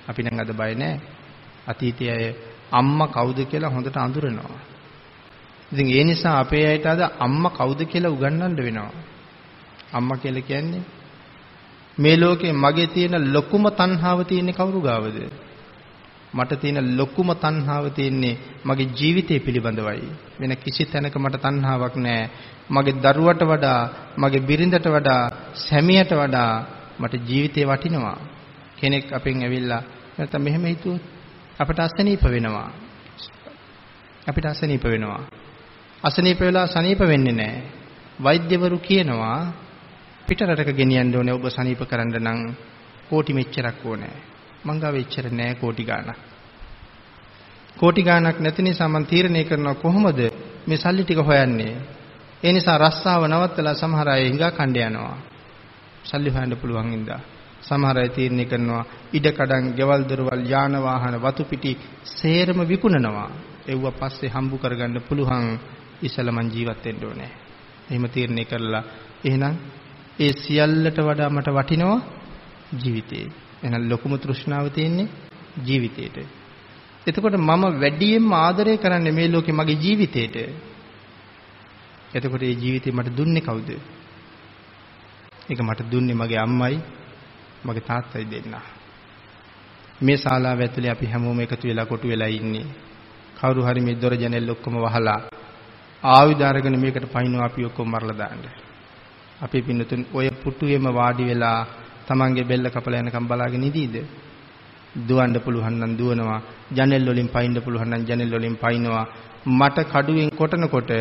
[0.09, 1.01] අපි නම් අද බය නෑ.
[1.67, 2.27] අතීතයේ අය
[2.71, 4.61] අම්මා කවුද කියලා හොඳට අඳුරනවා.
[5.73, 8.93] ඉතින් ඒ නිසා අපේ අයට අද අම්මා කවුද කියලා උගන්වන්න වෙනවා.
[9.93, 10.83] අම්මා කියලා කියන්නේ
[11.99, 15.19] මේ ලෝකේ මගේ තියෙන ලොකුම තණ්හාව තියෙන්නේ කවුරු ගාවද?
[16.35, 20.09] මට තියෙන ලොකුම තණ්හාව තියෙන්නේ මගේ ජීවිතය පිළිබඳවයි.
[20.41, 22.31] වෙන කිසි තැනක මට තණ්හාවක් නැහැ.
[22.71, 23.81] මගේ දරුවට වඩා,
[24.17, 25.23] මගේ බිරිඳට වඩා,
[25.55, 26.53] සැමියට වඩා
[26.99, 28.19] මට ජීවිතේ වටිනවා.
[28.77, 29.83] කෙනෙක් අපෙන් ඇවිල්ලා
[30.17, 31.03] නැත්නම් මෙහෙම හිතුවොත්
[31.59, 32.71] අපිට අසනීප වෙනවා.
[34.27, 35.23] අපිට අසනීප වෙනවා.
[36.05, 37.63] අසනීප වෙලා සනීප වෙන්නේ නැහැ.
[38.19, 39.53] වෛද්‍යවරු කියනවා
[40.27, 42.41] පිටරටක ගෙනියන්න ඕනේ ඔබ සනීප කරන්න නම්
[43.09, 44.15] කෝටි මෙච්චරක් ඕනේ.
[44.65, 46.19] මං ගාව එච්චර නෑ කෝටි ගාණක්.
[47.77, 50.21] කෝටි ගාණක් නැති නිසා මං තීරණය කරනවා කොහොමද
[50.67, 51.75] මේ සල්ලි ටික හොයන්නේ.
[52.43, 55.17] ඒ නිසා රස්සාව නවත්තලා සමහර අය හිඟා කණ්ඩ යනවා.
[56.05, 57.21] සල්ලි හොයන්න පුළුවන් ඉඳා.
[57.63, 63.31] සමහර අය තීරණය කරනවා ඉඩ කඩන්, ගෙවල් දොරවල්, යාන වාහන, වතු පිටි සේරම විකුණනවා.
[63.67, 65.59] ඒව පස්සේ හම්බු කරගන්න පුළුවන්
[66.03, 67.31] ඉස්සලා මං ජීවත් වෙන්න ඕනේ.
[67.91, 68.83] එහෙම තීරණය කරලා
[69.25, 69.55] එහෙනම්
[70.23, 72.01] ඒ සියල්ලට වඩා මට වටිනවා
[72.75, 73.27] ජීවිතේ.
[73.63, 75.09] එහෙනම් ලොකුම තෘෂ්ණාව තියෙන්නේ
[75.59, 76.17] ජීවිතේට.
[77.07, 80.37] එතකොට මම වැඩියෙන්ම ආදරය කරන්නේ මේ ලෝකේ මගේ ජීවිතේට.
[82.15, 83.71] එතකොට මේ ජීවිතේ මට දුන්නේ කවුද?
[85.49, 86.79] ඒක මට දුන්නේ මගේ අම්මයි
[87.65, 88.67] මගේ තාත්තයි දෙන්නා.
[90.01, 92.67] මේ ශාලාව ඇතුලේ අපි හැමෝම එකතු වෙලා කොටු වෙලා ඉන්නේ.
[93.37, 95.21] කවුරු හරි මේ දොර ජනෙල් ඔක්කොම වහලා
[96.03, 98.72] ආයුධ අරගෙන මේකට පයින්නවා අපි ඔක්කොම මරලා දාන්න.
[99.43, 101.59] අපි පින්නතුන් ඔය පුටුවේම වාඩි වෙලා
[102.07, 103.97] තමන්ගේ බෙල්ල කපලා යනකම් බලාගෙන ඉදීද?
[105.01, 106.41] දුවන්න පුළුවන් නම් දුවනවා.
[106.71, 109.07] ජනෙල් වලින් පයින්න පුළුවන් නම් ජනෙල් වලින් පයින්නවා.
[109.51, 110.93] මට කඩුවෙන් කොටනකොට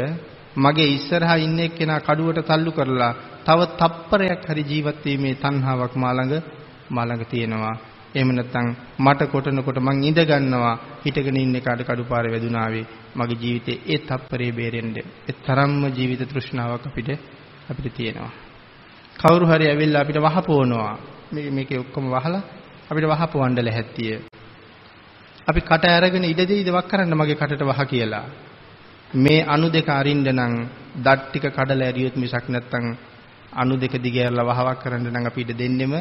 [0.58, 6.44] මගේ ඉස්සරහා ඉන්න එක්කෙනා කඩුවට තල්ලු කරලා තව තප්පරයක් හරි ජීවත් වීමේ තණ්හාවක් මා ළඟ
[6.90, 7.76] මා ළඟ තියෙනවා.
[8.16, 8.68] එහෙම නැත්නම්
[9.00, 12.86] මට කොටනකොට මං ඉඳ ගන්නවා හිටගෙන ඉන්න එකාට කඩුපාරේ වැදුනාවේ
[13.16, 17.10] මගේ ජීවිතේ ඒ තප්පරේ බේරෙන්න ඒ තරම්ම ජීවිත තෘෂ්ණාවක් අපිට
[17.72, 18.32] අපිට තියෙනවා.
[19.16, 20.94] කවුරු හරි ඇවිල්ලා අපිට වහපවනවා.
[21.32, 22.42] මේ මේකේ ඔක්කොම වහලා
[22.90, 24.16] අපිට වහපවන්න ලැහැත්තිය.
[25.48, 28.26] අපි කට අරගෙන ඉඩ දෙයිද වක් කරන්න මගේ කටට වහ කියලා.
[29.16, 30.54] මේ අණු දෙක අරින්න නම්
[30.98, 32.86] දත් ටික කඩලා ඇරියොත් මිසක් නැත්තම්
[33.54, 35.94] අණු දෙක දිගහැරලා වහවක් කරන්න නම් අපි ඉඩ දෙන්නෙම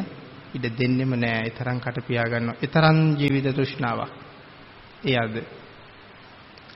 [0.53, 1.39] ඉඩ දෙන්නෙම නෑ.
[1.41, 2.57] ඒ තරම් කට පියා ගන්නවා.
[2.57, 4.11] ඒ තරම් ජීවිත තෘෂ්ණාවක්.
[5.03, 5.35] ඒ අද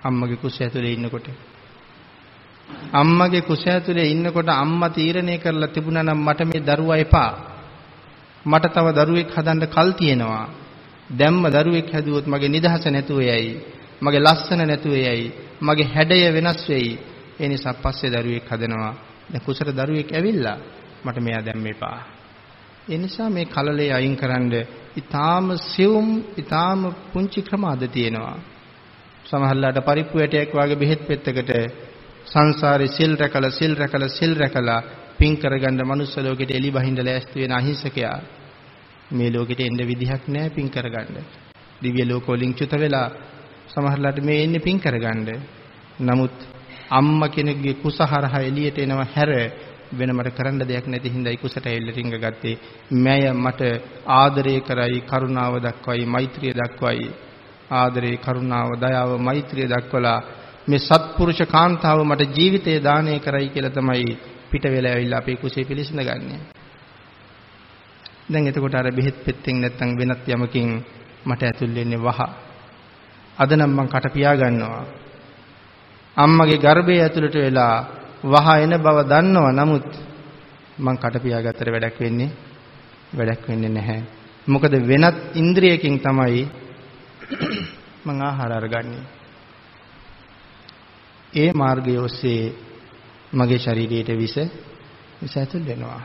[0.03, 1.27] අම්මගේ කුස ඇතුලේ ඉන්නකොට
[2.93, 7.31] අම්මගේ කුස ඇතුලේ ඉන්නකොට අම්මා තීරණය කරලා තිබුණා නම් මට මේ දරුවා එපා.
[8.45, 10.47] මට තව දරුවෙක් හදන්න කල් තියෙනවා.
[11.09, 13.51] දැම්ම දරුවෙක් හැදුවොත් මගේ නිදහස නැතුව යයි.
[14.01, 15.31] මගේ ලස්සන නැතුව යයි.
[15.61, 16.91] මගේ හැඩය වෙනස් වෙයි.
[17.39, 18.93] ඒ නිසා පස්සේ දරුවෙක් හදනවා.
[19.29, 20.57] දැන් කුසට දරුවෙක් ඇවිල්ලා
[21.05, 21.99] මට මෙයා දැම්ම එපා.
[22.87, 24.53] ඒ නිසා මේ කලලේ අයින් කරන්න
[24.95, 26.07] ඊටාම සියුම්
[26.37, 28.37] ඊටාම පුංචි ක්‍රම අද තියෙනවා.
[29.25, 31.51] සමහරලාට පරිප්පු ඇටයක් වගේ බෙහෙත් පෙත්තකට
[32.35, 34.79] සංසාරේ සිල් රැකලා සිල් රැකලා සිල් රැකලා
[35.17, 38.17] පින් කරගන්න මනුස්ස ලෝකෙට එලි බහිඳ ලෑස්ති වෙන අහිංසකයා
[39.11, 41.15] මේ ලෝකෙට එන්න විදිහක් නැහැ පින් කරගන්න.
[41.81, 43.07] දිව්‍ය ලෝක වලින් චුත වෙලා
[43.67, 45.29] සමහරලාට මේ එන්නේ පින් කරගන්න.
[46.01, 46.35] නමුත්
[46.91, 49.31] අම්මා කෙනෙක්ගේ කුස හරහා එළියට එනවා හැර
[49.91, 52.59] වෙන මට කරන්න දෙයක් නැති හින්දායි කුසට ඇවිල්ලා රිංග ගත්තේ.
[52.93, 53.61] මෑය මට
[54.05, 57.09] ආදරය කරයි, කරුණාව දක්වයි, මෛත්‍රිය දක්වයි.
[57.71, 60.19] ආදරේ, කරුණාව, දයාව, මෛත්‍රිය දක්වලා
[60.67, 64.17] මේ සත්පුරුෂ කාන්තාව මට ජීවිතය දානය කරයි කියලා තමයි
[64.51, 66.39] පිට වෙලා ඇවිල්ලා අපේ කුසේ පිළිසඳගන්නේ.
[68.25, 70.69] දැන් එතකොට අර බෙහෙත් පෙත්තෙන් නැත්තම් වෙනත් යමකින්
[71.25, 72.19] මට ඇතුල් වෙන්නේ වහ.
[73.37, 74.85] අද නම් මං කට පියා ගන්නවා.
[76.17, 77.75] අම්මගේ ගර්භය ඇතුළට වෙලා
[78.23, 79.51] වහ එන බව දන්නවා.
[79.53, 79.87] නමුත්
[80.77, 82.31] මං කට පියාගත්තට වැඩක් වෙන්නේ
[83.13, 84.01] වැඩක් වෙන්නේ නැහැ.
[84.47, 86.43] මොකද වෙනත් ඉන්ද්‍රියකින් තමයි
[88.05, 89.24] මං ආහාර අරගන්නේ.
[91.35, 92.53] ඒ මාර්ගය ඔස්සේ
[93.33, 94.35] මගේ ශරීරයට විස
[95.21, 96.01] විස ඇතුල් වෙනවා.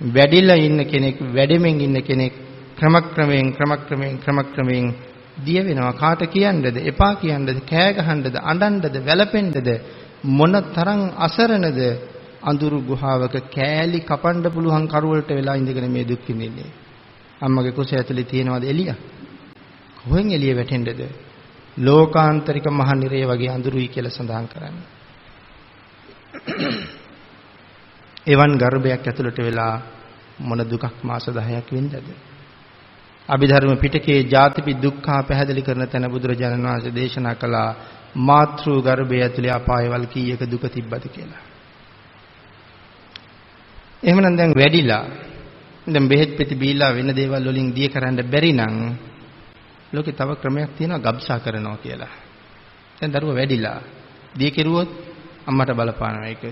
[0.00, 2.34] වැඩිලා ඉන්න කෙනෙක් වැඩෙමින් ඉන්න කෙනෙක්
[2.76, 4.94] ක්‍රමක්‍රමයෙන් ක්‍රමක්‍රමයෙන් ක්‍රමක්‍රමයෙන්
[5.38, 5.92] දිය වෙනවා.
[5.94, 9.68] කාට කියන්නද එපා කියන්නද කෑ ගහන්නද අඬන්නද වැළපෙන්නද
[10.30, 11.80] මොන තරම් අසරණද
[12.42, 16.70] අඳුරු ගුහාවක කෑලි කපන්න පුළුවන් කරුවලට වෙලා ඉඳගෙන මේ දුක් විඳින්නේ.
[17.40, 18.92] අම්මගේ කුස ඇතුලේ තියෙනවද එළිය?
[19.98, 21.00] කොහෙන් එළිය වැටෙන්නද?
[21.76, 24.86] ලෝකාන්තරික මහ නිරය වගේ අඳුරුයි කියලා සඳහන් කරන්නේ
[28.26, 29.74] එවන් ගර්භයක් ඇතුළට වෙලා
[30.40, 31.94] මොන දුකක් මාස 10ක් වෙන්නද
[33.28, 37.70] අභිධර්ම පිටකයේ ජාතිපි දුක්ඛා පැහැදිලි කරන තැන බුදුරජාණන් වහන්සේ දේශනා කළා
[38.18, 41.42] මාතෘ ගර්භය ඇතුලේ අපායවල් කීයක දුක තිබ්බද කියලා.
[44.02, 45.04] එහෙමනම් දැන් වැඩිලා
[45.86, 48.74] දැන් බෙහෙත් පෙති බීලා වෙන දේවල් වලින් දිය කරන්න බැරි නම්
[49.96, 52.14] ලෝකේ තව ක්‍රමයක් තියෙනවා ගබ්සා කරනවා කියලා.
[52.98, 53.80] දැන් දරුවා වැඩිලා
[54.38, 54.90] දිය කෙරුවොත්
[55.46, 56.44] අම්මට බලපානවා ඒක.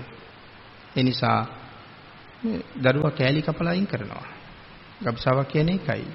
[0.95, 1.39] ඒ නිසා
[2.75, 4.25] දරුවා කෑලි කපලා අයින් කරනවා.
[5.01, 6.07] ගබ්සාවක් කියන්නේ ඒකයි.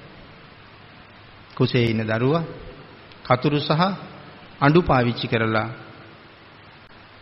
[1.57, 2.45] කුසේ ඉන්න දරුවා
[3.26, 3.83] කතුරු සහ
[4.61, 5.68] අඬු පාවිච්චි කරලා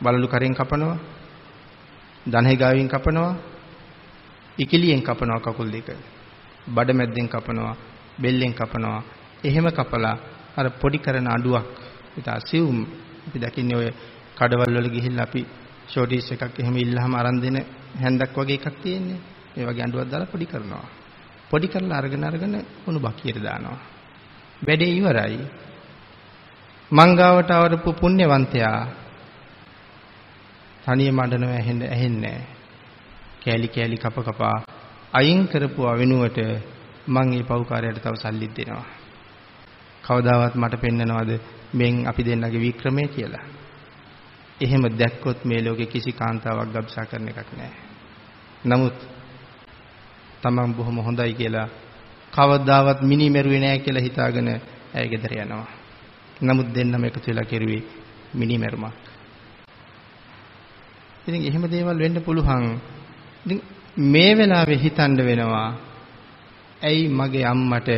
[0.00, 0.98] බලලු කරෙන් කපනවා.
[2.26, 3.34] දණහේ ගාවින් කපනවා.
[4.58, 5.88] ඉකිලියෙන් කපනවා කකුල් දෙක.
[6.66, 7.76] බඩ මැද්දෙන් කපනවා.
[8.18, 9.02] බෙල්ලෙන් කපනවා.
[9.44, 10.16] එහෙම කපලා
[10.56, 11.66] අර පොඩි කරන අඬුවක්
[12.18, 12.78] ඉත අසියුම්
[13.26, 13.88] අපි දකින්නේ ඔය
[14.34, 15.42] කඩවල වල ගිහිල්ලා අපි
[15.88, 17.56] ෂෝටිස් එකක් එහෙම ඉල්ලහම අරන් දෙන
[17.94, 19.20] හැන්දක් වගේ එකක් තියෙන්නේ.
[19.56, 20.86] ඒ වගේ අඬුවක් දාලා පොඩි කරනවා.
[21.50, 22.54] පොඩි කරලා අරගෙන අරගෙන
[22.86, 23.78] උණු බකියට දානවා.
[24.62, 25.40] වැඩේ ඉවරයි.
[26.90, 28.78] මංගාවට අවරපු පුණ්‍යවන්තයා
[30.84, 31.50] තනියම අඬනව
[31.86, 32.38] ඇහෙන්නේ
[33.42, 34.56] කෑලි කෑලි කප කපා
[35.12, 36.38] අයින් කරපුවා වෙනුවට
[37.06, 38.97] මං මේ පව්කාරයට තව සල්ලිත් දෙනවා.
[40.08, 41.30] කවදාවත් මට පෙන්නනවද
[41.74, 43.44] මෙන් අපි දෙන්නගේ වික්‍රමය කියලා.
[44.60, 47.82] එහෙම දැක්කොත් මේ ලෝකේ කිසි කාන්තාවක් ගබ්සා කරන එකක් නැහැ.
[48.64, 48.96] නමුත්
[50.42, 51.68] තමන් බොහොම හොඳයි කියලා
[52.32, 54.48] කවදාවත් මිනි මෙරුවේ නැහැ කියලා හිතාගෙන
[54.94, 55.66] ඇය ගෙදර යනවා.
[56.42, 57.82] නමුත් දෙන්නම එකතු වෙලා කෙරුවේ
[58.34, 58.94] මිනි මෙරුමක්.
[61.26, 62.64] ඉතින් එහෙම දේවල් වෙන්න පුළුවන්.
[63.46, 63.60] ඉතින්
[63.96, 65.68] මේ වෙලාවේ හිතන්න වෙනවා
[66.82, 67.88] ඇයි මගේ අම්මට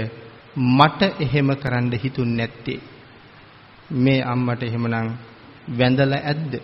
[0.57, 2.81] මට එහෙම කරන්න හිතුන්නේ නැත්තේ?
[3.93, 5.11] මේ අම්මට එහෙමනම්
[5.71, 6.55] වැඳලා ඇද්ද?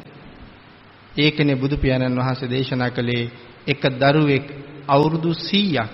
[1.14, 3.30] ඒකනේ බුදු පියාණන් වහන්සේ දේශනා කළේ
[3.66, 4.46] එක දරුවෙක්
[4.88, 5.88] අවුරුදු 100ක්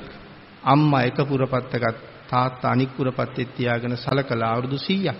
[0.64, 1.96] අම්මා එක පුරපත්තකත්
[2.28, 5.14] තාත්තා අනික් පුරපත්තේ තියාගෙන සලකලා අවුරුදු 100ක්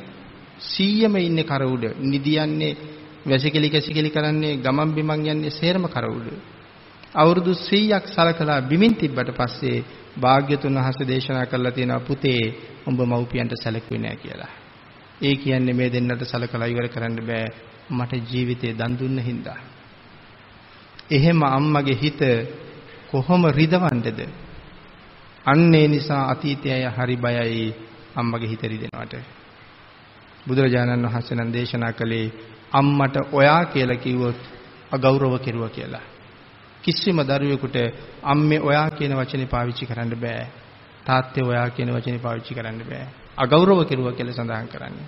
[0.61, 2.77] 100ම ඉන්නේ කර උඩ නිදියන්නේ
[3.27, 6.29] වැසිකිලි කැසිකිලි කරන්නේ ගමන් බිමන් යන්නේ සේරම කර උඩ
[7.14, 9.85] අවුරුදු 100ක් සලකලා බිමින් තිබ්බට පස්සේ
[10.21, 12.41] භාග්‍යතුන් වහන්සේ දේශනා කළා තියෙනවා පුතේ
[12.87, 14.53] උඹ මව්පියන්ට සැලකුවේ නැහැ කියලා.
[15.21, 17.47] ඒ කියන්නේ මේ දෙන්නට සලකලා ඉවර කරන්න බෑ
[17.91, 19.59] මට ජීවිතේ දන් දුන්න හින්දා.
[21.11, 22.21] එහෙම අම්මගේ හිත
[23.11, 24.21] කොහොම රිදවන්නේද?
[25.47, 27.75] අන්න ඒ නිසා අතීතයය හරි බයයි
[28.17, 29.15] අම්මගේ හිත රිදෙනවට.
[30.47, 32.33] බුදුරජාණන් වහන්සේ නම් දේශනා කළේ
[32.73, 34.41] අම්මට ඔයා කියලා කිව්වොත්
[34.93, 36.12] අගෞරව කෙරුවා කියලා.
[36.83, 37.76] කිසිම දරුවෙකුට
[38.22, 40.47] අම්මේ ඔයා කියන වචනේ පාවිච්චි කරන්න බෑ.
[41.07, 43.07] තාත්තේ ඔයා කියන වචනේ පාවිච්චි කරන්න බෑ.
[43.37, 45.07] අගෞරව කෙරුවා කියලා සඳහන් කරන්නේ.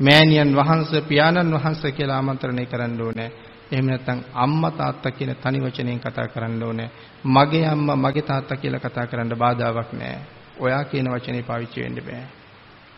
[0.00, 3.30] මෑණියන් වහන්සේ පියාණන් වහන්සේ කියලා ආමන්ත්‍රණය කරන්න ඕනේ.
[3.72, 6.90] එහෙම නැත්නම් අම්මා තාත්තා කියන තනි වචනයෙන් කතා කරන්න ඕනේ.
[7.24, 10.20] මගේ අම්මා මගේ තාත්තා කියලා කතා කරන්න බාධාවක් නැහැ.
[10.60, 12.26] ඔයා කියන වචනේ පාවිච්චි වෙන්න බෑ.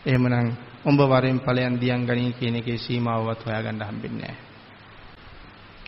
[0.06, 0.52] එහෙමනම්
[0.84, 4.47] උඹ වරෙන් ඵලයන් දියන් ගනී කියන එකේ සීමාවවත් හොයාගන්න හම්බෙන්නේ නැහැ.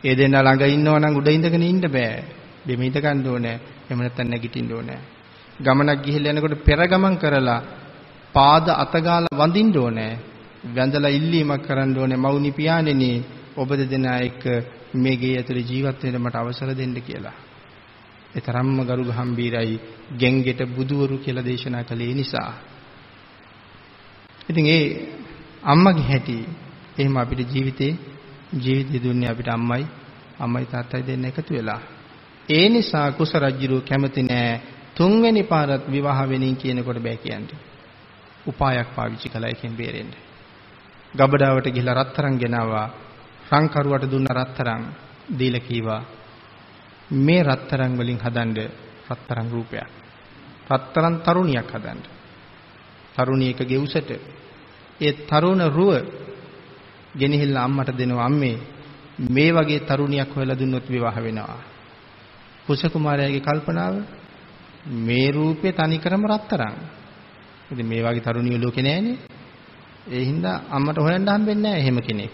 [0.05, 2.25] ඒ දෙන්න ළඟ ඉන්නව නම් උඩ ඉඳගෙන ඉන්න බෑ.
[2.65, 3.57] බෙම ඉඳ ගන්න ඕනේ.
[3.85, 5.01] එහෙම නැත්නම් නැගිටින්න ඕනේ.
[5.59, 7.61] ගමනක් ගිහිල්ලා යනකොට පෙර ගමන් කරලා
[8.35, 10.13] පාද අතගාලා වඳින්න ඕනේ.
[10.67, 13.11] වැඳලා ඉල්ලීමක් කරන්න ඕනේ මවුනි පියාණෙනි
[13.57, 14.45] ඔබ දෙදෙනා එක්ක
[14.95, 17.37] මේ ගේ ඇතුලේ ජීවත් වෙන්න මට අවසර දෙන්න කියලා.
[18.31, 19.81] ඒ තරම්ම ගරු ගම්බීරයි
[20.17, 22.53] ගෙන්ගෙට බුදුවරු කියලා දේශනා කළේ නිසා.
[24.49, 24.85] ඉතින් ඒ
[25.65, 26.37] අම්මගේ හැටි
[26.99, 27.93] එහෙම අපිට ජීවිතේ
[28.53, 29.87] ජීවිතය දුන්නේ අපිට අම්මයි
[30.39, 31.81] අම්මයි තාත්තයි දෙන්න එකතු වෙලා.
[32.49, 34.61] ඒ නිසා කුස රජුරෝ කැමති නෑ
[34.95, 37.59] තුන්වෙනි පාරත් විවාහ වෙනින් කියනකොට බෑ කියන්නේ.
[38.47, 40.13] උපායක් පාවිච්චි කළා එකෙන් බේරෙන්න.
[41.15, 42.89] ගබඩාවට ගිහිලා රත්තරන් ගෙනාවා.
[43.51, 44.83] රංකරුවට දුන්න රත්තරන්
[45.39, 46.03] දීලා කීවා
[47.11, 48.51] මේ රත්තරන් වලින් හදන්න
[49.11, 49.89] රත්තරන් රූපයක්.
[50.71, 52.01] රත්තරන් තරුණියක් හදන්න.
[53.17, 54.11] තරුණියකගේ උසට
[55.01, 55.95] ඒ තරුණ රුව
[57.15, 58.57] ගෙනහිල්ලා අම්මට දෙනවා අම්මේ
[59.29, 61.59] මේ වගේ තරුණියක් හොයලා දුන්නොත් විවාහ වෙනවා.
[62.67, 63.95] කුස කුමාරයාගේ කල්පනාව
[64.87, 66.77] මේ රූපේ තනිකරම රත්තරන්.
[67.71, 69.19] ඉතින් මේ වගේ තරුණිය ලෝකේ නැහැනේ.
[70.07, 72.33] ඒ හින්දා අම්මට හොයන්න හම්බෙන්නේ නැහැ එහෙම කෙනෙක්.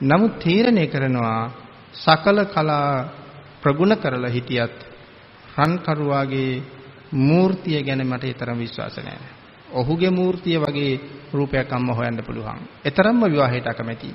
[0.00, 1.50] නමුත් තීරණය කරනවා
[1.94, 3.04] සකල කලා
[3.62, 4.76] ප්‍රගුණ කරලා හිටියත්
[5.56, 6.62] රන් කරුවාගේ
[7.12, 9.37] මූර්තිය ගැන මට ඊතරම් විශ්වාස නැහැ.
[9.72, 11.00] ඔහුගේ මූර්තිය වගේ
[11.32, 12.58] රූපයක් අම්ම හොයන්න පුළුවන්.
[12.84, 14.14] ඊතරම්ම විවාහයට අකමැති.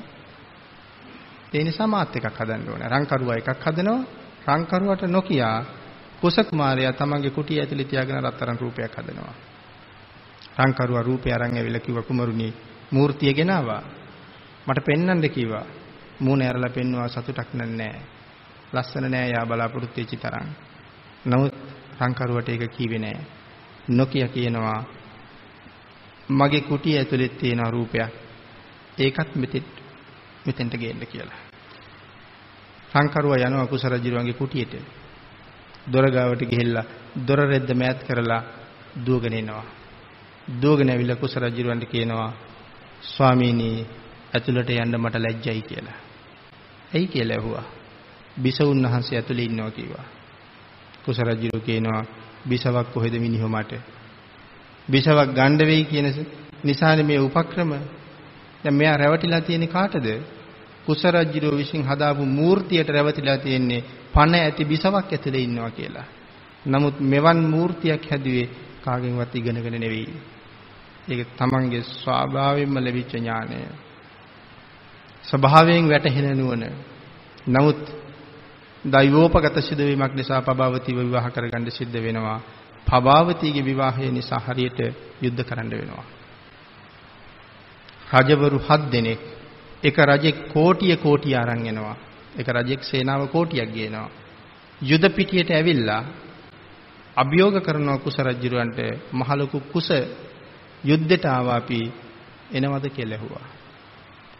[1.53, 2.89] ඒ නිසා මාත් එකක් හදන්න ඕනේ.
[2.89, 4.03] රංකරුවා එකක් හදනවා.
[4.47, 5.65] රංකරුවට නොකියා
[6.21, 9.35] කුස කුමාරයා තමන්ගේ කුටිය ඇතුලේ තියාගෙන රත්තරන් රූපයක් හදනවා.
[10.59, 12.53] රංකරුවා රූපය අරන් ඇවිල්ලා කිව්වා කුමරුනි
[12.91, 13.81] මූර්තිය ගෙනාවා.
[14.67, 15.65] මට පෙන්වන්න කිව්වා.
[16.19, 18.01] මූණ ඇරලා පෙන්නවා සතුටක් නැහැ.
[18.73, 20.47] ලස්සන නෑ යා බලාපොරොත්තු වෙච්ච තරම්.
[21.25, 21.53] නමුත්
[22.01, 23.19] රංකරුවට ඒක කීවේ නෑ.
[23.87, 24.83] නොකිය කියනවා
[26.29, 28.11] මගේ කුටිය ඇතුලේ තියෙන රූපයක්.
[28.97, 29.63] ඒකත් මෙතෙත්
[30.45, 31.39] මෙතෙන්ට ගේන්න කියලා.
[32.91, 34.73] සංකරුවා යනවා කුස රජුගේ කුටියට.
[35.93, 36.85] දොර ගාවට ගිහිල්ලා
[37.27, 38.43] දොර රෙද්ද මෑත් කරලා
[39.05, 39.65] දුවගෙන එනවා.
[40.61, 42.33] දුවගෙන ඇවිල්ලා කුස රජුන්ට කියනවා
[43.03, 43.87] ස්වාමීනි
[44.33, 45.97] ඇතුළට යන්න මට ලැජ්ජයි කියලා.
[46.93, 47.63] ඇයි කියලා ඇහුවා.
[48.41, 50.05] බිසවුන් වහන්සේ ඇතුළේ ඉන්නවා කිව්වා.
[51.05, 52.05] කුස රජු කියනවා
[52.49, 53.92] බිසවක් කොහෙද මිනිහෝ මට
[54.87, 56.07] බිසවක් ගණ්ඩ වෙයි කියන
[56.63, 57.71] නිසානේ මේ උපක්‍රම.
[58.63, 60.07] දැන් මෙයා රැවටිලා තියෙන්නේ කාටද?
[60.85, 66.07] කුස රජුරෝ විසින් හදාපු මූර්තියට රැවටිලා තියෙන්නේ පණ ඇති බිසවක් ඇතුලේ ඉන්නවා කියලා.
[66.65, 68.49] නමුත් මෙවන් මූර්තියක් හැදුවේ
[68.81, 70.07] කාගෙන්වත් ඉගෙනගෙන නෙවෙයි.
[71.09, 73.55] ඒක තමන්ගේ ස්වභාවයෙන්ම ලැබිච්ච ඥානය.
[75.23, 76.63] ස්වභාවයෙන් වැටහෙන නුවණ.
[77.47, 77.81] නමුත්
[78.85, 82.39] දෛවෝපගත සිදුවීමක් නිසා පබාවතිව විවාහ කරගන්න සිද්ධ වෙනවා.
[82.87, 84.79] පබාවතීගේ විවාහය නිසා හරියට
[85.21, 86.05] යුද්ධ කරන්න වෙනවා.
[88.13, 89.21] රජවරු 7 දෙනෙක්
[89.83, 91.95] එක රජෙක් කෝටිය කෝටිය අරන් එනවා.
[92.33, 94.09] එක රජෙක් සේනාව කෝටියක් ගේනවා.
[94.81, 96.03] යුද පිටියට ඇවිල්ලා
[97.17, 98.79] අභියෝග කරනවා කුස රජුරවන්ට
[99.11, 99.89] මහලොකු කුස
[100.83, 101.79] යුද්ධයට ආවා අපි
[102.51, 103.45] එනවද කියලා ඇහුවා.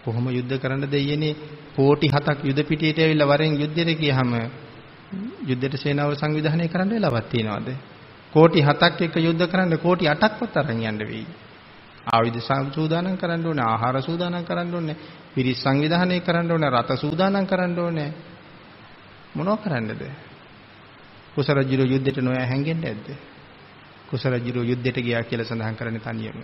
[0.03, 1.35] කොහොම යුද්ධ කරන්න දෙයියනේ
[1.75, 4.31] කෝටි 7ක් යුද පිටියට ඇවිල්ලා වරෙන් යුද්ධයට ගියහම
[5.43, 7.69] යුද්ධයට සේනාව සංවිධානය කරන්න වෙලාවක් තියනවද?
[8.33, 11.25] කෝටි 7ක් එක්ක යුද්ධ කරන්න කෝටි 8ක්වත් අරන් යන්න වෙයි.
[12.05, 14.95] ආයුධ සූදානම් කරන්න ඕනේ, ආහාර සූදානම් කරන්න ඕනේ,
[15.33, 18.09] පිරිස් සංවිධානය කරන්න ඕනේ, රත සූදානම් කරන්න ඕනේ.
[19.35, 20.01] මොනව කරන්නද?
[21.35, 23.07] කුසරජිරෝ යුද්ධයට නොයා හැංගෙන්නේ නැද්ද?
[24.09, 26.37] කුසරජිරෝ යුද්ධයට ගියා කියලා සඳහන් කරන්නේ තනියම.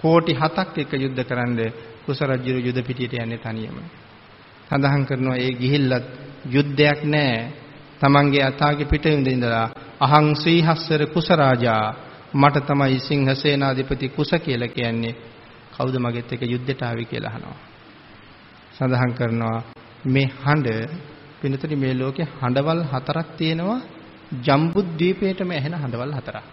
[0.00, 1.60] කෝටි 7ක් එක්ක යුද්ධ කරන්ද
[2.04, 3.76] කුසරජිරෝ යුද පිටියට යන්නේ තනියම.
[4.68, 6.06] සඳහන් කරනවා ඒ ගිහිල්ලත්
[6.46, 7.52] යුද්ධයක් නැහැ.
[8.00, 11.94] තමන්ගේ අතාගේ පිටින් ඉඳලා අහං සීහස්සර කුස රාජා
[12.34, 15.14] මට තමයි සිංහසේනාධිපති කුස කියලා කියන්නේ.
[15.72, 17.58] කවුද මගෙත් එක යුද්ධයට ආවේ කියලා අහනවා.
[18.72, 19.58] සඳහන් කරනවා
[20.04, 20.68] මේ හඬ
[21.40, 23.80] පිනතරි මේ ලෝකේ හඬවල් හතරක් තියෙනවා.
[24.42, 26.44] ජම්බුද්වීපයේටම ඇහෙන හඬවල් හතරක්.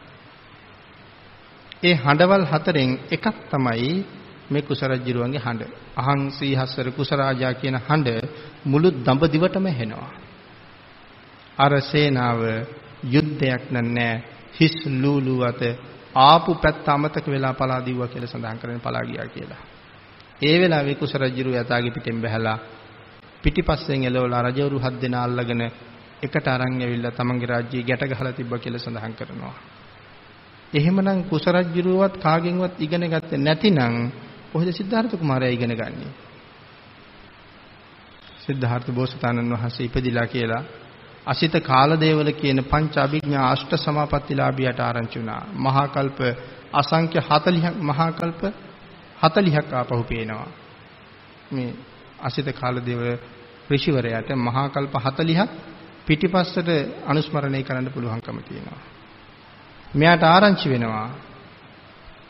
[1.84, 3.94] ඒ හඬවල් හතරෙන් එකක් තමයි
[4.52, 5.72] මේ කුසරජ්ජිරුවන්ගේ හඬ.
[5.98, 8.10] අහං සීහස්සර කුසරාජා කියන හඬ
[8.66, 10.12] මුළු දඹදිවටම ඇහෙනවා.
[11.58, 12.40] අර සේනාව
[13.06, 14.24] යුද්ධයක් නෑ
[14.54, 15.62] හිස් ලූලු අත
[16.16, 19.62] ආපු පැත්ත අමතක වෙලා පලා දිව්වා කියලා සඳහන් කරගෙන පලා ගියා කියලා.
[20.42, 22.58] ඒ වෙලාවේ කුස රජුරු යතාගේ පිටෙන් බැහැලා
[23.44, 25.62] පිටිපස්සෙන් එළවලා රජවරු හත් දෙනා අල්ලගෙන
[26.24, 29.56] එකට අරන් ඇවිල්ලා තමන්ගේ රාජ්‍යය ගැට ගහලා තිබ්බා කියලා සඳහන් කරනවා.
[30.74, 34.12] එහෙමනම් කුස රජුරුවත් කාගෙන්වත් ඉගෙන ගත්තේ නැතිනම්
[34.52, 36.14] කොහෙද සිද්ධාර්ථ කුමාරයා ඉගෙන ගන්නේ?
[38.40, 40.64] සිද්ධාර්ථ බෝසතාණන් වහන්සේ ඉපදිලා කියලා
[41.26, 45.42] අසිත කාලදේවල කියන පංච අභිඥා අෂ්ට සමාපත්තිලාභියට ආරංචි වුණා.
[45.56, 46.20] මහා කල්ප
[46.74, 48.42] අසංඛ්‍ය 40ක් මහා කල්ප
[49.24, 50.48] 40ක් ආපහු පේනවා.
[51.52, 51.74] මේ
[52.20, 53.02] අසිත කාලදේව
[53.70, 55.50] ඍෂිවරයාට මහා කල්ප 40ක්
[56.06, 56.70] පිටිපස්සට
[57.08, 58.82] අනුස්මරණය කරන්න පුළුවන්කම තියෙනවා.
[59.92, 61.10] මෙයාට ආරංචි වෙනවා.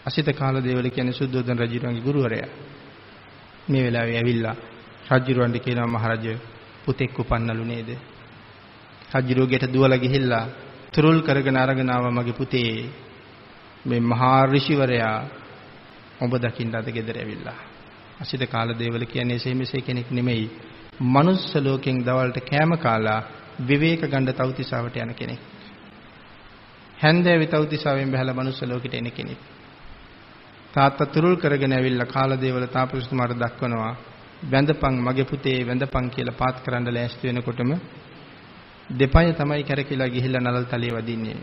[0.05, 2.49] අසිත කාලදේවල කියන්නේ සුද්ධෝදන රජුගේ ගුරුවරයා.
[3.69, 4.55] මේ වෙලාවේ ඇවිල්ලා
[5.11, 6.25] රජුරවන්ට කියනවා මහරජ
[6.85, 7.89] පුතෙක් උපන්නලු නේද?
[9.13, 10.45] රජුරෝගෙට දුවලා ගිහිල්ලා
[10.93, 12.89] තුරුල් කරගෙන අරගෙන මගේ පුතේ
[13.85, 15.17] මේ මහා ඍෂිවරයා
[16.19, 17.59] ඔබ දකින්න අද ගෙදර ඇවිල්ලා.
[18.19, 20.45] අසිත කාල දේවල කියන්නේ එසේ මෙසේ කෙනෙක් නෙමෙයි.
[21.05, 23.21] මනුස්ස ලෝකෙන් දවල්ට කෑම කාලා
[23.59, 25.41] විවේක ගන්න තවතිසාවට යන කෙනෙක්.
[26.97, 29.41] හැන්දෑවේ තවතිසාවෙන් බහැලා මනුස්ස ලෝකෙට එන කෙනෙක්.
[30.73, 33.93] තාත්තා තුරුල් කරගෙන ඇවිල්ලා කාලදේවල තාපසතුමාට දක්වනවා
[34.45, 37.71] වැඳපන් මගේ පුතේ වැඳපන් කියලා පාත් කරන්න ලෑස්ති වෙනකොටම
[38.93, 41.37] දෙපය තමයි කැරකිලා ගිහිල්ලා නලල් තලයේ වදින්නේ.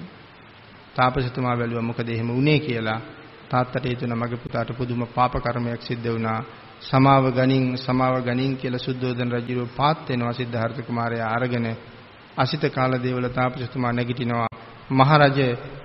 [0.97, 3.01] තාපසතුමා බැලුවා මොකද එහෙම වුනේ කියලා.
[3.49, 6.41] තාත්තට හිතුණා මගේ පුතාට පුදුම පාප කර්මයක් සිද්ධ වුණා.
[6.83, 11.67] සමාව ගනින් සමාව ගනින් කියලා සුද්ධෝදන රජුව පාත් වෙනවා සිද්ධාර්ථ කුමාරයා අරගෙන
[12.37, 14.49] අසිත කාල දේවල තාපසතුමා නැගිටිනවා
[14.91, 15.39] මහරජ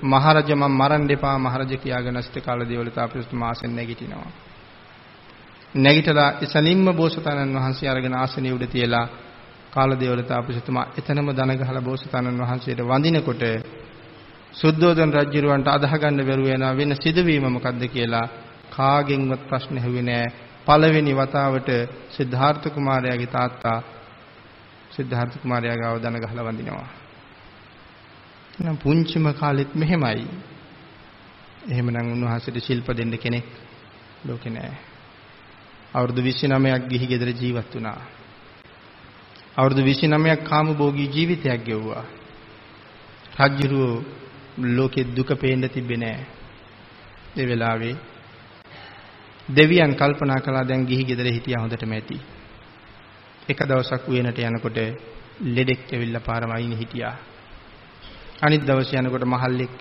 [0.03, 4.31] මහරජ මම මරන්න එපා මහරජ කියාගෙන අසිත කාල දේවල තාපසතුමා ආසෙන් නැගිටිනවා
[5.75, 9.05] නැගිටලා ඉසලින්ම බෝසතාණන් වහන්සේ අරගෙන ආසනිය උඩ තියලා
[9.75, 13.43] කාලදේවල තාපසතුමා එතනම දන ගහලා බෝසතාණන් වහන්සේට වඳිනකොට
[14.53, 18.27] සුද්ධෝදන රජුරවන්ට අදාහ ගන්න බැරුව යනවා වෙන සිදුවීම මොකද්ද කියලා
[18.71, 20.27] කාගෙන්වත් ප්‍රශ්න ඇහුවේ නෑ.
[20.67, 21.69] පළවෙනි වතාවට
[22.09, 23.77] සිද්ධාර්ථ කුමාරයාගේ තාත්තා
[24.91, 26.89] සිද්ධාර්ථ කුමාරයා ගාව දන ගහලා වඳිනවා.
[28.59, 30.27] නම් පුංචිම කාලෙත් මෙහෙමයි.
[31.65, 33.47] එහෙමනම් උන්වහන්සේට ශිල්ප දෙන්න කෙනෙක්
[34.23, 34.73] ලෝකේ නෑ.
[35.93, 38.14] අවුරුදු 29ක් ගිහි ගෙදර ජීවත් වුණා.
[39.57, 42.05] අවුරුදු 29ක් කාමභෝගී ජීවිතයක් ගෙවුවා.
[43.39, 44.03] රජ්ජුරුව
[44.67, 46.25] ලෝකෙ දුක පේන්න තිබ්බේ නෑ.
[47.37, 47.95] ඒ වෙලාවේ
[49.47, 52.17] දෙවියන් කල්පනා කළා දැන් ගිහි ගෙදර හිටියා හොඳටම ඇති.
[53.49, 54.77] එක දවසක් උයනට යනකොට
[55.45, 57.15] ලෙඩෙක් ඇවිල්ලා පාරම අයිනේ හිටියා.
[58.41, 59.73] අනිත් දවසේ යනකොට මහල්ලෙක්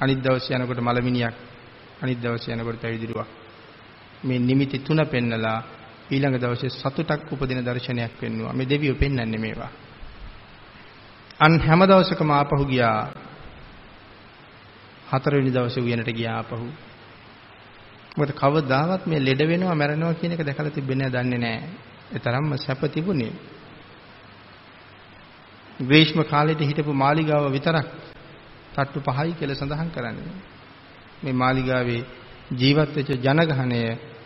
[0.00, 1.34] අනිත් දවසේ යනකොට මලමිනියක්
[2.02, 3.28] අනිත් දවසේ යනකොට පැවිදිරුවක්
[4.24, 5.58] මේ නිමිති තුන පෙන්නලා
[6.10, 8.52] ඊළඟ දවසේ සතුටක් උපදින දර්ශනයක් පෙන්වුවා.
[8.52, 9.70] මේ දෙවියෝ පෙන්වන්නේ මේවා.
[11.40, 13.10] අන් හැම දවසකම ආපහු ගියා.
[15.10, 16.66] හතරවෙනි දවසේ උයනට ගියා ආපහු.
[18.16, 21.68] මොකද කවදාවත් මේ ලෙඩ වෙනවා මැරෙනවා කියන එක දැකලා තිබෙන්නේ නැහැ, දන්නේ නැහැ.
[22.08, 23.32] ඒ තරම්ම සැප තිබුණේ.
[25.80, 27.88] ග්‍රීෂ්ම කාලේට හිටපු මාලිගාව විතරක්
[28.72, 30.36] තට්ටු පහයි කියලා සඳහන් කරන්නේ.
[31.22, 32.02] මේ මාලිගාවේ
[32.52, 33.80] ජීවත් වෙච්ච ජනගහනය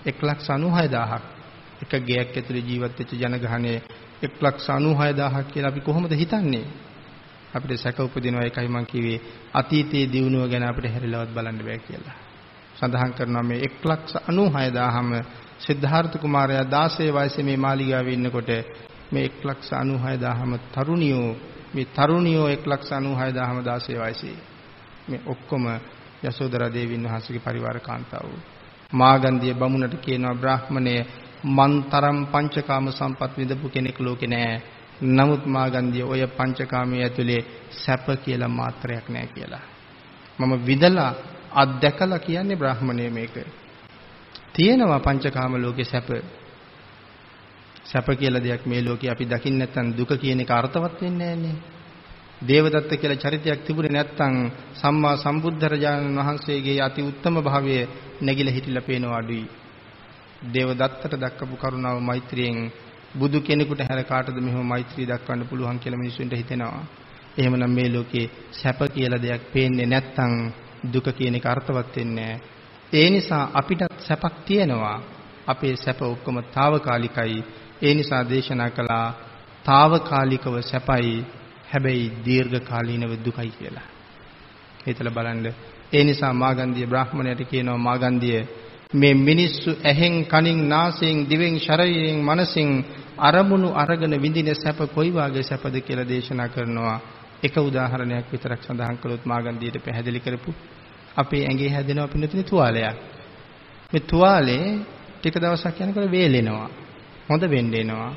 [0.06, 1.39] 196000ක්
[1.82, 3.72] එක ගෙයක් ඇතුලේ ජීවත් වෙච්ච ජනගහනය
[4.22, 6.66] 196000ක් කියලා අපි කොහොමද හිතන්නේ?
[7.54, 9.20] අපිට සැක උපදිනවා ඒකයි මම කිව්වේ
[9.54, 12.16] අතීතයේ දිනුව ගැන අපිට හැරිලවත් බලන්න බෑ කියලා.
[12.76, 15.10] සඳහන් කරනවා මේ 196000ම
[15.58, 18.50] සිද්ධාර්ථ කුමාරයා 16 වයසේ මේ මාලිගාවේ ඉන්නකොට
[19.12, 21.30] මේ 196000ම තරුණියෝ
[21.74, 24.36] මේ තරුණියෝ 196000ම 16 වයසේ
[25.08, 25.64] මේ ඔක්කොම
[26.22, 28.40] යසෝදරා දේවීන් වහන්සේගේ පරිවාර කාන්තාවෝ
[28.92, 30.94] මාගන්ධිය බමුණට කියනවා බ්‍රාහ්මණය
[31.44, 34.62] මන්තරම් පංචකාම සම්පත් විඳපු කෙනෙක් ලෝකේ නෑ.
[35.02, 39.64] නමුත් මාගන්ධිය ඔය පංචකාමයේ ඇතුලේ සැප කියලා මාත්‍රයක් නෑ කියලා.
[40.38, 41.14] මම විදලා
[41.52, 43.34] අත්දැකලා කියන්නේ බ්‍රාහමණය මේක.
[44.52, 46.08] තියෙනවා පංචකාම ලෝකේ සැප.
[47.84, 51.56] සැප කියලා දෙයක් මේ ලෝකේ අපි දකින්න නැත්නම් දුක කියන එක අර්ථවත් වෙන්නේ නෑනේ.
[52.48, 55.64] දේවදත්ත කියලා චරිතයක් තිබුණේ නැත්නම් සම්මා සම්බුද්ධ
[56.16, 57.88] වහන්සේගේ අති උත්තම භාවය
[58.20, 59.59] නැగిලා හිටිලා පේනවා අඩුයි.
[60.42, 62.58] දේවදත්තට දක්වපු කරුණාව මෛත්‍රියෙන්
[63.14, 66.84] බුදු කෙනෙකුට හැර කාටද මෙහෙම මෛත්‍රිය දක්වන්න පුළුවන් කියලා මිනිස්සුන්ට හිතෙනවා.
[67.38, 70.32] එහෙමනම් මේ ලෝකේ සැප කියලා දෙයක් පේන්නේ නැත්නම්
[70.92, 72.34] දුක කියන එක අර්ථවත් වෙන්නේ
[72.92, 74.98] ඒ නිසා අපිට සැපක් තියෙනවා.
[75.46, 77.44] අපේ සැප ඔක්කොම తాවකාලිකයි.
[77.82, 79.06] ඒ නිසා දේශනා කළා
[79.64, 81.24] తాවකාලිකව සැපයි
[81.72, 83.88] හැබැයි දීර්ඝකාලීනව දුකයි කියලා.
[84.86, 85.46] හිතලා බලන්න.
[85.92, 88.40] ඒ නිසා මාගන්ධිය බ්‍රාහ්මණයට කියනවා මාගන්ධිය
[88.92, 92.84] මේ මිනිස්සු ඇහෙන් කනින් නාසයෙන් දිවෙන් ශරීරයෙන් මනසින්
[93.18, 96.98] අරමුණු අරගෙන විඳින සැප කොයි වාගේ සැපද කියලා දේශනා කරනවා.
[97.42, 100.50] එක උදාහරණයක් විතරක් සඳහන් කළොත් මාගන්දියට පැහැදිලි කරපු
[101.16, 102.96] අපේ ඇඟේ හැදෙනවා පින්නතුනි තුවාලයක්.
[103.92, 104.66] මේ තුවාලේ
[105.14, 106.68] ටික දවසක් යනකොට වේලෙනවා.
[107.28, 108.12] හොඳ වෙන්න එනවා.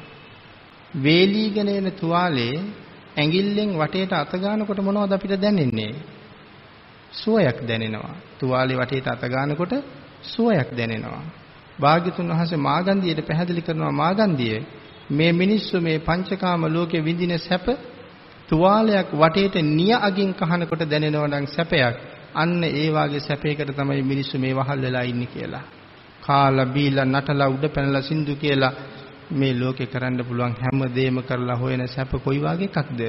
[0.97, 2.55] වේලීගෙන එන තුවාලේ
[3.15, 5.93] ඇඟිල්ලෙන් වටේට අත ගන්නකොට මොනවද අපිට දැනෙන්නේ?
[7.13, 8.15] සුවයක් දැනෙනවා.
[8.39, 11.23] තුවාලේ වටේට අත ගන්නකොට සුවයක් දැනෙනවා.
[11.79, 14.57] භාග්‍යතුන් වහන්සේ මාගන්ධියට පැහැදිලි කරනවා මාගන්ධිය
[15.09, 17.65] මේ මිනිස්සු මේ පංචකාම ලෝකේ විඳින සැප
[18.49, 21.95] තුවාලයක් වටේට නිය අගින් කහනකොට දැනෙනවා නම් සැපයක්.
[22.35, 25.63] අන්න ඒ වාගේ සැපයකට තමයි මිනිස්සු මේ වහල් වෙලා ඉන්නේ කියලා.
[26.21, 28.73] කාලා බීලා නටලා උඩ පැනලා සින්දු කියලා
[29.31, 33.01] මේ ලෝකේ කරන්න පුළුවන් හැම දෙයක්ම කරලා හොයන සැප කොයි වාගේ එකක්ද?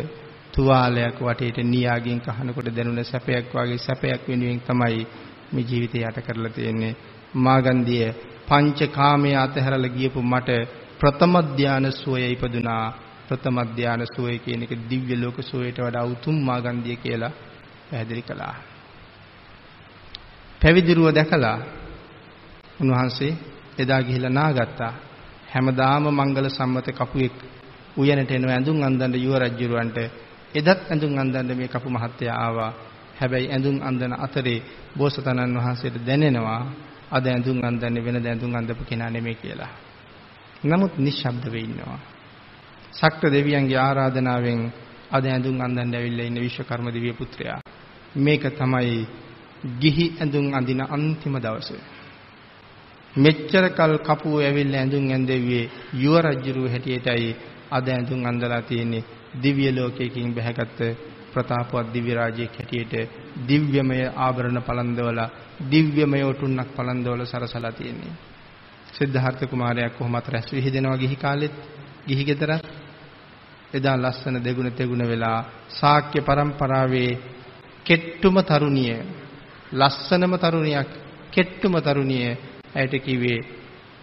[0.54, 5.06] තුවාලයක් වටේට නියාගෙන් කහනකොට දැනුන සැපයක් වාගේ සැපයක් වෙනුවෙන් තමයි
[5.54, 6.94] මේ ජීවිතය යට කරලා තියෙන්නේ
[7.36, 8.08] මාගන්ධිය
[8.48, 10.50] පංචකාමයේ අතහැරලා ගියපු මට
[11.00, 12.84] ප්‍රථම ධාන සෝය ඉපදුනා
[13.26, 17.32] ප්‍රථම ධාන සෝය කියන එක දිව්‍ය ලෝක සෝයට වඩා උතුම් මාගන්ධිය කියලා
[17.88, 18.54] පැහැදිලි කළා.
[20.60, 21.58] පැවිදිරුව දැකලා
[22.80, 23.32] උන්වහන්සේ
[23.78, 24.92] එදා ගිහිල්ලා නාගත්තා.
[25.50, 27.36] හැමදාම මංගල සම්මත කපුවෙක්
[27.96, 29.98] උයනට එන ඇඳුම් අන්දන්න යුව රජුරවන්ට
[30.54, 32.72] එදත් ඇඳුම් අන්දන්න මේ කපු මහත්තයා ආවා.
[33.18, 34.62] හැබැයි ඇඳුම් අන්දන අතරේ
[34.96, 36.60] බෝසතාණන් වහන්සේට දැනෙනවා
[37.10, 39.72] අද ඇඳුම් අන්දන්නේ වෙන ඇඳුම් අන්දපු කෙනා නෙමෙයි කියලා.
[40.64, 41.98] නමුත් නිශ්ශබ්දව ඉන්නවා.
[42.92, 44.60] ශක්‍ර දෙවියන්ගේ ආරාධනාවෙන්
[45.10, 47.60] අද ඇඳුම් අන්දන්න ඇවිල්ලා ඉන්න විශ්වකර්ම දිව්‍ය පුත්‍රයා.
[48.16, 49.06] මේක තමයි
[49.80, 51.82] ගිහි ඇඳුම් අඳින අන්තිම දවසේ.
[53.14, 57.30] මෙච්චර කල් කපුව ඇවිල්ලා ඇඳුම් ඇඳෙව්වේ යුව රජුරුව හැටියටයි
[57.70, 59.04] අද ඇඳුම් අඳලා තියෙන්නේ
[59.34, 60.80] දිව්‍ය ලෝකයකින් බැහැගත්
[61.34, 62.94] ප්‍රතාපවත් දිව්‍ය රාජ්‍යයක් හැටියට
[63.48, 65.28] දිව්‍යමය ආභරණ පළඳවලා
[65.70, 68.14] දිව්‍යමය ඔටුන්නක් පළඳවලා සරසලා තියෙන්නේ.
[68.92, 71.56] සිද්ධාර්ථ කුමාරයා කොහොමත් රැස් විහිදෙනවා ගිහි කාලෙත්
[72.06, 72.64] ගිහි ගෙදරත්
[73.74, 75.38] එදා ලස්සන දෙගුණ තෙගුණ වෙලා
[75.70, 77.10] ශාක්‍ය පරම්පරාවේ
[77.86, 78.96] කෙට්ටුම තරුණිය
[79.72, 80.90] ලස්සනම තරුණියක්
[81.32, 82.26] කෙට්ටුම තරුණිය
[82.74, 83.38] ඇයට කිව්වේ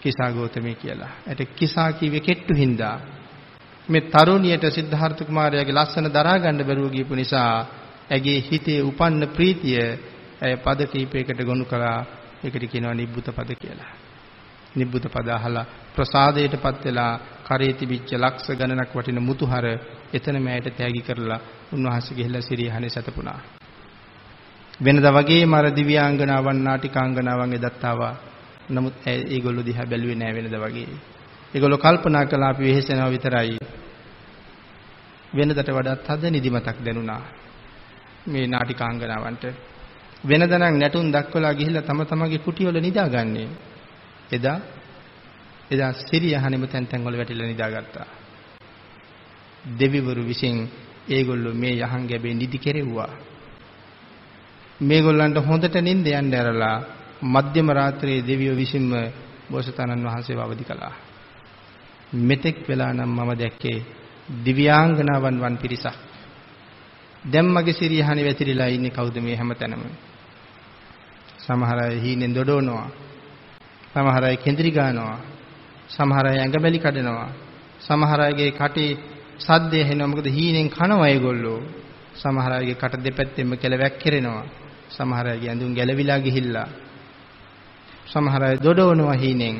[0.01, 1.11] කිසා ගෞතමී කියලා.
[1.27, 2.95] ඇයට කිසා කිව්වේ කෙට්ටු හින්දා.
[3.91, 7.51] මේ තරුණියට සිද්ධාර්ථ කුමාරයාගේ ලස්සන දරා ගන්න බැරුව ගියපු නිසා
[8.09, 9.79] ඇගේ හිතේ උපන්න ප්‍රීතිය
[10.41, 11.99] ඇය පද කීපයකට ගොනු කළා.
[12.43, 13.91] ඒකට කියනවා නිබ්බුත පද කියලා.
[14.75, 15.65] නිබ්බුත පද අහලා
[15.95, 17.13] ප්‍රසාදයටපත් වෙලා
[17.43, 19.65] කරේ තිබිච්ච ලක්ෂ ගණනක් වටින මුතුහර
[20.13, 21.39] එතනම ඇයට තෑගි කරලා
[21.73, 23.39] උන්වහන්සේ ගිහිල්ලා සිරියහනේ සතපුණා.
[24.79, 28.15] වෙනදා වගේම අර දිව්‍යාංගනාවන් නාටිකාංගනාවන් එදත් ආවා.
[28.69, 30.89] නමුත් ඒගොල්ලෝ දිහා බැලුවේ නෑ වෙනදා වගේ.
[31.53, 33.57] ඒගොල්ලෝ කල්පනා කළා අපි වෙහෙසෙනවා විතරයි.
[35.33, 37.21] වෙනදට වඩා තද නිදිමතක් දැනුණා.
[38.27, 39.43] මේ නාටිකාංගනාවන්ට
[40.23, 43.49] වෙනදා නම් නැටුම් දක්වලා ගිහිල්ලා තම තමන්ගේ කුටිවල නිදාගන්නේ.
[44.31, 44.59] එදා
[45.71, 48.07] එදා සිරිය අහනෙම තැන් තැන් වල වැටිලා නිදාගත්තා.
[49.79, 50.69] දෙවිවරු විසින්
[51.07, 53.11] ඒගොල්ලෝ මේ යහන් ගැබේ නිදි කෙරෙව්වා.
[54.79, 56.77] මේගොල්ලන්ට හොඳට නිින්ද යන්න ඇරලා
[57.23, 58.91] මධ්‍යම රාත්‍රියේ දෙවියෝ විසින්ම
[59.49, 60.93] බෝසතාණන් වහන්සේව අවදි කළා.
[62.19, 63.79] මෙතෙක් වෙලා නම් මම දැක්කේ
[64.29, 65.97] දිව්‍යාංගනාවන් වන් පිරිසක්.
[67.23, 69.83] දැන් මගේ සිරියහනේ වැතිරිලා ඉන්නේ කවුද මේ හැමතැනම?
[71.39, 72.87] සමහර අය හීනෙන් දොඩවනවා.
[73.93, 75.19] සමහර අය කෙඳිරි ගන්නවා.
[75.89, 77.29] සමහර අය ඇඟබැලි කඩනවා.
[77.79, 78.97] සමහර අයගේ කටේ
[79.37, 80.07] සද්දය එනවා.
[80.07, 81.61] මොකද හීනෙන් කනවා ඒගොල්ලෝ.
[82.15, 84.45] සමහර අයගේ කට දෙපැත්තෙම කෙලවැක් කෙරෙනවා.
[84.89, 86.69] සමහර අයගේ ඇඳුම් ගැලවිලා ගිහිල්ලා.
[88.07, 89.57] සමහර අය දොඩවනවා හීනෙන්.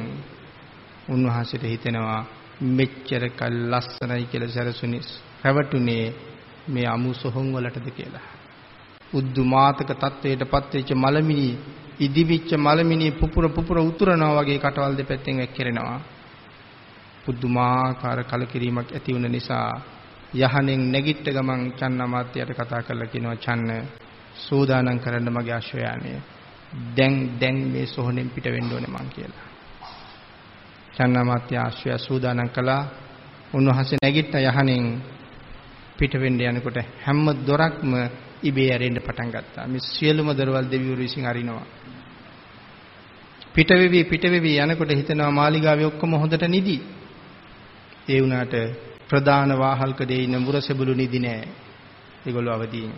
[1.10, 5.02] උන්වහන්සේට හිතෙනවා මෙච්චර කල් ලස්සනයි කියලා සරසුනේ
[5.44, 6.06] රැවටුනේ
[6.68, 8.28] මේ අමු සොහොන් වලටද කියලා.
[9.14, 11.58] උද්දුමාතක තත්වයටපත් වෙච්ච මලමිනි
[12.00, 16.00] ඉදිවිච්ච මලමිනි පුපුර පුපුර උතුරනවා වගේ කටවල් දෙපැත්තෙන් වැක්කිරෙනවා.
[17.26, 19.70] පුදුමාකාර කලකිරීමක් ඇති වුන නිසා
[20.36, 23.70] යහනෙන් නැගිට ගමන් චන්න මාත්‍යයට කතා කරලා කියනවා චන්න
[24.38, 26.12] සූදානම් කරන්න මගේ අශ්වයානය.
[26.96, 29.51] දැන් දැන් මේ සොහනෙන් පිට වෙන්න ඕනේ මං කියලා.
[30.94, 32.84] චන්න මාත්‍ය අශ්වයා සූදානම් කළා.
[33.54, 34.86] උන්වහන්සේ නැගිට යහනෙන්
[35.98, 37.92] පිට වෙන්න යනකොට හැම දොරක්ම
[38.44, 39.68] ඉබේ ඇරෙන්න පටන් ගත්තා.
[39.68, 41.66] මේ සියලුම දොරවල් දෙවිවරු විසින් අරිනවා.
[43.54, 46.78] පිටවෙවි පිටවෙවි යනකොට හිතනවා මාලිගාවේ ඔක්කොම හොඳට නිදි.
[48.08, 48.54] ඒ වුණාට
[49.10, 51.44] ප්‍රධාන වාහල්කඩේ ඉන්න මුරසෙබළු නිදි නෑ.
[52.26, 52.94] ඒගොල්ලෝ අවදීන්.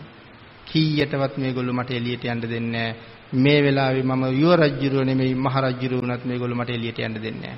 [0.65, 2.89] කීයටවත් මේගොල්ලෝ මට එළියට යන්න දෙන්නේ
[3.35, 7.55] මේ වෙලාවේ මම යුව රජුරුව නෙමෙයි මහ රජුරුව වුණත් මේගොල්ලෝ මට එළියට යන්න දෙන්නේ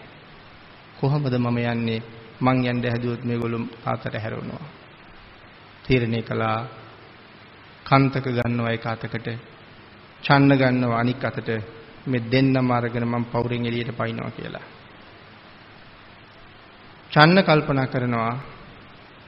[1.06, 2.01] කොහොමද මම යන්නේ?
[2.39, 4.66] මං යන්න හැදුවොත් මේගොල්ලෝ ආතට හැරෙනවා.
[5.84, 6.58] තීරණය කළා
[7.86, 9.28] කන්තක ගන්නවා එක අතකට
[10.24, 11.49] චන්න ගන්නවා අනික් අතට
[12.06, 14.66] මේ දෙන්නම අරගෙන මම පවුරෙන් එළියට පයින්නවා කියලා.
[17.12, 18.34] චන්න කල්පනා කරනවා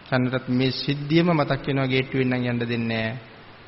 [0.08, 3.18] චන්නටත් මේ සිද්ධියම මතක් වෙනවා ගේට්ටුවෙන් නම් යන්න දෙන්නේ නැහැ.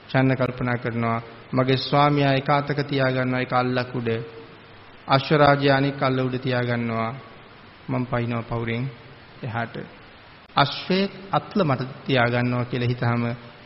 [0.10, 4.10] චන්න කල්පනා කරනවා මගේ ස්වාමියා එක අතක තියා ගන්නවා එක අල්ලක් උඩ
[5.08, 7.12] අශ්වරාජය අනික් අල්ල උඩ තියා ගන්නවා
[7.90, 8.86] මම පයින්නවා පවුරෙන්
[9.44, 9.76] එහාට.
[10.56, 13.24] අශ්වයේ අත්ල මට තියා ගන්නවා කියලා හිතාම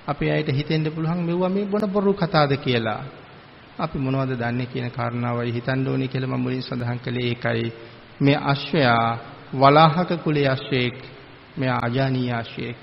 [0.07, 3.01] අපේ අයට හිතෙන්න පුළුවන් මෙවුවා මේ බොන බොරු කතාවද කියලා.
[3.79, 7.73] අපි මොනවද දන්නේ කියන කාරණාවයි හිතන්න ඕනේ කියලා මම මුලින් සඳහන් කළේ ඒකයි.
[8.19, 9.17] මේ අශ්වයා
[9.53, 10.97] වලාහක කුලයේ අශ්වයෙක්
[11.57, 12.77] මෙයා අජානීය අශ්වයෙක්.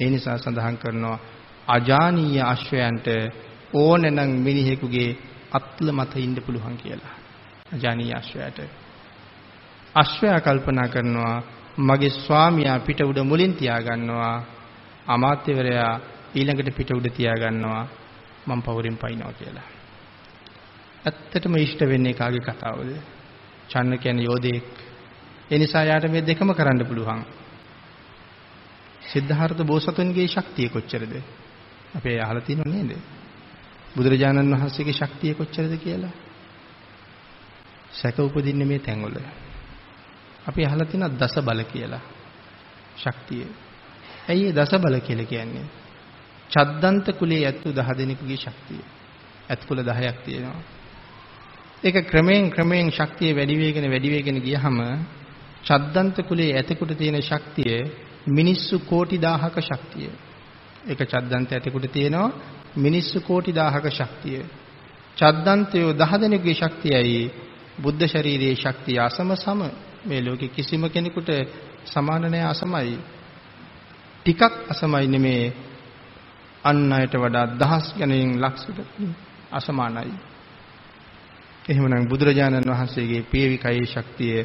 [0.00, 1.18] ඒ නිසා සඳහන් කරනවා
[1.68, 3.06] අජානීය අශ්වයන්ට
[3.74, 5.10] ඕනනම් මිනිහෙකුගේ
[5.52, 7.14] අත්ල මත ඉන්න පුළුවන් කියලා.
[7.72, 8.85] අජානීය අශ්වයාට.
[9.96, 11.36] අශ්වයා කල්පනා කරනවා
[11.80, 14.36] මගේ ස්වාමියා පිට උඩ මුලින් තියා ගන්නවා
[15.06, 15.94] අමාත්‍යවරයා
[16.34, 17.84] ඊළඟට පිට උඩ තියා ගන්නවා
[18.46, 19.68] මම පවුරින් පයින්නවා කියලා.
[21.04, 22.90] ඇත්තටම ඉෂ්ට වෙන්නේ කාගේ කතාවද?
[23.68, 24.68] චන්න කියන්නේ යෝධයෙක්.
[25.50, 27.22] ඒ නිසා යාට මේ දෙකම කරන්න පුළුවන්.
[29.02, 31.12] සිද්ධාර්ථ බෝසතුන්ගේ ශක්තිය කොච්චරද?
[31.96, 32.92] අපි අහලා තියෙනව නේද?
[33.96, 36.14] බුදුරජාණන් වහන්සේගේ ශක්තිය කොච්චරද කියලා.
[37.92, 39.18] සැක උපදින්නේ මේ තැන්වල.
[40.46, 42.04] අපි අහලා තියෙන දස බල කියලා.
[42.96, 43.46] ශක්තිය.
[44.28, 45.66] ඇයි ඒ දස බල කියලා කියන්නේ?
[46.50, 48.82] චද්දන්ත කුලයේ ඇත්තු 10 දෙනෙකුගේ ශක්තිය.
[49.50, 50.62] ඇත් කුල 10ක් තියෙනවා.
[51.84, 54.78] ඒක ක්‍රමයෙන් ක්‍රමයෙන් ශක්තිය වැඩි වෙගෙන වැඩි වෙගෙන ගියහම
[55.64, 57.76] චද්දන්ත කුලයේ ඇතෙකුට තියෙන ශක්තිය
[58.28, 60.10] මිනිස්සු කෝටි 1000ක ශක්තිය.
[60.86, 62.30] ඒක චද්දන්ත ඇතෙකුට තියෙනවා
[62.76, 64.40] මිනිස්සු කෝටි 1000ක ශක්තිය.
[65.16, 67.20] චද්දන්තයෝ 10 දෙනෙකුගේ ශක්තියයි
[67.82, 69.60] බුද්ධ ශරීරයේ ශක්තිය අසම සම
[70.06, 71.30] මේ ලෝකේ කිසිම කෙනෙකුට
[71.86, 72.98] සමාන නැහැ අසමයි.
[74.20, 75.52] ටිකක් අසමයි නෙමේ
[76.64, 78.78] අන් අයට වඩා දහස් ගණනින් ලක්ෂයට
[79.52, 80.14] අසමානයි.
[81.68, 84.36] එහෙමනම් බුදුරජාණන් වහන්සේගේ පියවිකයේ ශක්තිය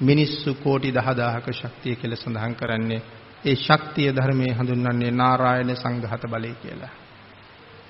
[0.00, 3.02] මිනිස්සු කෝටි 10000ක ශක්තිය කියලා සඳහන් කරන්නේ
[3.44, 6.92] ඒ ශක්තිය ධර්මයේ හඳුන්වන්නේ නාරායන සංඝාත බලය කියලා.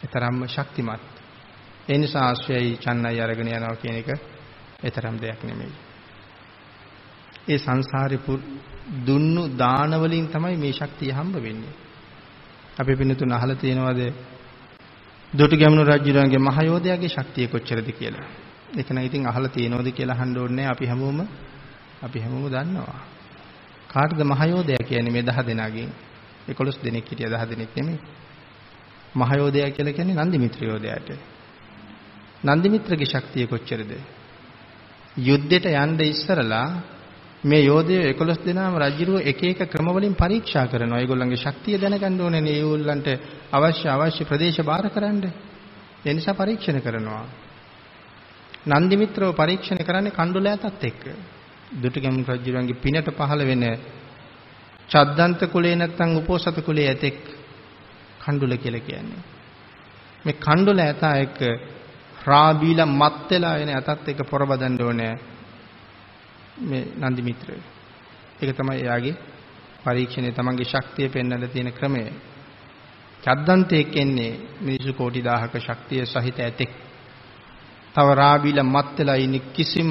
[0.03, 1.03] ඒතරම්ම ශක්තිමත්.
[1.89, 4.09] ඒ නිසා ආශ්‍රයයි චන්නයි අරගෙන යනවා කියන එක
[4.85, 5.90] ඒතරම් දෙයක් නෙමෙයි.
[7.49, 8.21] ඒ සංසාරේ
[9.07, 11.75] දුන්නු දාන වලින් තමයි මේ ශක්තිය හම්බ වෙන්නේ.
[12.81, 14.01] අපි පින්නතුන් අහලා තියෙනවද
[15.33, 18.27] දොටු ගැමුණු රජුණන්ගේ මහයෝධයාගේ ශක්තිය කොච්චරද කියලා.
[18.77, 21.21] ඒක නම් ඉතින් අහලා තියෙනවද කියලා අහන්න ඕනේ අපි හැමෝම
[22.03, 23.01] අපි හැමෝම දන්නවා.
[23.89, 25.91] කාටද මහයෝධයා කියන්නේ මේ 10 දෙනාගෙන්
[26.49, 27.99] 11 දෙනෙක් හිටියා 10 දෙනෙක් නෙමෙයි.
[29.15, 31.11] මහයෝධයා කියලා කියන්නේ නන්දිමිත්‍ර යෝධයාට.
[32.45, 33.93] නන්දිමිත්‍රගේ ශක්තිය කොච්චරද?
[35.19, 36.69] යුද්ධෙට යන්න ඉස්සරලා
[37.43, 41.01] මේ යෝධයෝ 11 දෙනාම රජුරුව එක එක ක්‍රම වලින් පරීක්ෂා කරනවා.
[41.01, 42.55] ඒගොල්ලන්ගේ ශක්තිය දැනගන්න ඕනේ නේ.
[42.55, 43.09] ඒගොල්ලන්ට
[43.51, 45.25] අවශ්‍ය අවශ්‍ය ප්‍රදේශ බාර කරන්න.
[46.05, 47.25] ඒ නිසා පරීක්ෂණ කරනවා.
[48.69, 51.03] නන්දිමිත්‍රව පරීක්ෂණ කරන්නේ කණ්ඩුලෑතත් එක්ක.
[51.73, 53.65] දුටුගැමුණු රජුගේ පිනට පහළ වෙන
[54.89, 57.21] චද්දන්ත කුලේ නැත්තම් උපෝසත කුලේ ඇතෙක්
[58.21, 59.21] කණ්ඩුල කියලා කියන්නේ.
[60.25, 61.41] මේ කණ්ඩුල ඇතා එක්ක
[62.23, 65.13] රාබීලා මත් වෙලා එන ඇතත් එක්ක පොරබදන්න ඕනේ
[66.61, 67.57] මේ නන්දි මිත්‍රය.
[68.41, 69.17] ඒක තමයි එයාගේ
[69.83, 72.03] පරීක්ෂණය තමන්ගේ ශක්තිය පෙන්වන්න තියෙන ක්‍රමය.
[73.23, 76.71] චද්දන්තයේ කියන්නේ මිනිසු කෝටි 1000ක ශක්තිය සහිත ඇතෙක්.
[77.95, 79.91] තව රාබීලා මත් වෙලා ඉන්න කිසිම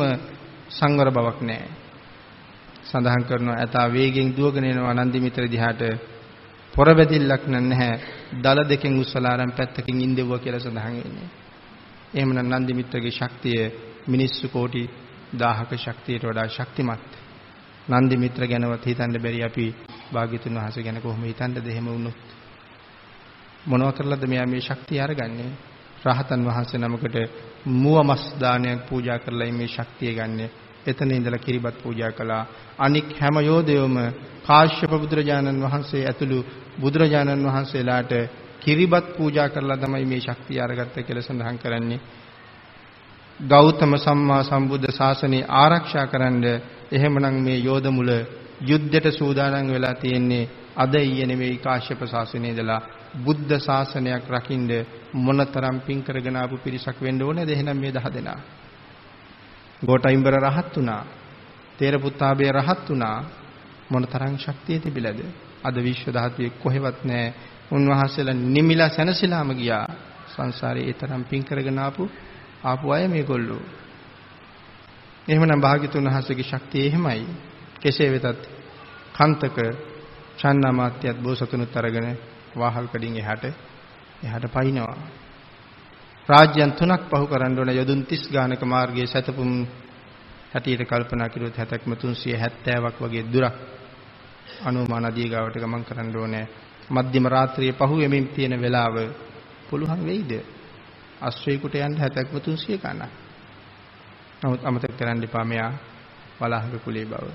[0.69, 1.69] සංවර බවක් නැහැ.
[2.83, 5.81] සඳහන් කරනවා ඇතා වේගෙන් දුවගෙන එනවා නන්දි මිත්‍ර දිහාට
[6.73, 7.93] පොරබැදිල්ලක් නැහැ.
[8.35, 11.29] දල දෙකෙන් උස්සලා අරන් පැත්තකින් ඉඳෙව්වා කියලා සඳහන් වෙන්නේ.
[12.13, 13.61] එහෙමනම් නන්දි මිත්‍රගේ ශක්තිය
[14.07, 14.83] මිනිස්සු කෝටි
[15.33, 17.09] 1000ක ශක්තියට වඩා ශක්තිමත්.
[17.89, 19.75] නන්දි මිත්‍ර ගැනවත් හිතන්න බැරි අපි
[20.13, 22.19] භාග්‍යතුන් වහන්සේ ගැන කොහොම හිතන්නද එහෙම වුණොත්.
[23.65, 25.51] මොනවා කරලාද මෙයා මේ ශක්තිය අරගන්නේ?
[26.05, 27.17] රහතන් වහන්සේ නමකට
[27.65, 30.41] මුව මස් දානයක් පූජා කරලා මේ ශක්තිය ගන්න.
[30.85, 32.43] එතන ඉඳලා කිරිබත් පූජා කළා.
[32.77, 33.97] අනික් හැම යෝධයෝම
[34.43, 36.39] කාශ්‍යප බුදුරජාණන් වහන්සේ ඇතුළු
[36.79, 38.11] බුදුරජාණන් වහන්සේලාට
[38.59, 41.99] කිරිබත් පූජා කරලා තමයි මේ ශක්තිය අරගත්තේ කියලා සඳහන් කරන්නේ.
[43.39, 46.43] ගෞතම සම්මා සම්බුද්ධ ශාසනය ආරක්ෂා කරන්න
[46.91, 48.09] එහෙමනම් මේ යෝධ මුල
[48.61, 52.81] යුද්ධයට සූදානම් වෙලා තියෙන්නේ අද ඊයේ නෙවෙයි කාශ්‍යප ශාසනයේ ඉඳලා
[53.17, 54.69] බුද්ධ ශාසනයක් රකින්න
[55.15, 58.39] මොනතරම් පින් කරගෙන ආපු පිරිසක් වෙන්න ඕනේද එහෙනම් මේ 10 දෙනා.
[59.81, 61.03] ගෝඨයිම්බර රහත් වුණා.
[61.79, 63.17] තේරපුත්තාබේ රහත් වුණා.
[63.89, 65.19] මොනතරම් ශක්තිය තිබිලාද?
[65.63, 67.33] අද විශ්ව ධාතුවේ කොහෙවත් නැහැ.
[67.71, 69.87] උන්වහන්සේලා නිමිලා සැනසීලාම ගියා.
[70.27, 72.03] සංසාරේ ඒ තරම් පින් කරගෙන ආපු
[72.61, 73.61] ආපු අය මේගොල්ලෝ.
[75.27, 77.23] එහෙමනම් භාග්‍යතුන් වහන්සේගේ ශක්තිය එහෙමයි.
[77.79, 78.41] කෙසේ වෙතත්
[79.15, 79.57] කන්තක
[80.37, 82.17] චන්නාමාත්‍යත් බෝසතුනුත් අරගෙන
[82.55, 83.43] වාහල් කඩින් එහාට
[84.23, 84.97] එහාට පයින්නවා.
[86.29, 89.51] රාජ්‍යයන් තුනක් පහු කරන්න ඕන යොදුන් 30 ගානක මාර්ගයේ සතපුම්
[90.51, 93.55] හැටියට කල්පනා කළොත් 70ක්ම 370ක් වගේ දුරක්
[94.61, 96.45] අනුමා නදිය ගාවට ගමන් කරන්න ඕනේ.
[96.89, 98.95] මධ්‍යම රාත්‍රියේ පහුවෙමින් තියෙන වෙලාව
[99.69, 100.58] පුළුවන් වෙයිද?
[101.21, 103.11] අශ්වයෙකුට යන්න 70ක්ම 300 ගණන්.
[104.41, 105.71] නමුත් අමතක කරන්න එපා මෙයා
[106.39, 107.25] වලාහක කුලේ බව.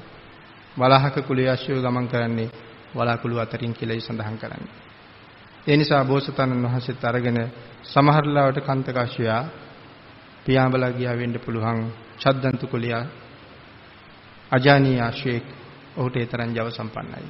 [0.77, 2.49] වලාහක කුලයේ අශ්වය ගමන් කරන්නේ
[2.95, 4.73] වලාකුළු අතරින් කියලායි සඳහන් කරන්නේ.
[5.67, 7.39] ඒ නිසා බෝසතාණන් වහන්සේත් අරගෙන
[7.85, 9.45] සමහර ලාවට කන්තකාශ්‍යයා
[10.47, 11.81] පියාඹලා ගියා වෙන්න පුළුවන්
[12.19, 13.05] චද්දන්තු කුලියා
[14.53, 15.47] අජානීය ආශ්‍රයෙක්
[15.97, 17.29] ඔහුට ඒ තරම් ජව සම්පන්නයි.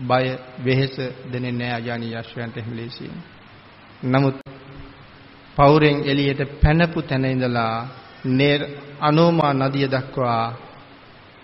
[0.00, 0.26] බය
[0.64, 0.96] වෙහෙස
[1.32, 3.20] දෙන්නේ නැහැ අජානීය ආශ්‍රයන්ට එහෙම ලේසියෙන්.
[4.04, 4.36] නමුත්
[5.56, 7.74] පෞරෙන් එළියට පැනපු තැන ඉඳලා
[8.30, 8.56] නේ
[9.00, 10.44] අනෝමා නදිය දක්වා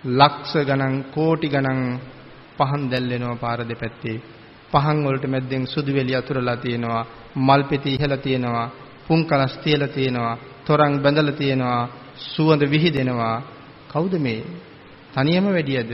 [0.05, 1.81] ලක්ෂ ගණන් කෝටි ගණන්
[2.59, 4.23] පහන් දැල්වෙනවා පාර දෙපැත්තේ.
[4.73, 7.05] පහන් වලට මැද්දෙන් සුදු වෙලි අතුරලා තියෙනවා
[7.37, 8.73] මල් පෙති ඉහලා තියෙනවා
[9.07, 11.89] පුන්කලස් තියලා තියෙනවා තොරන් බැඳලා තියෙනවා
[12.27, 13.37] සුවඳ විහිදෙනවා.
[13.89, 14.43] කවුද මේ?
[15.15, 15.93] තනියම වැඩියද?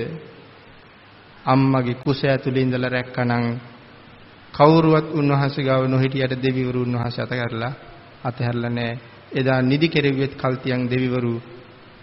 [1.45, 3.45] අම්මගේ කුස ඇතුලේ ඉඳලා රැක්කනම්
[4.55, 7.73] කවුරුවත් උන්වහන්සේ ගාව නොහිටියට දෙවිවරු උන්වහන්සේ අතහැරලා
[8.29, 8.99] අතහැරලා නැහැ.
[9.33, 11.35] එදා නිදි කෙරෙව්වෙත් කල්තියන් දෙවිවරු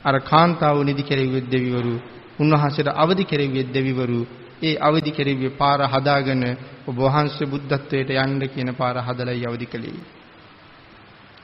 [0.06, 1.96] අර කාන්තාව නිදි කෙරෙව්වෙත් දෙවිවරු
[2.40, 4.22] උන්වහන්සේට අවදි කෙරෙව්වෙත් දෙවිවරු
[4.62, 6.44] ඒ අවදි කෙරෙව්වේ පාර හදාගෙන
[6.88, 10.04] ඔබ වහන්සේ බුද්ධත්වයට යන්න කියන පාර හදලා අවදි කළේ.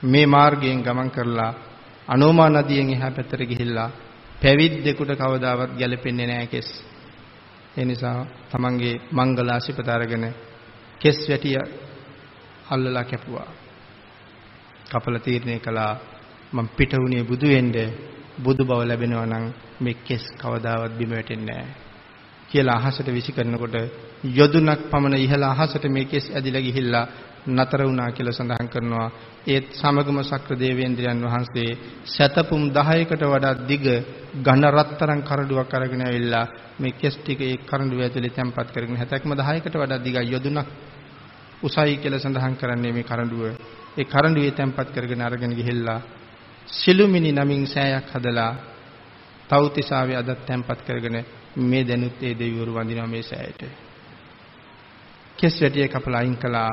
[0.02, 1.52] මේ මාර්ගයෙන් ගමන් කරලා
[2.08, 3.90] අනෝමා නදියෙන් එහා පැත්තට ගිහිල්ලා
[4.42, 6.68] පැවිද්දෙකුට කවදාවත් ගැලපෙන්නේ නැහැ කෙස්.
[7.76, 8.18] ඒ නිසා
[8.50, 10.24] තමන්ගේ මංගලාසිපත අරගෙන
[11.00, 11.58] කෙස් වැටිය
[12.70, 13.59] අල්ලලා කැපුවා.
[14.90, 15.92] කපල තීරණය කළා.
[16.52, 17.72] මම පිට වුණේ බුදු වෙන්න
[18.38, 19.44] බුදු බව ලැබෙනවා නම්
[19.80, 21.88] මේ කෙස් කවදාවත් බිම වැටෙන්නේ නැහැ.
[22.48, 23.76] කියලා අහසට විසි කරනකොට
[24.30, 27.06] යොදුනක් පමණ ඉහළ අහසට මේ කෙස් ඇදිලා ගිහිල්ලා
[27.48, 29.08] නතර වුණා කියලා සඳහන් කරනවා.
[29.46, 31.70] ඒත් සමගම සක්‍ර දේවේන්ද්‍රයන් වහන්සේ
[32.06, 33.86] සතපුම් 10කට වඩා දිග
[34.38, 36.46] ඝන රත්තරන් කරඬුවක් අරගෙන ඇවිල්ලා
[36.78, 40.68] මේ කෙස් ටික ඒ කරඬුව ඇතුලේ තැම්පත් කරගෙන හැතක්ම 10කට වඩා දිගයි යොදුනක්
[41.62, 43.44] උසයි කියලා සඳහන් කරන්නේ මේ කරඬුව.
[43.98, 46.00] ඒ කරඬුවේ තැම්පත් කරගෙන අරගෙන ගිහිල්ලා
[46.68, 48.52] සිළුමිනි නමින් සෑයක් හදලා
[49.50, 51.24] තව්තිසාවේ අදත් තැම්පත් කරගෙන
[51.58, 53.62] මේ දැනුත් ඒ දෙවිවරු වඳිනවා මේ සෑයට.
[55.38, 56.70] කෙස් වැටිය කපලා අයින් කළා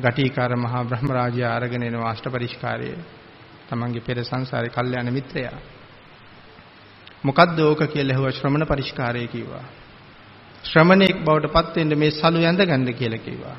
[0.00, 2.98] ගටිකාර මහා බ්‍රහ්ම රාජයා අරගෙන එනවා අෂ්ටපරිස්කාරයේ.
[3.68, 5.58] තමන්ගේ පෙර සංසාරේ කල්යාණ මිත්‍රයා.
[7.22, 9.64] මොකද්ද ඕක කියලා ඇහුවා ශ්‍රමණ පරිස්කාරය කිව්වා.
[10.64, 13.56] ශ්‍රමණෙක් බවට පත් වෙන්න මේ සලු ඇඳගන්න කියලා කිව්වා.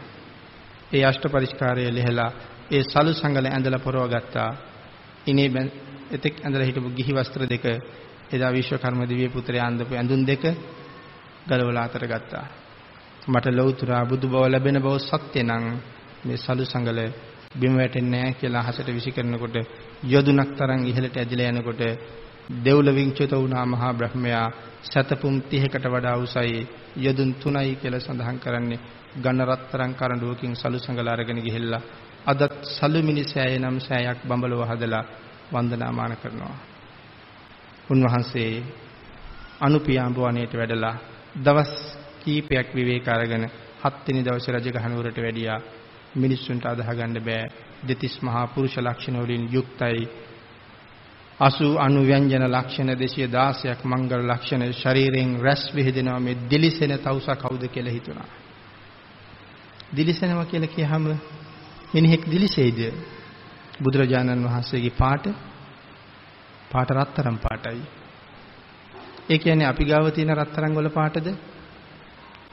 [0.93, 2.31] ඒ අෂ්ටපරිස්කාරය ලිහලා
[2.71, 4.49] ඒ සලු සංගල ඇඳලා පොරව ගත්තා.
[5.27, 5.49] ඉනේ
[6.11, 7.65] එතෙක් ඇඳලා හිටපු ගිහි වස්ත්‍ර දෙක
[8.31, 10.43] එදා විශ්වකර්ම දිව්‍ය පුත්‍රයා අඳපු ඇඳුම් දෙක
[11.47, 12.45] ගලවලා අතර ගත්තා.
[13.23, 15.65] මට ලෞතුරා බුදු බව ලැබෙන බව සත්‍ය නම්
[16.25, 16.99] මේ සලු සංගල
[17.55, 19.55] බිම වැටෙන්නේ නැහැ කියලා අහසට විසි කරනකොට
[20.03, 21.81] යොදුනක් තරම් ඉහළට ඇදිලා යනකොට
[22.57, 24.47] දෙව්ලොවින් චුත වුණා මහා බ්‍රහ්මයා
[24.83, 26.67] සතපුම් 30කට වඩා උසයි
[26.97, 28.79] යොදුන් 3යි කියලා සඳහන් කරන්නේ
[29.17, 31.81] ඝන රත්තරන් කරඬුවකින් සලු සංගල අරගෙන ගිහිල්ලා
[32.25, 35.03] අදත් සලු මිනිසෑය නම් සෑයක් බඹලව හදලා
[35.53, 36.55] වන්දනාමාන කරනවා.
[37.89, 38.63] උන්වහන්සේ
[39.61, 40.95] අනුපියාඹ වනයේට වැඩලා
[41.35, 41.73] දවස්
[42.21, 43.45] කීපයක් විවේක අරගෙන
[43.81, 45.59] හත්වෙනි දවසේ රජගහ නුවරට වැඩියා.
[46.13, 47.51] මිනිස්සුන්ට අදහ ගන්න බෑ.
[47.87, 50.07] දෙතිස් මහා පුරුෂ ලක්ෂණ වලින් යුක්තයි.
[51.39, 57.91] 80 අනු ව්‍යංජන ලක්ෂණ 216ක් මංගල ලක්ෂණ ශරීරයෙන් රැස් විහිදෙනවා මේ දිලිසෙන තවුසා කවුද කියලා
[57.91, 58.29] හිතුණා.
[59.95, 61.05] දිලිසෙනවා කියලා කියහම
[61.93, 62.79] මිනිහෙක් දිලිසෙයිද?
[63.79, 65.25] බුදුරජාණන් වහන්සේගේ පාට
[66.71, 67.83] පාට රත්තරන් පාටයි.
[69.29, 71.27] ඒ කියන්නේ අපි ගාව තියෙන රත්තරන් වල පාටද?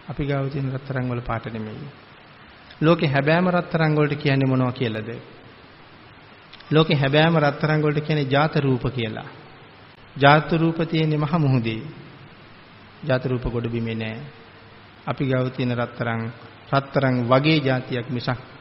[0.09, 1.89] අපි ගාව තියෙන රත්තරන් වල පාට නෙමෙයි.
[2.81, 5.11] ලෝකේ හැබෑම රත්තරන් වලට කියන්නේ මොනවා කියලාද?
[6.71, 9.29] ලෝකේ හැබෑම රත්තරන් වලට කියන්නේ ජාත රූප කියලා.
[10.17, 11.83] ජාත රූප තියෙන්නේ මහ මුහුදේ.
[13.05, 14.19] ජාත රූප ගොඩ බිමේ නෑ.
[15.07, 16.23] අපි ගාව තියෙන රත්තරන්
[16.73, 18.58] රත්තරන් වගේ જાතියක් මිසක්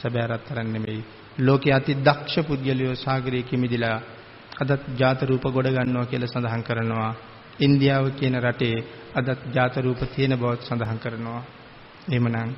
[0.00, 1.02] සැබෑ රත්තරන් නෙමෙයි.
[1.38, 3.98] ලෝකයේ අති දක්ෂ පුද්ගලයෝ සාගරයේ කිමිදිලා
[4.56, 7.12] අදත් ජාත රූප ගොඩ ගන්නවා කියලා සඳහන් කරනවා.
[7.60, 8.76] ඉන්දියාව කියන රටේ
[9.14, 11.42] අදත් ජාත රූප තියෙන බවත් සඳහන් කරනවා.
[12.08, 12.50] එහෙමනම්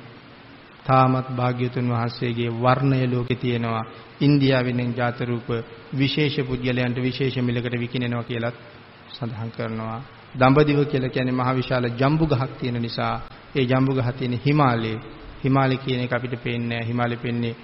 [0.85, 3.83] තාමත් භාග්‍යතුන් වහන්සේගේ වර්ණය ලෝකේ තියෙනවා.
[4.21, 5.47] ඉන්දියාවෙන් ජාත රූප
[5.93, 8.55] විශේෂ පුද්ගලයන්ට විශේෂ මිලකට විකිනෙනවා කියලත්
[9.11, 10.01] සඳහන් කරනවා.
[10.35, 13.15] දඹදිව කියලා කියන්නේ මහ විශාල ජම්බු ගහක් තියෙන නිසා
[13.55, 14.97] ඒ ජම්බු ගහ තියෙන හිමාලයේ
[15.43, 16.87] හිමාලය කියන එක අපිට පේන්නේ නැහැ.
[16.87, 17.55] හිමාලය පෙන්නේ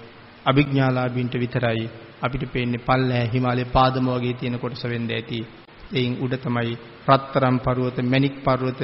[0.44, 1.88] අභිඥාලාභීන්ට විතරයි.
[2.22, 5.46] අපිට පේන්නේ පල්ලෑ හිමාලයේ පාදම වගේ තියෙන කොටස වෙන්න ඇති.
[5.92, 6.76] එයින් උඩ තමයි
[7.08, 8.80] රත්තරම් පර්වත, මණික් පර්වත,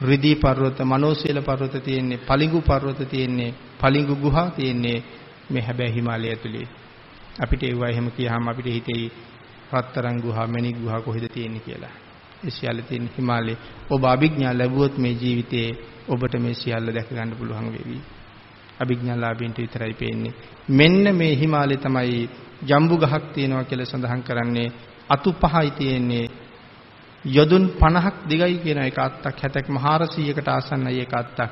[0.00, 4.98] රිදී පර්වත, මනෝසීල පර්වත තියෙන්නේ, පලිඟු පර්වත තියෙන්නේ, පලිඟු ගුහා තියෙන්නේ
[5.50, 6.66] මේ හැබැයි හිමාලය ඇතුලේ.
[7.38, 9.12] අපිට ඒවා එහෙම කියහම අපිට හිතෙයි
[9.72, 11.94] රත්තරන් ගුහා, මණික් ගුහා කොහෙද තියෙන්නේ කියලා.
[12.44, 13.58] ඒ සියල්ල තියෙන හිමාලයේ
[13.90, 15.68] ඔබ අභිඥා ලැබුවොත් මේ ජීවිතේ
[16.08, 18.00] ඔබට මේ සියල්ල දැක ගන්න පුළුවන් වෙවි.
[18.80, 20.34] අභිඥාලාභීන්ට විතරයි පේන්නේ.
[20.70, 22.28] මෙන්න මේ හිමාලය තමයි
[22.62, 24.68] ජම්බු ගහක් තියෙනවා කියලා සඳහන් කරන්නේ
[25.10, 26.26] අතු පහයි තියෙන්නේ
[27.24, 31.50] යොදුන් 50ක් දිගයි කියන එක අත්තක් 70ක් 400කට ආසන්නයි එක අත්තක්.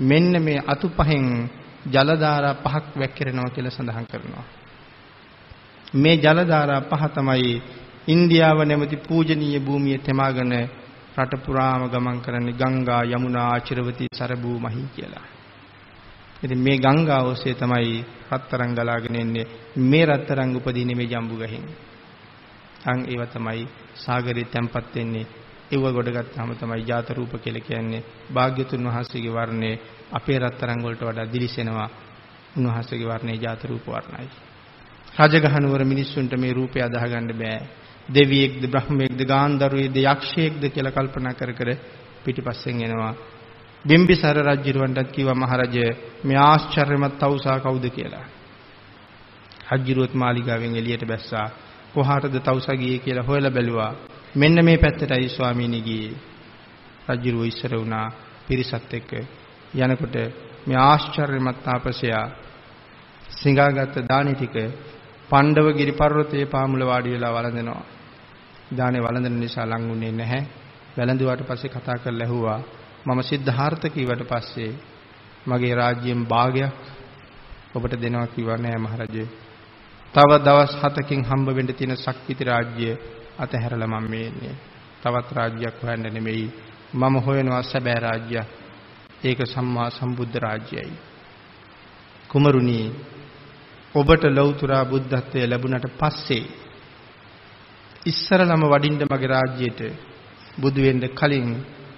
[0.00, 1.48] මෙන්න මේ අතු පහෙන්
[1.86, 4.46] ජල ධාරා පහක් වැක්කිරෙනවා කියලා සඳහන් කරනවා.
[5.94, 7.62] මේ ජල ධාරා පහ තමයි
[8.08, 10.52] ඉන්දියාව නැමැති පූජනීය භූමිය තෙමාගෙන
[11.16, 15.39] රට පුරාම ගමන් කරන්නේ ගංගා යමුනා ආචිරවති සරබූ මහී කියලා.
[16.42, 19.46] ඉතින් මේ ගංගාව ඔස්සේ තමයි රත්තරන් ගලාගෙන එන්නේ.
[19.76, 21.64] මේ රත්තරන් උපදින්නේ මේ ජම්බු ගහෙන්.
[22.82, 25.26] අන් ඒව තමයි සාගරේ තැම්පත් වෙන්නේ.
[25.70, 28.04] ඒව ගොඩ ගත්තාම තමයි ජාත රූප කියලා කියන්නේ.
[28.28, 29.70] භාග්‍යතුන් වහන්සේගේ වර්ණය
[30.12, 31.88] අපේ රත්තරන් වලට වඩා දිලිසෙනවා.
[32.56, 34.28] උන්වහන්සේගේ වර්ණය ජාත රූප වර්ණයි.
[35.18, 37.60] රජගහ නුවර මිනිස්සුන්ට මේ රූපය අදාහ ගන්න බෑ.
[38.08, 41.70] දෙවියෙක්ද බ්‍රහ්මයෙක්ද ගාන්ධර්වයේද යක්ෂයෙක්ද කියලා කල්පනා කර කර
[42.24, 43.14] පිටිපස්සෙන් එනවා.
[43.84, 45.84] බිම්බිසාර රජුරවන්ටත් කිව්වා මහරජය
[46.24, 48.26] මේ ආශ්චර්යමත් තවුසා කවුද කියලා.
[49.72, 51.48] රජුරුවත් මාලිගාවෙන් එළියට බැස්සා.
[51.94, 53.92] කොහාටද තවුසා ගියේ කියලා හොයලා බැලුවා.
[54.34, 56.14] මෙන්න මේ පැත්තටයි ස්වාමීනි ගියේ.
[57.08, 58.06] රජුරුව ඉස්සර වුණා
[58.46, 59.10] පිරිසත් එක්ක
[59.74, 60.16] යනකොට
[60.66, 62.26] මේ ආශ්චර්යමත් තාපසයා
[63.32, 64.56] සිඟාගත් දානි ටික
[65.30, 67.84] පණ්ඩවගිරි පර්වතයේ පාමුල වාඩි වෙලා වළඳනවා.
[68.76, 70.42] දානේ වළඳන නිසා ලඟුන්නේ නැහැ.
[70.96, 72.60] වැළඳුවාට පස්සේ කතා කරලා ඇහුවා
[73.00, 74.72] මම සිද්ධාර්ථ කීවට පස්සේ
[75.46, 76.74] මගේ රාජ්‍යයෙන් භාගයක්
[77.72, 79.28] ඔබට දෙනවා කිව්වා නෑ මහරජේ.
[80.14, 82.88] තව දවස් 7කින් හම්බ වෙන්න තියෙන ශක්තිති රාජ්‍ය
[83.38, 84.54] අතහැරලා මම මේ ඉන්නේ.
[85.02, 86.46] තවත් රාජ්‍යයක් හොයන්න නෙමෙයි.
[86.94, 88.48] මම හොයනවා සැබෑ රාජ්‍යයක්.
[89.24, 90.92] ඒක සම්මා සම්බුද්ධ රාජ්‍යයයි.
[92.30, 92.80] කුමරුනි
[93.94, 96.44] ඔබට ලෞතර බුද්ධත්වයේ ලැබුණට පස්සේ
[98.02, 99.80] ඉස්සරලම වඩින්න මගේ රාජ්‍යයට
[100.58, 101.48] බුදු වෙන්න කලින්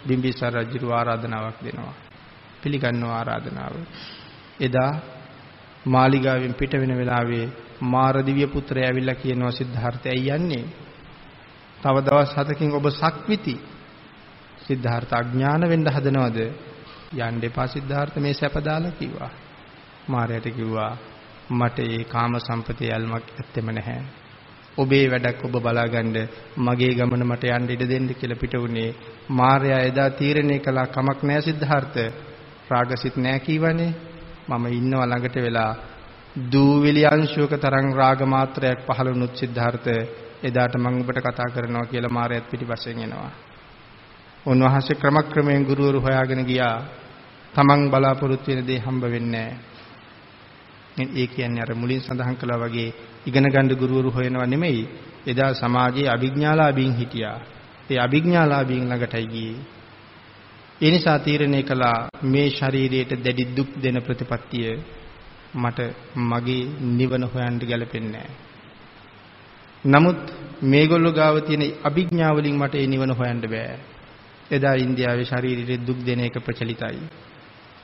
[0.06, 1.94] බිම්බිසාර රජු ආරාධනාවක් දෙනවා.
[2.62, 3.74] පිළිගන්නවා ආරාධනාව.
[4.60, 4.92] එදා
[5.86, 7.46] මාලිගාවෙන් පිට වෙන වෙලාවේ
[7.82, 10.64] මාර දිව්‍ය පුත්‍රයා ඇවිල්ලා කියනවා සිද්ධාර්ථයයි යන්නේ.
[11.78, 13.56] තව දවස් 7කින් ඔබ සක්විති.
[14.62, 16.38] සිද්ධාර්ථ අඥාන වෙන්න හදනවද?
[17.20, 19.30] යන්න එපා සිද්ධාර්ථ මේ සැප දාලා කිව්වා.
[20.08, 20.96] මාරයට කිව්වා
[21.50, 24.21] මට ඒ කාම සම්පතේ යල්මක් ඇත්තෙම නැහැ.
[24.74, 26.16] ඔබේ වැඩක් ඔබ බලාගන්න
[26.58, 28.94] මගේ ගමන මට යන්න ඉඩ දෙන්න කියලා පිට උනේ
[29.30, 31.98] මාර්යා එදා තීරණය කළා කමක් නැහැ සිද්ධාර්ථ.
[32.68, 33.92] රාගසිත නැහැ කීවනේ.
[34.48, 35.72] මම ඉන්නව ළඟට වෙලා.
[36.46, 39.88] දූවිලි අංශුවක තරම් රාග මාත්‍රයක් පහළ වුණොත් සිද්ධාර්ථ
[40.42, 43.30] එදාට මම ඔබට කතා කරනවා කියලා මාර්යත් පිටිපස්සෙන් එනවා.
[44.46, 46.78] උන්වහන්සේ ක්‍රමක්‍රමයෙන් ගුරුවරු හොයාගෙන ගියා.
[47.54, 49.71] තමන් බලාපොරොත්තු වෙන දේ හම්බ වෙන්නේ නැහැ.
[50.98, 52.88] ඒ කියන්නේ අර මුලින් සඳහන් කළා වගේ
[53.26, 54.88] ඉගෙන ගන්න ගුරුවරු හොයනවා නෙමෙයි.
[55.26, 57.38] එදා සමාජයේ අභිඥාලාභීන් හිටියා.
[57.90, 59.56] ඒ අභිඥාලාභීන් ළඟටයි ගියේ.
[60.80, 64.70] ඒ නිසා තීරණය කළා මේ ශරීරයට දැඩි දුක් දෙන ප්‍රතිපත්තිය
[65.54, 65.78] මට
[66.22, 68.28] මගේ නිවන හොයන්න ගැලපෙන්නේ
[69.84, 70.20] නමුත්
[70.64, 73.78] මේගොල්ලෝ ගාව තියෙන අභිඥා වලින් මට ඒ නිවන හොයන්න බෑ.
[74.50, 76.98] එදා ඉන්දියාවේ ශරීරයට දුක් දෙන එක ප්‍රචලිතයි.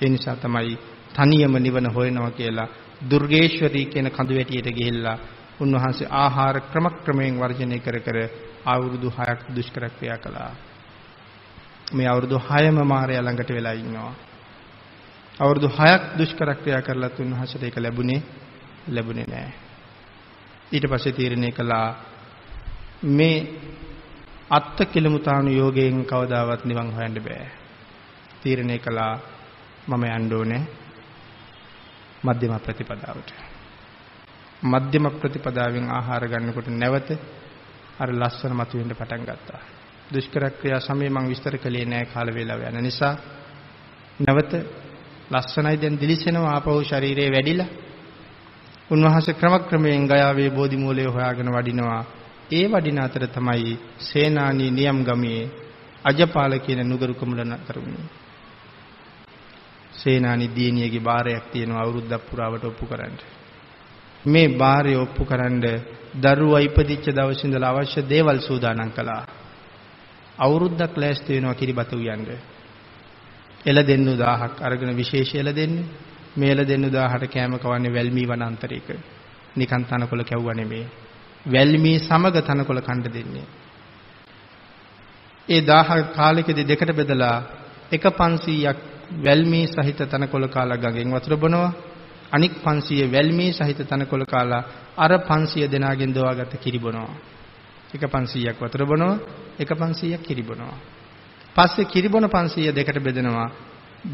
[0.01, 0.77] ඒ නිසා තමයි
[1.15, 2.69] තනියම නිවන හොයනවා කියලා
[3.01, 5.19] දුර්ගේශ්වරී කියන කඳු වැටියට ගිහිල්ලා
[5.61, 8.19] උන්වහන්සේ ආහාර ක්‍රමක්‍රමයෙන් වර්ජනය කර කර
[8.67, 10.53] අවුරුදු 6ක් දුෂ්කර ක්‍රියා කළා.
[11.93, 14.13] මේ අවුරුදු 6ම මාර්යා ළඟට වෙලා ඉන්නවා.
[15.41, 18.23] අවුරුදු 6ක් දුෂ්කර ක්‍රියා කරලත් උන්වහන්සේට ඒක ලැබුණේ
[18.89, 19.53] ලැබුණේ නැහැ.
[20.73, 21.89] ඊට පස්සේ තීරණය කළා
[23.05, 23.39] මේ
[24.51, 27.47] අත්ත කිලමුතාණු යෝගයෙන් කවදාවත් නිවන් හොයන්න බෑ.
[28.43, 29.15] තීරණය කළා
[29.89, 30.63] මම යන්න ඕනේ
[32.25, 33.31] මධ්‍යම ප්‍රතිපදාවට.
[34.63, 37.09] මධ්‍යම ප්‍රතිපදාවෙන් ආහාර ගන්නකොට නැවත
[37.99, 39.61] අර ලස්සන මතුවෙන්න පටන් ගත්තා.
[40.11, 43.15] දුෂ්කර ක්‍රියා සමයේ මම විස්තර කළේ නෑ කාල වේලාව යන නිසා
[44.21, 44.53] නැවත
[45.31, 47.69] ලස්සනයි දැන් දිලිසෙනවා ආපහු ශරීරයේ වැඩිලා
[48.91, 52.03] උන්වහන්සේ ක්‍රමක්‍රමයෙන් ගයාවේ බෝධි මූලයේ හොයාගෙන වඩිනවා
[52.51, 55.43] ඒ වඩින අතර තමයි සේනානී නියම් ගමේ
[56.05, 58.07] අජපාල කියන නුගරු කුමල නතරුනේ
[59.99, 63.15] සේනානි දියණියගේ බාරයක් තියෙනවා අවුරුද්දක් පුරාවට ඔප්පු කරන්න.
[64.25, 65.63] මේ බාරය ඔප්පු කරන්න
[66.17, 69.23] දරුවා ඉපදිච්ච දවසේ ඉඳලා අවශ්‍ය දේවල් සූදානම් කළා.
[70.39, 72.27] අවුරුද්දක් ලෑස්ති වෙනවා කිරිබත උයන්න.
[73.65, 75.87] එළ දෙන්නු 1000ක් අරගෙන විශේෂ එළ දෙන්නේ.
[76.37, 78.89] මේ එළ දෙන්නු 1000ට කැම කවන්නේ වැල්මී වනාන්තරයක.
[79.57, 80.87] නිකන් තනකොළ කැවුවා නෙමේ.
[81.47, 83.47] වැල්මී සමග තනකොළ කණ්ඩ දෙන්නේ.
[85.49, 87.37] ඒ 1000 කාලෙකදී දෙකට බෙදලා
[87.93, 91.73] එක 500ක් වැල්මී සහිත තනකොළ කාලා ගඟෙන් වතුර බොනවා.
[92.33, 94.63] අනික් 500 වැල්මී සහිත තනකොළ කාලා
[94.97, 97.17] අර 500 දෙනාගෙන් දවාගත්ත කිරි බොනවා.
[97.95, 99.19] එක 500ක් වතුර බොනවා,
[99.59, 100.79] එක 500ක් කිරි බොනවා.
[101.57, 103.51] පස්සේ කිරි බොන 500 දෙකට බෙදනවා.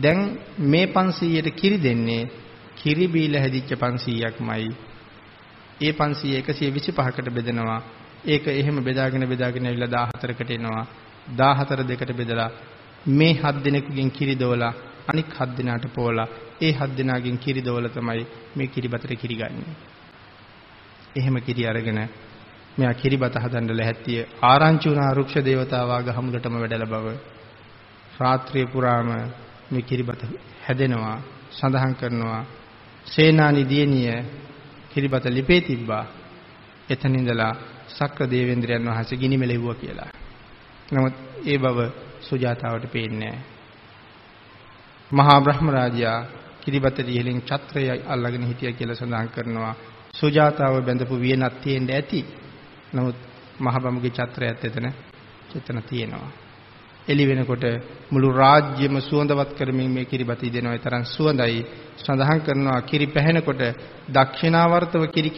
[0.03, 2.31] දැන් මේ 500ට කිරි දෙන්නේ
[2.77, 4.71] කිරි බීලා හැදිච්ච 500ක්මයි.
[5.81, 7.81] ඒ 500 125කට බෙදනවා.
[8.25, 10.87] ඒක එහෙම බෙදාගෙන බෙදාගෙන ඇවිල්ලා 14කට එනවා.
[11.29, 12.51] 14 දෙකට බෙදලා
[13.07, 14.73] මේ හත් දිනකගෙන් කිරි දෝලා
[15.09, 16.29] අනික් හත් දිනාට පෝලා
[16.61, 18.27] ඒ හත් දිනාගෙන් කිරි දෝලා තමයි
[18.57, 19.75] මේ කිරිබතට කිරි ගන්නේ.
[21.17, 22.01] එහෙම කිරි අරගෙන
[22.79, 27.07] මෙයා කිරිබත හදන්න ලැහැත්තිය ආරංචි වුණා රුක්ෂ දේවතාවා ගහමුලටම වැඩල බව.
[28.21, 29.11] රාත්‍රිය පුරාම
[29.71, 30.21] මේ කිරිබත
[30.67, 31.19] හැදෙනවා
[31.51, 32.43] සඳහන් කරනවා
[33.07, 34.25] සේනානි දියණිය
[34.91, 36.05] කිරිබත ලිපේ තිබ්බා.
[36.91, 37.53] එතන ඉඳලා
[37.89, 40.11] සක්‍ර දේවේන්ද්‍රයන් වහන්සේ ගිනි මෙලෙව්වා කියලා.
[40.93, 41.15] නමුත්
[41.47, 41.79] ඒ බව
[42.25, 43.35] සුජාතාවට පේන්නේ
[45.11, 46.19] මහා බ්‍රහ්ම රාජයා
[46.61, 49.75] කිරිබත දිහලින් ඡත්‍රය අල්ලගෙන හිටියා කියලා සඳහන් කරනවා.
[50.15, 52.21] සුජාතාව බැඳපු වියනක් තියෙන්න ඇති.
[52.95, 53.17] නමුත්
[53.61, 54.87] මහ බඹගේ චත්‍රයත් එතන
[55.55, 56.33] එතන තියෙනවා.
[57.09, 57.65] එළි වෙනකොට
[58.11, 60.75] මුළු රාජ්‍යම සුවඳවත් කරමින් මේ කිරිබත ඉදෙනවා.
[60.75, 61.61] ඒ තරම් සුවඳයි.
[61.99, 63.63] සඳහන් කරනවා කිරි පැහෙනකොට
[64.09, 65.31] දක්ෂිනාවර්තව කිරි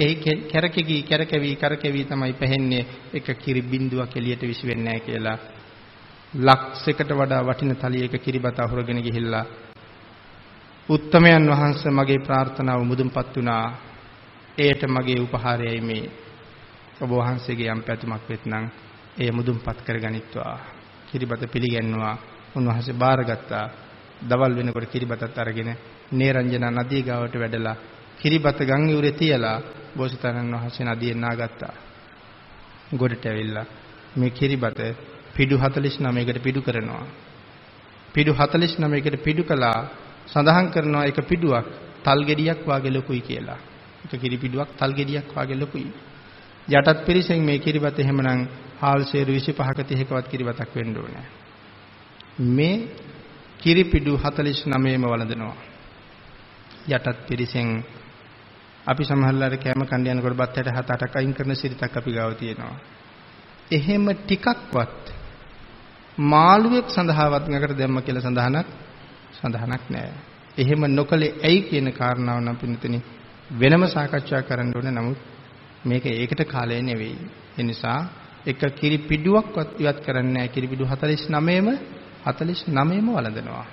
[0.44, 2.86] කැරකෙවි කැරකෙවි කරකෙවි තමයි පැහෙන්නේ.
[3.14, 5.38] එක කිරි බිඳුවක් එළියට විසි වෙන්නේ නැහැ කියලා.
[6.34, 9.44] ලක්ෂයකට වඩා වටින තලියක කිරිබත අහුරගෙන ගිහිල්ලා
[10.88, 13.64] උත්තමයන් වහන්සේ මගේ ප්‍රාර්ථනාව මුදුන්පත් වුණා.
[14.58, 16.10] එයට මගේ උපහාරයයි මේ
[17.00, 18.64] ඔබ වහන්සේගේ යම් පැතුමක් වෙත්නම්
[19.18, 20.58] එය මුදුන්පත් කරගනිත්වා.
[21.08, 22.16] කිරිබත පිළිගන්නවා.
[22.54, 23.70] උන්වහන්සේ බාරගත්තා.
[24.22, 25.70] දවල් වෙනකොට කිරිබතත් අරගෙන
[26.12, 27.76] නේරංජන නදිය ගාවට වැඩලා
[28.18, 29.60] කිරිබත ගම් යුරේ තියලා
[29.96, 31.74] බෝසතාණන් වහන්සේ නදියෙන් නාගත්තා.
[32.92, 33.66] ගොඩට ඇවිල්ලා
[34.16, 34.80] මේ කිරිබත
[35.36, 37.06] පිඩු 49කට පිඩු කරනවා.
[38.14, 39.78] පිඩු 49කට පිඩු කළා
[40.26, 41.66] සඳහන් කරනවා එක පිඩුවක්
[42.02, 43.60] තල් ගෙඩියක් වාගේ ලොකුයි කියලා.
[44.04, 45.90] එක කිරි පිඩුවක් තල් ගෙඩියක් වාගේ ලොකුයි.
[46.68, 48.48] යටත් පිරිසෙන් මේ කිරිබත එහෙමනම්
[48.80, 51.26] හාල් සේරු 25ක 30කවත් කිරිබතක් වෙන්න ඕනේ.
[52.38, 52.88] මේ
[53.58, 55.56] කිරිපිඩු 49ම වළඳනවා.
[56.88, 57.84] යටත් පිරිසෙන්
[58.86, 62.76] අපි සමහරවල්ලාට කැම කණ්ඩ යනකොට බත් 67 8ක් අයින් කරන සිරිතක් අපි ගාව තියෙනවා.
[63.70, 65.05] එහෙම ටිකක්වත්
[66.18, 68.66] මාළුවෙක් සඳහාවත් ngකට දැම්ම කියලා සඳහනක්
[69.32, 70.12] සඳහනක් නැහැ.
[70.58, 73.00] එහෙම නොකලේ ඇයි කියන කාරණාව නම් පින්නතනි
[73.52, 74.92] වෙනම සාකච්ඡා කරන්න ඕනේ.
[74.92, 75.18] නමුත්
[75.84, 77.16] මේක ඒකට කාලය නෙවෙයි.
[77.58, 78.00] ඒ නිසා
[78.46, 80.48] එක කිරි පිඩුවක්වත් ඉවත් කරන්නේ නැහැ.
[80.48, 81.68] කිරි පිඩු 49ම
[82.24, 83.66] 49ම වළඳනවා.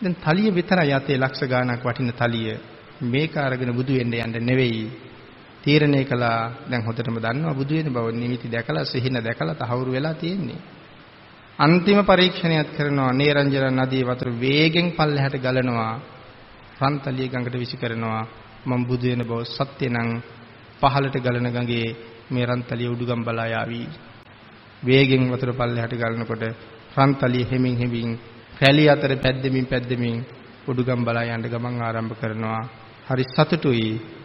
[0.00, 2.58] දැන් තලිය විතරයි යතේ ලක්ෂ ගාණක් වටින තලිය
[3.02, 4.90] මේක අරගෙන බුදු වෙන්න යන්න නෙවෙයි.
[5.66, 10.60] තීරණය කළා දැන් හොඳටම දන්නවා බුදු වෙන බව නිමිති දැකලා සිහින දැකලා තහවුරු වෙලා තියෙන්නේ.
[11.58, 15.94] අන්තිම පරීක්ෂණයක් කරනවා නේරංජන නදී වතුර වේගෙන් පල්ලෙහාට ගලනවා.
[16.80, 18.22] රන්තලිය ගඟට විසි කරනවා.
[18.64, 20.10] මම බුදු වෙන බව සත්‍ය නම්
[20.80, 21.88] පහළට ගලන ගඟේ
[22.30, 23.82] මේ රන්තලිය උඩුගම් බලා යාවි.
[24.82, 26.44] වේගෙන් වතුර පල්ලෙහාට ගලනකොට
[26.96, 28.10] රන්තලිය හෙමින් හෙමින්
[28.54, 30.16] රැලි අතර පැද්දෙමින් පැද්දෙමින්
[30.68, 32.62] උඩුගම් බලා යන්න ගමන් ආරම්භ කරනවා.
[33.08, 34.15] හරි සතුටුයි.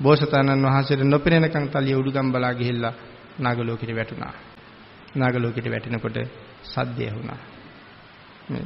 [0.00, 2.92] බෝසතාණන් වහන්සේට නොපෙනෙනකන් තලිය උඩුගම් බලා ගිහිල්ලා
[3.38, 4.32] නාගලෝකෙට වැටුණා.
[5.14, 6.18] නාගලෝකෙට වැටෙනකොට
[6.64, 7.40] සද්දය වුණා.
[8.48, 8.64] මේ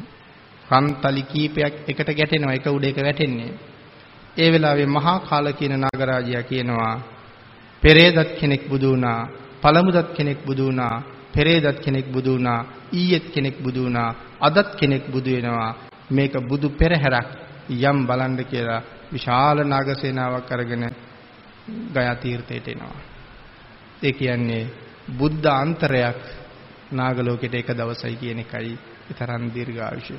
[0.71, 3.53] රන්තලි කීපයක් එකට ගැටෙනවා එක උඩ එක වැටෙන්නේ.
[4.37, 6.95] ඒ වෙලාවේ මහා කාල කියන නාගරාජයා කියනවා
[7.83, 9.21] පෙරේදත් කෙනෙක් බුදු වුණා
[9.63, 11.03] පළමුදත් කෙනෙක් බුදු වුණා
[11.33, 12.61] පෙරේදත් කෙනෙක් බුදු වුණා
[12.93, 14.11] ඊයේත් කෙනෙක් බුදු වුණා
[14.41, 15.71] අදත් කෙනෙක් බුදු වෙනවා
[16.11, 17.29] මේක බුදු පෙරහැරක්
[17.71, 18.83] යම් බලන්න කියලා
[19.13, 20.85] විශාල නාගසේනාවක් අරගෙන
[21.93, 23.01] ගයා තීර්ථයට එනවා
[24.03, 24.65] ඒ කියන්නේ
[25.19, 26.21] බුද්ධ අන්තරයක්
[26.93, 28.79] නාගලෝකෙට එක දවසයි කියන එකයි
[29.15, 30.11] තරම් දීර්ඝායුෂ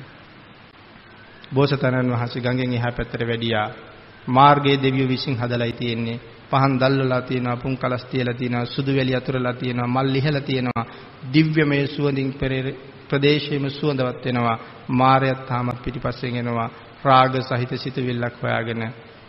[1.52, 3.68] බෝසතාණන් වහන්සේ ගඟෙන් එහා පැත්තට වැඩියා
[4.26, 6.20] මාර්ගයේ දෙවියෝ විසින් හදලායි තියෙන්නේ.
[6.50, 10.86] පහන් දැල්වලා තියෙනවා, පුන් කලස් තියලා තියෙනවා, සුදු වැලි අතුරලා තියෙනවා, මල් ලිහලා තියෙනවා.
[11.32, 12.74] දිව්‍යමය සුවඳින් පෙරේ
[13.10, 14.58] ප්‍රදේශයේම සුවඳවත් වෙනවා.
[14.90, 16.70] මාරයත් තාමත් පිටිපස්සෙන් එනවා.
[17.04, 18.82] රාග සහිත සිතුවිල්ලක් හොයාගෙන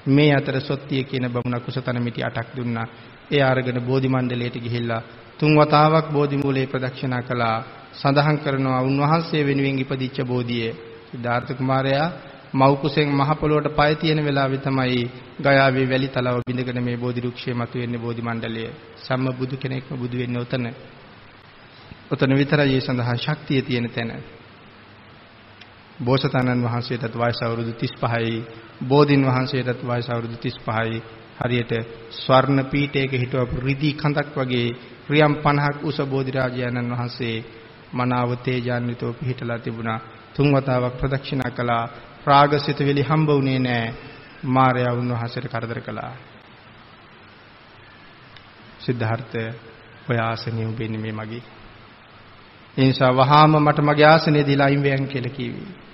[0.07, 2.87] මේ අතර සොත්තිය කියන බමුණ කුසතන මිටි 8ක් දුන්නා.
[3.31, 5.01] ඒ අරගෙන බෝධි මණ්ඩලයට ගිහිල්ලා
[5.39, 7.63] තුන් වතාවක් බෝධි මූලයේ ප්‍රදක්ෂිනා කළා.
[7.93, 10.71] සඳහන් කරනවා උන්වහන්සේ වෙනුවෙන් ඉපදිච්ච බෝධියේ
[11.09, 12.07] සිද්ධාර්ථ කුමාරයා
[12.53, 15.09] මව් කුසෙන් මහ පොළොවට පය තියෙන වෙලාවේ තමයි
[15.39, 18.63] ගයාවේ වැලි තලාව බිඳගෙන මේ බෝධි වෘක්ෂයේ මතුවෙන්නේ බෝධි මණ්ඩලය.
[18.97, 20.65] සම්ම බුදු කෙනෙක්ම බුදු වෙන්නේ උතන.
[22.11, 24.11] උතන විතරයි ඒ සඳහා ශක්තිය තියෙන තැන.
[25.99, 28.43] බෝසතාණන් වහන්සේටත් වයස අවුරුදු 35යි,
[28.83, 31.01] බෝධින් වහන්සේටත් වයස අවුරුදු 35යි.
[31.37, 31.71] හරියට
[32.11, 34.75] ස්වර්ණ පීඨයක හිටවපු රිදී කඳක් වගේ
[35.09, 37.43] රියම් 50ක් උස බෝධිරාජයන්න් වහන්සේ
[37.93, 39.99] මනාව තේජාන්විතව පිහිටලා තිබුණා.
[40.33, 41.83] තුන් වතාවක් ප්‍රදක්ෂිනා කළා
[42.25, 43.93] රාගසිතවිලි හම්බ වුණේ නැහැ.
[44.45, 46.13] මාර්යා උන්වහන්සේට කරදර කළා.
[48.79, 49.35] සිද්ධාර්ථ
[50.09, 51.43] ඔය ආසනිය උඹෙන්නේ මේ මගේ.
[52.77, 55.84] ඒ නිසා වහාම මට මගේ ආසනය දීලා අයින් වෙයන් කියලා කිව්වේ.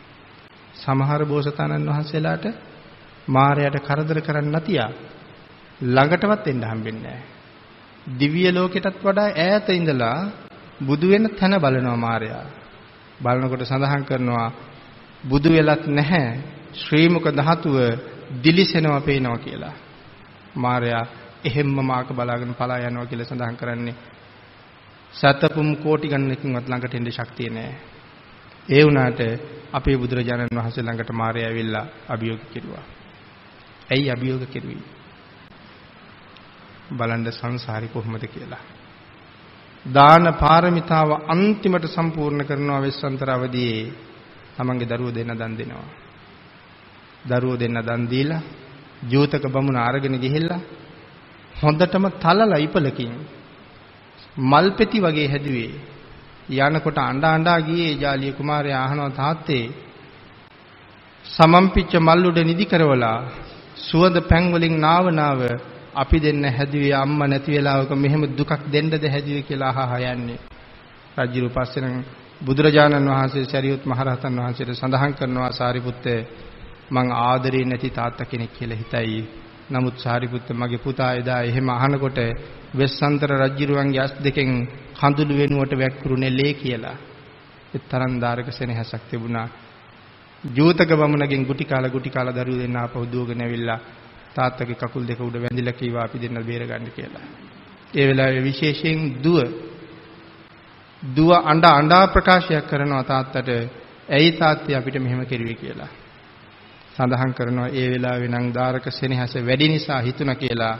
[0.75, 2.45] සමහර බෝසතාණන් වහන්සේලාට
[3.27, 4.91] මාර්යාට කරදර කරන්න නැතියා
[5.85, 7.23] ළඟටවත් එන්න හම්බෙන්නේ නැහැ.
[8.11, 10.17] දිව්‍ය ලෝකෙටත් වඩා ඈත ඉඳලා
[10.81, 12.45] බුදු වෙන තැන බලනවා මාර්යා.
[13.19, 14.49] බලනකොට සඳහන් කරනවා
[15.23, 16.27] බුදු වෙලත් නැහැ
[16.75, 17.75] ශ්‍රීමුක ධාතුව
[18.43, 19.75] දිලිසෙනවා පේනවා කියලා.
[20.55, 21.05] මාර්යා
[21.43, 23.95] එහෙම්ම මාක බලාගෙන පලා යනවා කියලා සඳහන් කරන්නේ
[25.13, 27.90] සතපුම් කෝටි ගණනකින්වත් ළඟට එන්න ශක්තිය නැහැ.
[28.71, 29.21] ඒ වුණාට
[29.73, 32.85] අපේ බුදුරජාණන් වහන්සේ ළඟට මාර්යා ඇවිල්ලා අභියෝග කෙරුවා.
[33.89, 34.83] ඇයි අභියෝග කෙරුවේ?
[36.91, 38.63] බලන්න සංසාරي කොහොමද කියලා.
[39.85, 43.91] දාන පාරමිතාව අන්තිමට සම්පූර්ණ කරනවා වෙස්සන්තර අවදියේ
[44.55, 45.89] තමන්ගේ දරුවෝ දෙන්න දන් දෙනවා.
[47.25, 48.41] දරුවෝ දෙන්න දන් දීලා
[49.03, 50.61] ජූතක බමුණ අරගෙන ගිහිල්ලා
[51.55, 53.13] හොඳටම තලලා ඉපලකින්
[54.41, 55.90] මල් පෙති වගේ හැදුවේ.
[56.51, 59.65] යනකොට අඬ අඬා ගියේ ජාලිය කුමාරයා අහනවා තාත්තේ
[61.25, 63.19] සමම්පිච්ච මල් උඩ නිදි කරවලා
[63.81, 65.39] සුවඳ පැන් වලින් නාව නාව
[65.93, 70.39] අපි දෙන්න හැදුවේ අම්මා නැති වෙලාවක මෙහෙම දුකක් දෙන්නද හැදුවේ කියලා අහහ යන්නේ.
[71.17, 72.03] රජු පස්සේ නම්
[72.41, 76.19] බුදුරජාණන් වහන්සේ සරියුත් මහරහතන් වහන්සේට සඳහන් කරනවා සාරිපුත්තේ
[76.91, 79.21] මං ආදරේ නැති තාත්තා කෙනෙක් කියලා හිතයි.
[79.71, 82.19] නමුත් සාරිපුත්ත මගේ පුතා එදා එහෙම අහනකොට
[82.71, 84.49] වෙස්සන්තර රජුරුවන්ගේ අස් දෙකෙන්
[84.95, 86.97] කඳුළු වෙනුවට වැක්කුරුනේ ලේ කියලා.
[87.73, 89.47] ඒ තරම් දාරක සෙනෙහසක් තිබුණා.
[90.43, 93.79] ජූතක බමුණගෙන් ගුටි කාලා ගුටි කාලා දරුවෝ දෙන්න ආපහු දුවගෙන ඇවිල්ලා
[94.35, 97.25] තාත්තගේ කකුල් දෙක උඩ වැඳිලා කීවා අපි දෙන්න බේරගන්න කියලා.
[97.93, 99.37] ඒ වෙලාවේ විශේෂයෙන් දුව
[101.03, 103.49] දුව අඬ අඬා ප්‍රකාශයක් කරනවා තාත්තට
[104.09, 105.91] ඇයි තාත්තේ අපිට මෙහෙම කෙරුවේ කියලා.
[106.95, 110.75] සඳහන් කරනවා ඒ වෙලාවේ නම් දාරක සෙනෙහස වැඩි නිසා හිතුණා කියලා.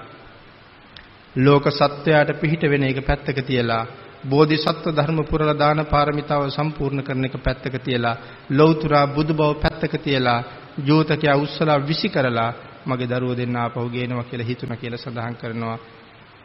[1.35, 3.85] ලෝක සත්වයාට පිහිට වෙන එක පැත්තක තියලා
[4.23, 8.15] බෝධිසත්ව ධර්ම පුරලා දාන පාරමිතාව සම්පූර්ණ කරන එක පැත්තක තියලා
[8.49, 10.43] ලෞතර බුදු බව පැත්තක තියලා
[10.79, 12.51] ජෝතකයා උස්සලා විසි කරලා
[12.85, 15.77] මගේ දරුවෝ දෙන්න ආපහු ගේනවා කියලා හිතුණා කියලා සඳහන් කරනවා.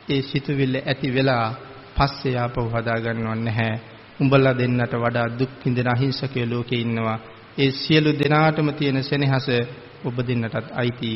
[0.09, 1.47] ඒ සිතුවිල්ල ඇති වෙලා
[1.97, 3.75] පස්සේ ආපහු හදා ගන්නව නැහැ.
[4.21, 7.19] උඹලා දෙන්නට වඩා දුක් විඳින අහිංසකයෝ ලෝකේ ඉන්නවා.
[7.59, 9.49] ඒ සියලු දෙනාටම තියෙන සෙනෙහස
[10.05, 11.11] ඔබ දෙන්නටත් අයිති.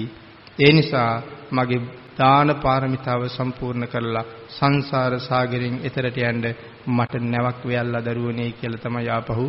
[0.58, 1.22] ඒ නිසා
[1.52, 1.80] මගේ
[2.20, 6.46] දාන පාරමිතාව සම්පූර්ණ කරලා සංසාර සාගරයෙන් එතරට යන්න
[6.88, 9.46] මට නැවක් වෙයල්ලා දරුවනේ කියලා තමයි ආපහු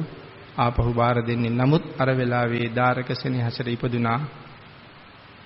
[0.58, 1.50] ආපහු බාර දෙන්නේ.
[1.52, 4.20] නමුත් අර වෙලාවේ දාරක සෙනෙහසට ඉපදුනා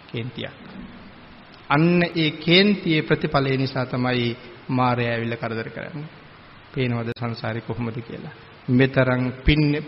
[0.07, 0.53] කේන්තියක්.
[1.69, 4.37] අන්න ඒ කේන්තියේ ප්‍රතිඵලය නිසා තමයි
[4.69, 6.09] මායя ඇවිල්ලා කරදර කරන්නේ.
[6.73, 8.33] පේනවද සංසාරේ කොහොමද කියලා.
[8.69, 9.23] මෙතරම්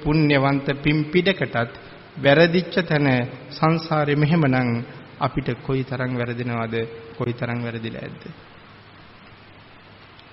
[0.04, 1.74] පුණ්‍යවන්ත පින් පිටකටත්
[2.18, 3.08] වැරදිච්ච තැන
[3.52, 4.72] සංසාරේ මෙහෙමනම්
[5.20, 6.76] අපිට කොයිතරම් වැරදිනවද
[7.18, 8.24] කොයිතරම් වැරදිලා ඇද්ද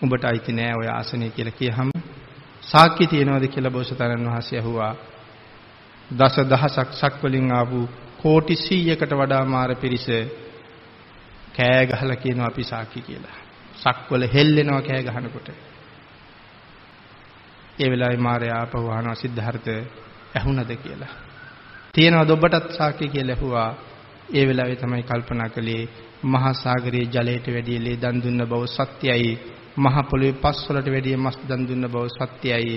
[0.03, 1.91] උඹට අයිති නෑ ඔය ආසනය කියලා කියහම
[2.63, 4.93] සාක්ෂි තියනවද කියලා බෝසතාණන් වහන්සේ අහුවා
[6.11, 7.81] දස දහසක් සක් වලින් ආපු
[8.19, 10.07] කෝටි 100කට වඩා මාර පිරිස
[11.53, 13.39] කෑ ගහලා කියනවා අපි සාක්ෂි කියලා
[13.77, 15.49] සක්වල හෙල්ලෙනවා කෑ ගහනකොට.
[17.79, 19.71] ඒ වෙලාවේ මාරයා ආපහු අහනවා සිද්ධාර්ථ
[20.35, 21.13] ඇහුණද කියලා.
[21.95, 23.71] තියෙනවද ඔබටත් සාක්ෂි කියලා ඇහුවා.
[24.29, 25.83] ඒ වෙලාවේ තමයි කල්පනා කළේ
[26.25, 29.33] මහා සාගරයේ ජලයට වැඩිය ලේ දන් දුන්න බව සත්‍යයි.
[29.77, 32.77] මහ පොළොවේ පස් වලට වැඩිය මස් දන් දුන්න බව සත්‍යයි.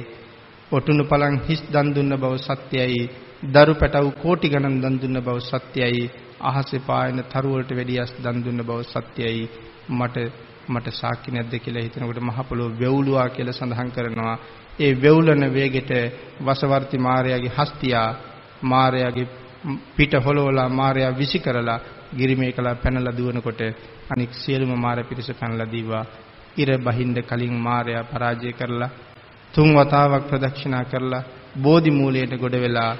[0.71, 3.01] ඔටුනු පලං හිස් දන් දුන්න බව සත්‍යයි.
[3.45, 6.03] දරු පැටවු කෝටි ගණන් දන් දුන්න බව සත්‍යයි.
[6.41, 9.49] අහසේ පායන තරු වලට වැඩිය දන් දුන්න බව සත්‍යයි.
[9.89, 10.17] මට
[10.69, 14.37] මට සාක්ෂි නැද්ද කියලා හිතනකොට මහ පොළොව වෙවුලුවා කියලා සඳහන් කරනවා.
[14.79, 15.91] ඒ වෙවුලන වේගෙට
[16.41, 18.09] වසවර්ති මාරයාගේ හස්තියා
[18.63, 19.27] මාරයාගේ
[19.95, 21.79] පිට හොලවලා මාරයා විසි කරලා
[22.17, 23.61] ගිරිමේකලා පැනලා දුවනකොට
[24.09, 26.05] අනික් සියලුම මාර පිරිස පැනලා දීවා.
[26.57, 28.89] ඉර බහින්ද කලින් මාරයා පරාජය කරලා
[29.53, 31.23] තුන් වතාවක් ප්‍රදක්ෂිනා කරලා
[31.57, 32.93] බෝධි මූලයට ගොඩ වෙලා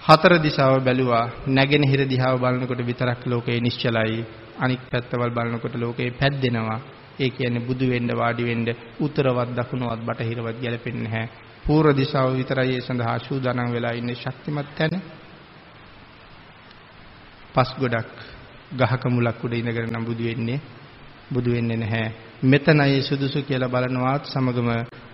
[0.00, 4.24] හතර දිශාව බැලුවා නැගෙනහිර දිහාව බලනකොට විතරක් ලෝකේ නිශ්චලයි
[4.58, 6.80] අනික් පැත්තවල් බලනකොට ලෝකේ පැද්දෙනවා.
[7.18, 8.66] ඒ කියන්නේ බුදු වෙන්න වාඩි වෙන්න
[9.00, 11.28] උත්තරවත් දකුණවත් බටහිරවත් ගැලපෙන්නේ නැහැ.
[11.64, 14.94] පූර්ව දිශාව විතරයි ඒ සඳහා සූදානම් වෙලා ඉන්නේ ශක්තිමත් තැන.
[17.54, 18.12] පස් ගොඩක්
[18.72, 20.60] ගහක මුලක් උඩ ඉඳගෙන නම් බුදු වෙන්නේ
[21.30, 22.12] බුදු වෙන්නේ නැහැ.
[22.44, 24.70] මෙතනයි සුදුසු කියලා බලනවාත් සමගම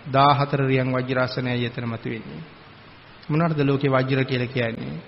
[0.09, 2.43] 14 රියන් වජ්‍රාසනයයි එතන මතුවෙන්නේ.
[3.29, 5.01] මොනවටද ලෝකේ වජ්‍ර කියලා කියන්නේ?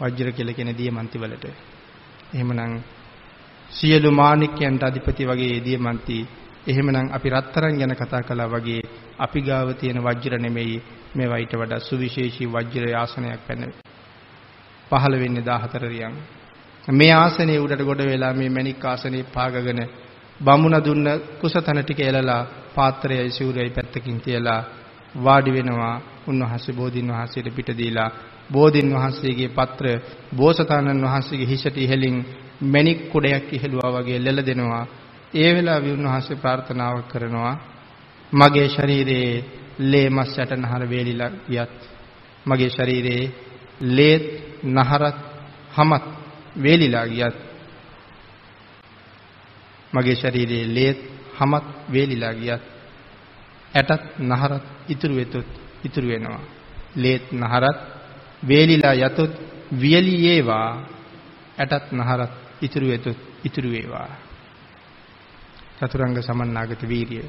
[0.00, 1.44] වජ්‍ර කියලා කියන්නේ දියමන්ති වලට.
[2.32, 2.82] එහෙමනම්
[3.70, 6.18] සියලු මාණික්යන්ට අධිපති වගේ දියමන්ති
[6.66, 8.82] එහෙමනම් අපි රත්තරන් ගැන කතා කළා වගේ
[9.18, 10.82] අපි ගාව තියෙන වජ්‍ර නෙමෙයි
[11.14, 13.83] මේවා ඊට වඩා සුවිශේෂී වජ්‍ර ආසනයක් පැන
[14.90, 16.14] පහළ වෙන්නේ 14 රියන්
[16.88, 19.80] මේ ආසනයේ උඩට ගොඩ වෙලා මේ මණික් ආසනයේ පාගගෙන
[20.40, 21.06] බමුණ දුන්න
[21.40, 22.42] කුසතන ටික එලලා
[22.74, 24.60] පාත්‍රයයි සිවුරයි පැත්තකින් තියලා
[25.16, 25.94] වාඩි වෙනවා
[26.26, 28.10] උන්වහන්සේ බෝධින් වහන්සේට පිට දීලා
[28.50, 29.86] බෝධින් වහන්සේගේ පත්‍ර
[30.32, 32.16] බෝසතාණන් වහන්සේගේ හිසට ඉහලින්
[32.62, 34.86] මණික් කුඩයක් ඉහළුවා වගේ ලෙල දෙනවා.
[35.34, 37.54] ඒ වෙලාවේ උන්වහන්සේ ප්‍රාර්ථනාවක් කරනවා
[38.32, 39.44] මගේ ශරීරයේ
[39.82, 41.74] ලේ මස් යට නහර වේලිලා ගියත්
[42.46, 43.32] මගේ ශරීරයේ
[43.88, 44.24] ලේත්
[44.64, 45.16] නහරත්
[45.76, 46.04] හමත්
[46.62, 47.36] වේලිලා ගියත්
[49.92, 51.00] මගේ ශරීරයේ ලේත්
[51.38, 52.62] හමත් වේලිලා ගියත්
[53.74, 55.48] ඇටත් නහරත් ඉතුරු වෙතොත්
[55.84, 56.42] ඉතුරු වෙනවා
[56.96, 57.78] ලේත් නහරත්
[58.42, 59.32] වේලිලා යතොත්
[59.72, 60.70] වියලි ඒවා
[61.58, 62.32] ඇටත් නහරත්
[62.62, 64.08] ඉතුරු වෙතොත් ඉතුරු වේවා.
[65.78, 67.24] චතුරංග සමන්නාගත වීරිය.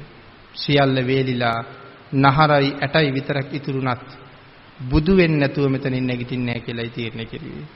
[0.54, 1.58] සියල්ල වේලිලා
[2.14, 4.06] නහරයි ඇටයි විතරක් ඉතුරුනත්
[4.80, 7.66] බුදු වෙන්නේ නැතුව මෙතනින් නැගිටින්නේ නැහැ කියලායි තීරණය කෙරුවේ.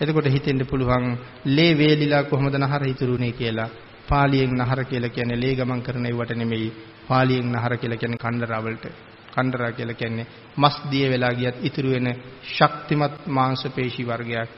[0.00, 3.68] එතකොට හිතෙන්න පුළුවන් ලේ වේලිලා කොහොමද නහර ඉතුරුනේ කියලා.
[4.08, 6.72] පාලියෙන් නහර කියලා කියන්නේ ලේ ගමන් කරන ඒවට නෙමෙයි.
[7.08, 8.84] පාලියෙන් නහර කියලා කියන්නේ කණ්ඩරාවලට.
[9.30, 10.26] කණ්ඩරා කියලා කියන්නේ
[10.56, 12.08] මස් දිය වෙලා ගියත් ඉතුරු වෙන
[12.48, 14.50] ශක්තිමත් මාංශ පේශි වර්ගයක්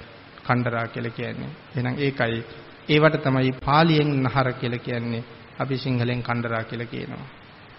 [0.47, 1.51] කණ්ඩරා කියලා කියන්නේ.
[1.77, 2.43] එහෙනම් ඒකයි
[2.89, 5.25] ඒවට තමයි පාලියෙන් නහර කියලා කියන්නේ.
[5.59, 7.27] අපි සිංහලෙන් කණ්ඩරා කියලා කියනවා.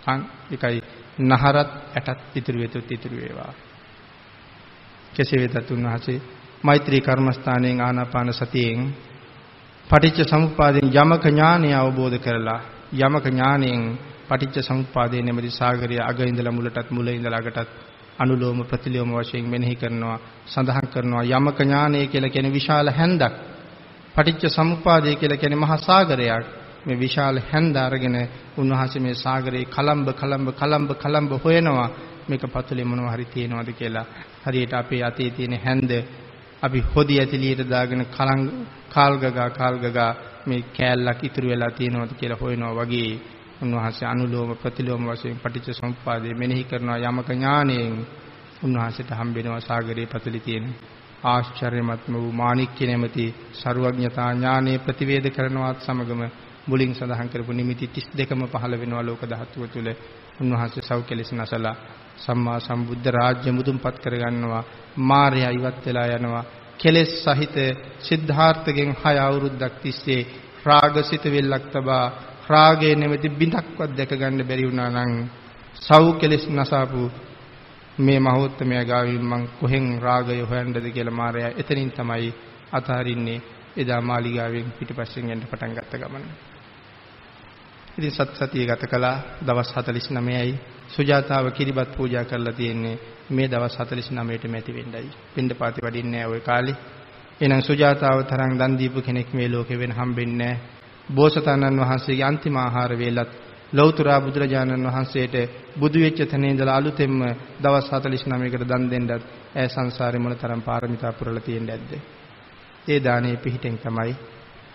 [0.05, 0.19] කන්
[0.51, 0.81] එකයි
[1.21, 3.53] නහරත් ඇටත් ඉතුරු වෙතුත් ඉතුරු වේවා.
[5.15, 6.21] කෙසේ වෙතත් උන්වහන්සේ
[6.63, 8.79] මෛත්‍රී කර්මස්ථානයෙන් ආනාපාන සතියෙන්
[9.87, 12.61] පටිච්ච සමුප්පාදයෙන් යමක ඥානය අවබෝධ කරලා
[12.97, 13.81] යමක ඥානයෙන්
[14.27, 17.69] පටිච්ච සමුප්පාදයේ නැමැති සාගරය අග ඉඳලා මුලටත් මුල ඉඳලා අගටත්
[18.19, 23.33] අනුලෝම ප්‍රතිලෝම වශයෙන් මෙනෙහි කරනවා සඳහන් කරනවා යමක ඥානය කියලා කියන්නේ විශාල හැන්දක්.
[24.15, 26.45] පටිච්ච සමුප්පාදය කියලා කියන්නේ මහා සාගරයක්.
[26.85, 28.17] මේ විශාල හැන්ද අරගෙන
[28.57, 31.89] උන්වහන්සේ මේ සාගරේ කලම්බ කලම්බ කලම්බ කලම්බ හොයනවා.
[32.29, 34.05] මේක පතුලේ මොනවා හරි තියෙනවද කියලා
[34.43, 35.91] හරියට අපේ අතේ තියෙන හැන්ද
[36.63, 38.41] අපි හොදි ඇතිලියට දාගෙන කලං
[38.89, 40.11] කාල්ගගා කාල්ගගා
[40.45, 43.11] මේ කෑල්ලක් ඉතුරු වෙලා තියෙනවද කියලා හොයනවා වගේ.
[43.61, 47.95] උන්වහන්සේ අනුලෝම ප්‍රතිලෝම වශයෙන් පටිච්ච සමුප්පාදයේ මෙනෙහි කරනවා යමක ඥාණයෙන්.
[48.63, 50.65] උන්වහන්සේට හම්බෙනවා සාගරයේ පතුලි තියෙන
[51.23, 56.23] ආශ්චර්යමත්ම වූ මාණික්‍ය නැමැති ਸਰුවඥතා ඥානයේ ප්‍රතිවේද කරනවත් සමගම
[56.67, 59.89] මුලින් සඳහන් කරපු නිමිති 32ම පහළ වෙනවා ලෝක ධාතුව තුළ.
[60.39, 61.75] උන්වහන්සේ සව් කෙලෙස් නැසලා
[62.17, 64.63] සම්මා සම්බුද්ධ රාජ්‍ය මුදුන්පත් කරගන්නවා.
[64.99, 66.45] මාර්යා ඉවත් වෙලා යනවා.
[66.77, 67.55] කෙලෙස් සහිත
[67.99, 70.27] සිද්ධාර්ථගෙන් 6 අවුරුද්දක් තිස්සේ
[70.65, 72.05] රාගසිත වෙල්ලක් තබා
[72.49, 75.13] රාගයේ නැමැති බිඳක්වත් දැක ගන්න බැරි වුණා නම්
[75.77, 77.01] සව් කෙලෙස් නසාපු
[77.97, 82.33] මේ මහෞත්මය ගාවින් මං කොහෙන් රාගය හොයන්නද කියලා මාර්යා එතනින් තමයි
[82.71, 83.41] අතහරින්නේ.
[83.75, 86.25] එදා මාලිගාවෙන් පිටිපස්සෙන් යන්න පටන් ගත්ත ගමන.
[87.97, 90.53] ඉතින් සත් සතිය ගත කළා දවස් 49යි
[90.89, 92.97] සුජාතාව කිරිබත් පූජා කරලා තියෙන්නේ
[93.29, 95.09] මේ දවස් 49ට මැති වෙන්නයි.
[95.35, 96.75] පින්ඩපාති වඩින්නේ නැහැ ওই කාලේ.
[97.41, 100.59] එහෙනම් සුජාතාව තරම් දන් දීපු කෙනෙක් මේ ලෝකේ වෙන හම්බෙන්නේ නැහැ.
[101.09, 103.31] බෝසතාණන් වහන්සේගේ අන්තිම ආහාර වේලත්
[103.73, 105.35] ලෞතර බුදුරජාණන් වහන්සේට
[105.75, 107.19] බුදු වෙච්ච තැන ඉඳලා අලුතෙන්ම
[107.59, 111.91] දවස් 49කට දන් දෙන්නත් ඈ සංසාරේ මොනතරම් පාරමිතා පුරලා තියෙන්නේ නැද්ද?
[112.87, 114.15] ඒ දානේ පිහිටෙන් තමයි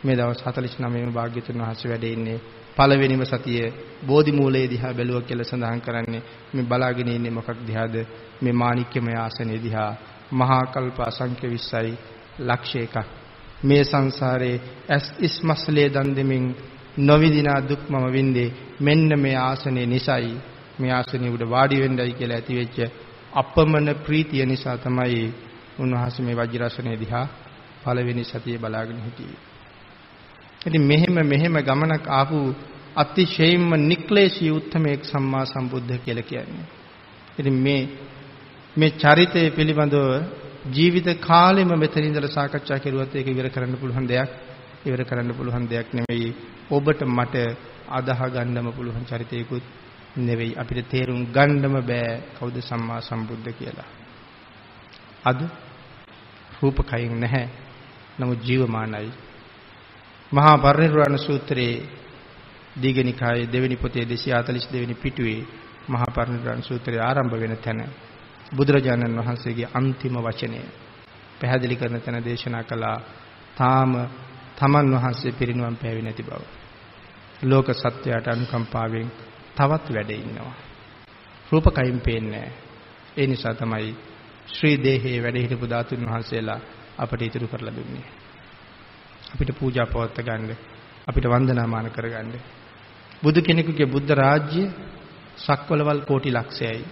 [0.04, 2.38] මේ දවස් 49ම භාග්‍යතුන් වහන්සේ වැඩ ඉන්නේ
[2.78, 3.62] පළවෙනිම සතිය
[4.06, 6.22] බෝධි මූලයේ දිහා බැලුවා කියලා සඳහන් කරන්නේ
[6.54, 7.94] මේ බලාගෙන ඉන්නේ මොකක් දිහාද?
[8.42, 9.92] මේ මාණික්‍යමය ආසනයේ දිහා
[10.32, 11.92] මහා කල්ප අසංඛ්‍ය 20යි
[12.40, 12.96] ලක්ෂ එකක්.
[13.64, 14.56] මේ සංසාරේ
[14.88, 16.46] ඇස් ඉස්මස්ලේ දන් දෙමින්
[17.00, 20.32] නොවිදිනා දුක් මම වින්දේ මෙන්න මේ ආසනයේ නිසයි.
[20.80, 22.78] මේ ආසනයේ උඩ වාඩි වෙන්නයි කියලා ඇතිවෙච්ච
[23.32, 25.26] අපමණ ප්‍රීතිය නිසා තමයි
[25.78, 27.26] උන්වහන්සේ මේ වජිරාසනයේ දිහා
[27.82, 29.47] පළවෙනි සතියේ බලාගෙන හිටියේ.
[30.68, 32.38] ඉතින් මෙහෙම මෙහෙම ගමනක් ආපු
[32.96, 36.66] අතිශයින්ම නික්ලේශී උත්මේක් සම්මා සම්බුද්ධ කියලා කියන්නේ.
[37.38, 37.82] ඉතින් මේ
[38.76, 40.06] මේ චරිතය පිළිබඳව
[40.72, 44.30] ජීවිත කාලෙම මෙතන ඉඳලා සාකච්ඡා කරුවත් ඒක ඉවර කරන්න පුළුවන් දෙයක්
[44.86, 46.30] ඉවර කරන්න පුළුවන් දෙයක් නෙවෙයි.
[46.70, 47.36] ඔබට මට
[47.90, 49.64] අදාහ ගන්නම පුළුවන් චරිතයකුත්
[50.18, 50.56] නෙවෙයි.
[50.56, 53.88] අපිට තේරුම් ගන්නම බෑ කවුද සම්මා සම්බුද්ධ කියලා.
[55.24, 55.40] අද
[56.60, 57.48] රූපකයෙන් නැහැ.
[58.20, 59.10] නමුත් ජීවමානයි.
[60.32, 61.76] මහා පරිනිර්වාණ සූත්‍රයේ
[62.82, 65.40] දීඝනිකායේ දෙවෙනි පොතේ 242 වෙනි පිටුවේ
[65.88, 67.80] මහා පරිනිර්වාණ සූත්‍රය ආරම්භ වෙන තැන
[68.52, 70.60] බුදුරජාණන් වහන්සේගේ අන්තිම වචනය
[71.40, 72.98] පැහැදිලි කරන තැන දේශනා කළා
[73.56, 73.92] තාම
[74.56, 76.42] තමන් වහන්සේ පිරිනුවම් පෑවේ නැති බව.
[77.42, 79.08] ලෝක සත්‍යයට අනුකම්පාවෙන්
[79.56, 80.54] තවත් වැඩ ඉන්නවා.
[81.52, 82.48] රූපකයින් පේන්නේ
[83.16, 83.96] ඒ නිසා තමයි
[84.48, 86.60] ශ්‍රී දේහයේ වැඩ හිටපු ධාතුන් වහන්සේලා
[86.98, 88.17] අපට ඉතුරු කරලා දුන්නේ.
[89.28, 90.52] අපිට පූජා පවත්ව ගන්න
[91.06, 92.32] අපිට වන්දනාමාන කරගන්න.
[93.22, 94.62] බුදු කෙනෙකුගේ බුද්ධ රාජ්‍ය
[95.38, 96.84] සක්වලවල් කෝටි ලක්ෂයයි.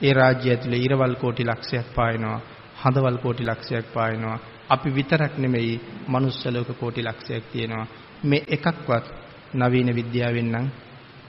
[0.00, 2.40] ඒ රාජ්‍ය ඇතුලේ ඉරවල් කෝටි ලක්ෂයක් පායනවා
[2.78, 4.38] හඳවල් කෝටි ලක්ෂයක් පායනවා.
[4.70, 7.86] අපි විතරක් නෙමෙයි මනුස්ස ලෝක කෝටි ලක්ෂයක් තියෙනවා.
[8.24, 9.06] මේ එකක්වත්
[9.54, 10.66] නවීන විද්‍යාවෙන් නම්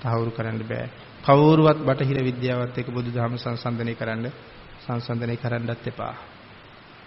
[0.01, 0.87] තහවුරු කරන්න බෑ.
[1.23, 4.25] කවුරුවත් බටහිර විද්‍යාවත් එක්ක බුදුදහම සංසන්දනය කරන්න
[4.83, 6.15] සංසන්දනය කරන්නත් එපා.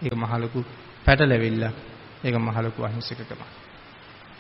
[0.02, 0.60] ඒක මහ ලොකු
[1.06, 1.91] පැටලෙවිල්ලක්.
[2.24, 3.42] ඒක මහ ලොකු අහිංසකකමක්.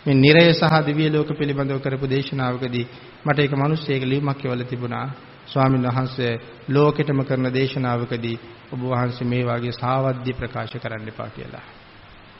[0.06, 2.86] මේ නිරය සහ දිව්‍ය ලෝක පිළිබඳව කරපු දේශනාවකදී
[3.24, 5.06] මට ඒක මිනිස්සෙක් ලියුමක් කියවලා තිබුණා.
[5.46, 8.38] ස්වාමීන් වහන්සේ ලෝකෙටම කරන දේශනාවකදී
[8.72, 11.64] ඔබ වහන්සේ මේ වාගේ සාවද්‍ය ප්‍රකාශ කරන්න එපා කියලා.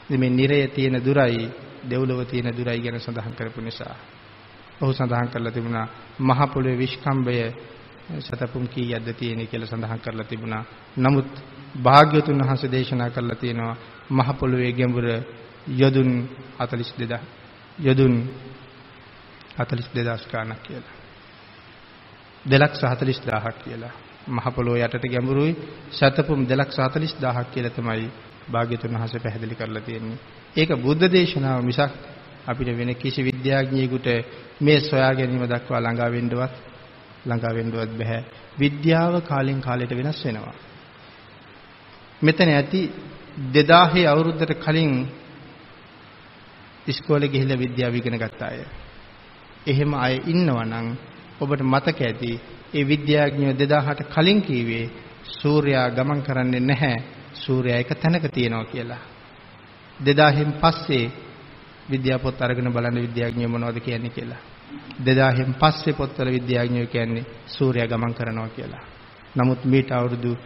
[0.03, 1.51] ඉතින් මේ නිරය තියෙන දුරයි
[1.83, 3.95] දෙව්ලොව තියෙන දුරයි ගැන සඳහන් කරපු නිසා
[4.81, 5.87] ඔහු සඳහන් කරලා තිබුණා
[6.19, 7.53] මහ පොළොවේ විශ්කම්භය
[8.19, 10.63] සතපුම් කීයක්ද තියෙන්නේ කියලා සඳහන් කරලා තිබුණා.
[10.97, 11.29] නමුත්
[11.77, 13.75] භාග්‍යතුන් වහන්සේ දේශනා කරලා තියෙනවා
[14.09, 15.05] මහ පොළොවේ ගැඹුර
[15.67, 16.27] යදුන්
[16.59, 17.19] 42000
[17.81, 18.13] යදුන්
[19.57, 20.95] 42000 ගණක් කියලා.
[22.45, 23.93] 240000ක් කියලා.
[24.27, 25.55] මහ පොළොව යටට ගැඹුරුයි
[25.91, 28.09] සතපුම් 240000ක් කියලා තමයි
[28.47, 30.17] භාග්‍යතුන් වහන්සේ පැහැදිලි කරලා තියෙන්නේ.
[30.55, 31.91] ඒක බුද්ධ දේශනාව මිසක්
[32.47, 34.07] අපිට වෙන කිසි විද්‍යාඥයෙකුට
[34.61, 36.53] මේ සොයා ගැනීම දක්වා ළඟා වෙන්නවත්
[37.25, 38.19] ළඟා වෙන්නවත් බෑ.
[38.59, 40.55] විද්‍යාව කාලෙන් කාලයට වෙනස් වෙනවා.
[42.21, 42.81] මෙතන ඇති
[43.35, 45.07] 2000 අවුරුද්දට කලින්
[46.87, 48.59] ඉස්කෝලේ ගිහිල්ලා විද්‍යාව ඉගෙන ගත්ත අය.
[49.67, 50.87] එහෙම අය ඉන්නවා නම්
[51.41, 52.39] ඔබට මතක ඇති
[52.73, 54.85] ඒ විද්‍යාඥයෝ 2000ට කලින් කීවේ
[55.23, 56.97] සූර්යයා ගමන් කරන්නේ නැහැ.
[57.35, 59.01] සූර්යයා එක තැනක තියෙනවා කියලා.
[59.99, 61.11] 2000න් පස්සේ
[61.89, 64.41] විද්‍යා පොත් අරගෙන බලන්න විද්‍යාඥයෝ මොනවද කියන්නේ කියලා.
[65.01, 68.83] 2000න් පස්සේ පොත්වල විද්‍යාඥයෝ කියන්නේ සූර්යයා ගමන් කරනවා කියලා.
[69.35, 70.37] නමුත් මීට අවුරුදු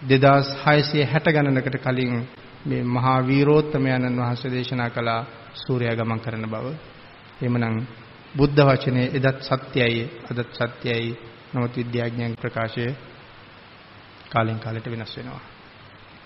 [0.00, 2.28] 2660 ගණනකට කලින්
[2.64, 5.26] මේ මහා වීරෝත්තමයන්න් වහන්සේ දේශනා කළා
[5.56, 6.66] සූර්යයා ගමන් කරන බව.
[7.42, 7.86] එhmenan
[8.36, 11.16] බුද්ධ වචනේ එදත් සත්‍යයි අදත් සත්‍යයි.
[11.54, 12.86] නමුත් විද්‍යාඥයන් ප්‍රකාශය
[14.30, 15.40] කාලෙන් කාලයට වෙනස් වෙනවා.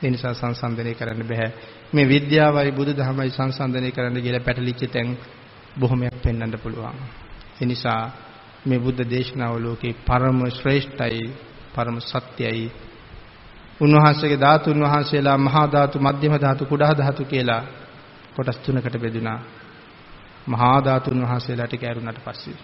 [0.02, 1.48] ඒ නිසා සංසන්දනය කරන්න බෑ.
[1.94, 5.08] මේ විද්‍යාවයි බුදුදහමයි සංසන්දනය කරන්න කියලා පැටලිච්ච තැන්
[5.80, 6.98] බොහොමයක් පෙන්වන්න පුළුවන්.
[7.60, 8.02] ඒ නිසා
[8.66, 11.22] මේ බුද්ධ දේශනාව ලෝකේ පරම ශ්‍රේෂ්ඨයි,
[11.74, 12.70] පරම සත්‍යයි.
[13.82, 17.62] උන්වහන්සේගේ ධාතුන් වහන්සේලා මහා ධාතු, මධ්‍යම ධාතු, කුඩා ධාතු කියලා
[18.36, 19.40] කොටස් තුනකට බෙදුනා.
[20.46, 22.56] මහා ධාතුන් වහන්සේලා ටික ඇරුණාට පස්සේ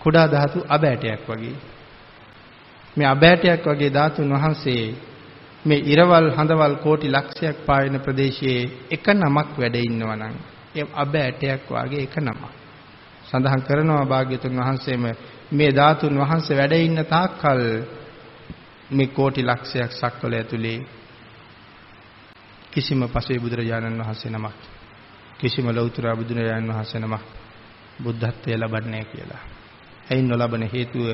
[0.00, 1.56] කුඩා ධාතු අබෑටයක් වගේ.
[2.96, 4.84] මේ අබෑටයක් වගේ ධාතුන් වහන්සේ
[5.64, 10.36] මේ ඉරවල් හඳවල් කෝටි ලක්ෂයක් පායන ප්‍රදේශයේ එක නමක් වැඩ ඉන්නවා නම්
[10.74, 12.42] ඒ අබෑටයක් වාගේ එක නමක්.
[13.26, 15.04] සඳහන් කරනවා භාග්‍යතුන් වහන්සේම
[15.52, 17.62] මේ ධාතුන් වහන්සේ වැඩ ඉන්න තාක්කල්
[18.90, 20.78] මේ කෝටි ලක්ෂයක් සක්වල ඇතුලේ
[22.70, 24.56] කිසිම පසේ බුදුරජාණන් වහන්සේ නමක්
[25.38, 27.24] කිසිම ලෞතර බුදුරජාණන් වහන්සේ නමක්
[28.02, 29.42] බුද්ධත්වය ලබන්නේ කියලා.
[30.10, 31.06] එයින් නොලබන හේතුව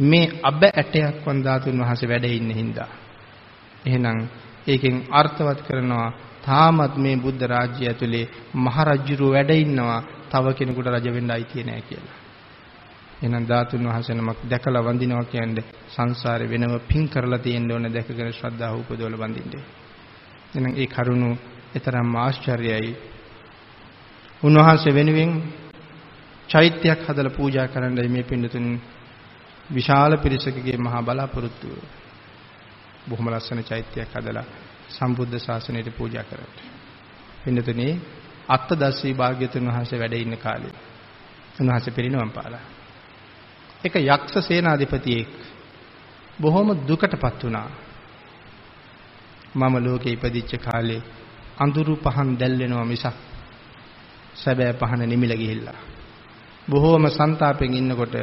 [0.00, 2.90] මේ අබ ඇටයක් වන් ධාතුන් වහන්සේ වැඩ ඉන්න හින්දා.
[3.84, 4.18] එහෙනම්
[4.66, 6.08] ඒකෙන් අර්ථවත් කරනවා
[6.42, 8.26] තාමත් මේ බුද්ධ රාජ්‍ය ඇතුලේ
[8.56, 12.23] මහරජුරු වැඩ ඉන්නවා තව කෙනෙකුට රජ වෙන්න අයිතිය නැහැ කියලා.
[13.22, 18.74] එහෙනම් ධාතුන් වහන්සේ නමක් දැකලා වඳිනවා කියන්නේ සංසාරේ වෙනම පින් කරලා තියෙන්න ඕන දැකගෙන ශ්‍රද්ධාව
[18.80, 19.64] උපදවල වඳින්නේ.
[20.54, 21.30] එහෙනම් ඒ කරුණු
[21.74, 22.90] ඊතරම් ආශ්චර්යයි.
[24.42, 25.30] උන්වහන්සේ වෙනුවෙන්
[26.48, 28.66] චෛත්‍යයක් හදලා පූජා කරන්නයි මේ පින්නතුන්
[29.68, 31.74] විශාල පිරිසකගේ මහා බලාපොරොත්තුව.
[33.08, 34.46] බොහොම ලස්සන චෛත්‍යයක් හදලා
[34.90, 36.56] සම්බුද්ධ ශාසනයට පූජා කරත්.
[37.44, 37.92] පින්නතුනේ
[38.48, 40.74] අත්තදස්සී භාග්‍යතුන් වහන්සේ වැඩ ඉන්න කාලේ
[41.60, 42.64] උන්වහන්සේ පිරිනවම් පාලා.
[43.84, 45.28] එක යක්ෂ සේනාධිපතියෙක්
[46.38, 47.68] බොහොම දුකටපත් වුණා.
[49.54, 51.02] මම ලෝකේ ඉපදිච්ච කාලේ
[51.56, 53.16] අඳුරු පහන් දැල්වෙනවා මිසක්
[54.34, 55.78] සැබෑ පහන නිමිල ගිහිල්ලා.
[56.68, 58.14] බොහෝම ਸੰతాපෙන් ඉන්නකොට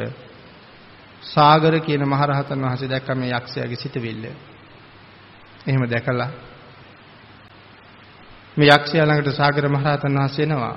[1.24, 4.24] සාගර කියන මහරහතන් වහන්සේ දැක්ක මේ යක්ෂයාගේ සිටවිල්ල.
[5.68, 6.30] එහෙම දැකලා
[8.58, 10.76] මේ යක්ෂයා ළඟට සාගර මහරහතන් වහන්සේ එනවා.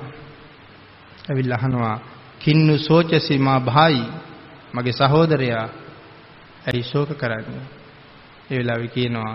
[1.29, 1.97] ඇවිල්ලා අහනවා
[2.39, 4.05] කින්නු සෝචසි මා භායි
[4.75, 5.67] මගේ සහෝදරයා
[6.67, 7.65] ඇයි ශෝක කරන්නේ?
[8.51, 9.35] ඒ වෙලාවේ කියනවා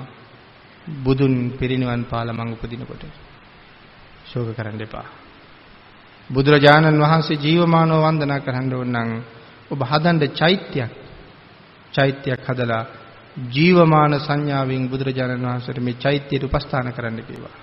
[1.04, 3.04] බුදුන් පිරිනිවන් පාලා මං උපදිනකොට
[4.26, 5.08] ශෝක කරන්න එපා.
[6.30, 9.10] බුදුරජාණන් වහන්සේ ජීවමානව වන්දනා කරන්න ඕන නම්
[9.72, 10.92] ඔබ හදන්න චෛත්‍යයක්
[11.94, 12.84] චෛත්‍යයක් හදලා
[13.50, 17.58] ජීවමාන සංඥාවෙන් බුදුරජාණන් වහන්සේට මේ චෛත්‍යයට උපස්ථාන කරන්න කිව්වා.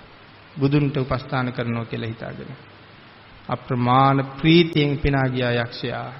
[0.56, 2.50] බුදුන්ට උපස්ථාන කරනවා කියලා හිතාගෙන.
[3.48, 6.10] අප්‍රමාණ ප්‍රීතියෙන් පිනා ගියා යක්ෂයා.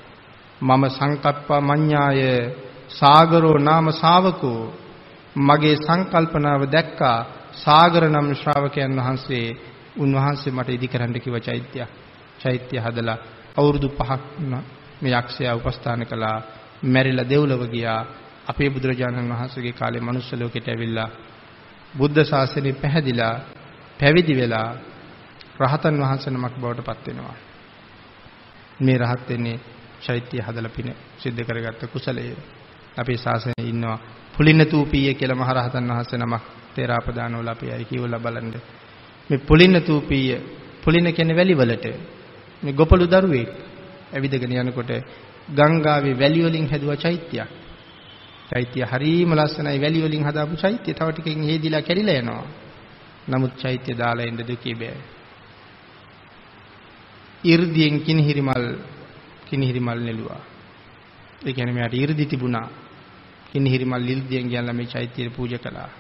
[0.60, 2.20] මම සංකප්ප මඤ්ඤාය
[2.90, 4.72] සාගරෝ නාම ශාවකෝ
[5.36, 7.18] මගේ සංකල්පනාව දැක්කා
[7.54, 9.56] සාගර නම් ශ්‍රාවකයන් වහන්සේ
[9.96, 11.88] උන්වහන්සේ මට ඉදි කරන්න කිව්ව චෛත්‍යයක්.
[12.38, 13.18] චෛත්‍ය හදලා
[13.56, 14.22] අවුරුදු 5ක්
[15.02, 16.38] මේ යක්ෂයා උපස්ථාන කළා.
[16.84, 18.00] මැරිලා දෙව්ලොව ගියා.
[18.46, 21.08] අපේ බුදුරජාණන් වහන්සේගේ කාලේ මනුස්ස ලෝකෙට ඇවිල්ලා
[21.94, 23.34] බුද්ධ ශාසනය පැහැදිලා
[24.00, 24.68] පැවිදි වෙලා
[25.60, 27.36] රහතන් වහන්සේ නමක් බවට පත් වෙනවා.
[28.80, 29.58] මේ රහත් වෙන්නේ
[30.01, 32.36] චෛත්‍ය හදලා පින සිද්ධ කරගත්ත කුසලයේ.
[32.97, 33.98] අපේ ශාසනයේ ඉන්නවා
[34.35, 36.43] පුලින්න තූපීය කියලා මහරහතන් වහන්සේ නමක්
[36.74, 38.55] තේරාපදානවල අපි අය කියවලා බලන්න.
[39.31, 40.40] මේ පුලින්න තූපීය
[40.85, 41.86] පුලින්න කියන්නේ වැලි වලට
[42.62, 43.51] මේ ගොපළු දරුවෙක්
[44.12, 44.90] ඇවිදගෙන යනකොට
[45.48, 47.51] ගංගාවේ වැලි වලින් හැදුවා චෛත්‍යයක්.
[48.51, 50.90] චෛත්‍ය හරීම ලස්සනයි වැලි වලින් හදාපු චෛත්‍ය.
[50.93, 52.47] තව ටිකකින් හේදිලා කැඩිලා යනවා.
[53.28, 54.98] නමුත් චෛත්‍ය දාලා එන්න දුකේ බෑ.
[57.44, 58.66] 이르දියෙන් කිනිහිරි මල්
[59.47, 60.43] කිනිහිරි මල් නෙළුවා.
[61.47, 62.68] ඒ කියන්නේ මෙයාට 이르දි තිබුණා.
[63.52, 65.90] කිනිහිරි මල් ඉර්දියෙන් ගියලා මේ චෛත්‍යය පූජා කළා.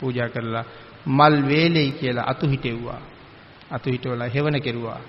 [0.00, 0.64] පූජා කරලා
[1.08, 3.00] මල් වේලෙයි කියලා අතු හිටෙව්වා.
[3.70, 5.00] අතු හිටවලා හෙවණ කෙරුවා.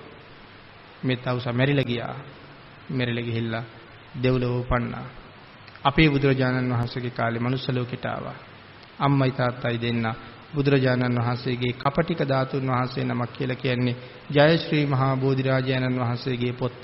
[1.04, 2.16] මේ තවුස මැරිලා ගියා.
[2.90, 3.64] මැරිලා ගිහිල්ලා
[4.14, 5.06] දෙව්ලොව උපන්නා.
[5.84, 8.36] අපේ බුදුරජාණන් වහන්සේගේ කාලේ මනුස්ස ලෝකෙට ආවා.
[8.98, 10.06] අම්මයි තාත්තයි දෙන්න
[10.54, 13.96] බුදුරජාණන් වහන්සේගේ කපටික ධාතුන් වහන්සේ නමක් කියලා කියන්නේ
[14.30, 16.82] ජයශ්‍රී මහා බෝධිරාජාණන් වහන්සේගේ පොත්ත.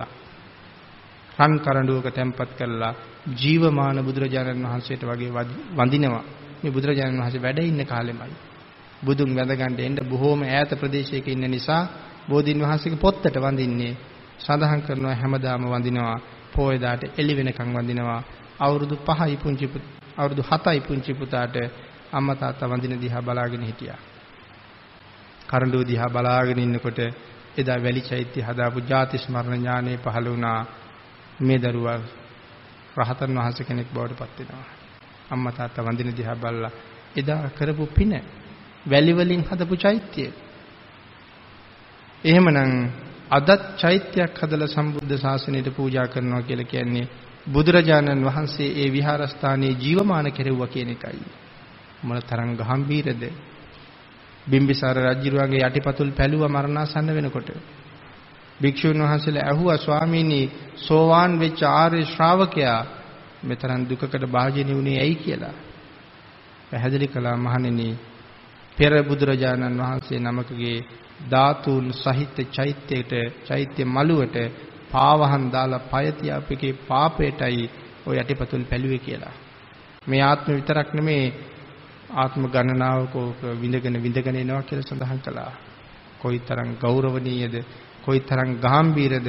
[1.43, 2.95] රන් කරඬුවක තැන්පත් කරලා
[3.35, 5.31] ජීවමාන බුදුරජාණන් වහන්සේට වගේ
[5.77, 6.25] වඳිනවා.
[6.63, 8.35] මේ බුදුරජාණන් වහන්සේ වැඩ ඉන්න කාලෙමයි.
[9.03, 11.83] බුදුන් වැඳ ගන්න එන්න බොහෝම ඈත ප්‍රදේශයක ඉන්න නිසා
[12.29, 13.95] බෝධින් වහන්සේගේ පොත්තට වඳින්නේ
[14.39, 16.19] සඳහන් කරනවා හැමදාම වඳිනවා
[16.53, 18.21] පොය දාට එළි වෙනකන් වඳිනවා
[18.59, 19.67] අවුරුදු 5යි පුංචි
[20.17, 21.57] අවුරුදු 7යි පුංචි පුතාට
[22.13, 24.01] අම්මා තාත්තා වඳින දිහා බලාගෙන හිටියා.
[25.47, 26.99] කරඬුව දිහා බලාගෙන ඉන්නකොට
[27.57, 30.61] එදා වැලි චෛත්‍ය හදාපු ජාති ස්මරණ ඥානෙ පහළ වුණා.
[31.41, 31.99] මේ දරුවා
[32.97, 34.65] රහතන් වහන්සේ කෙනෙක් බවට පත් වෙනවා.
[35.31, 36.71] අම්මා තාත්තා වඳින දිහා බලලා
[37.17, 38.13] එදා කරපු පින
[38.87, 40.31] වැලි වලින් හදපු චෛත්‍යය.
[42.25, 42.91] එහෙමනම්
[43.31, 47.11] අදත් චෛත්‍යයක් හදලා සම්බුද්ධ ශාසනයට පූජා කරනවා කියලා කියන්නේ
[47.47, 51.23] බුදුරජාණන් වහන්සේ ඒ විහාරස්ථානයේ ජීවමාන කෙරෙව්වා කියන එකයි.
[52.03, 53.23] මොන තරම් ගම්බීරද?
[54.47, 57.49] බිම්බිසාර රජුගේ යටිපතුල් පැලුවා මරණාසන්න වෙනකොට.
[58.61, 60.41] භික්ෂුන් වහන්සේලා ඇහුවා ස්වාමීනි
[60.79, 62.81] සෝවාන් වෙච්ච ආර්ය ශ්‍රාවකයා
[63.45, 65.55] මෙතරම් දුකකට භාජනය වුණේ ඇයි කියලා.
[66.71, 67.89] පැහැදිලි කළා මහණෙනි
[68.79, 70.79] පෙර බුදුරජාණන් වහන්සේ නමකගේ
[71.31, 73.13] ධාතුන් සහිත චෛත්‍යයට
[73.47, 74.37] චෛත්‍ය මළුවට
[74.93, 77.71] පාවහන් දාලා පය තියාපේකේ පාපේටයි
[78.07, 79.35] ඔය යටිපතුල් පැලුවේ කියලා.
[80.03, 81.25] මේ ආත්ම විතරක් නෙමේ
[82.15, 83.15] ආත්ම ගණනාවක
[83.61, 85.53] විඳගෙන විඳගෙන එනවා කියලා සඳහන් කළා.
[86.19, 87.55] කොයිතරම් ගෞරවනීයද,
[88.05, 89.29] කොයිතරම් ගැඹීරද,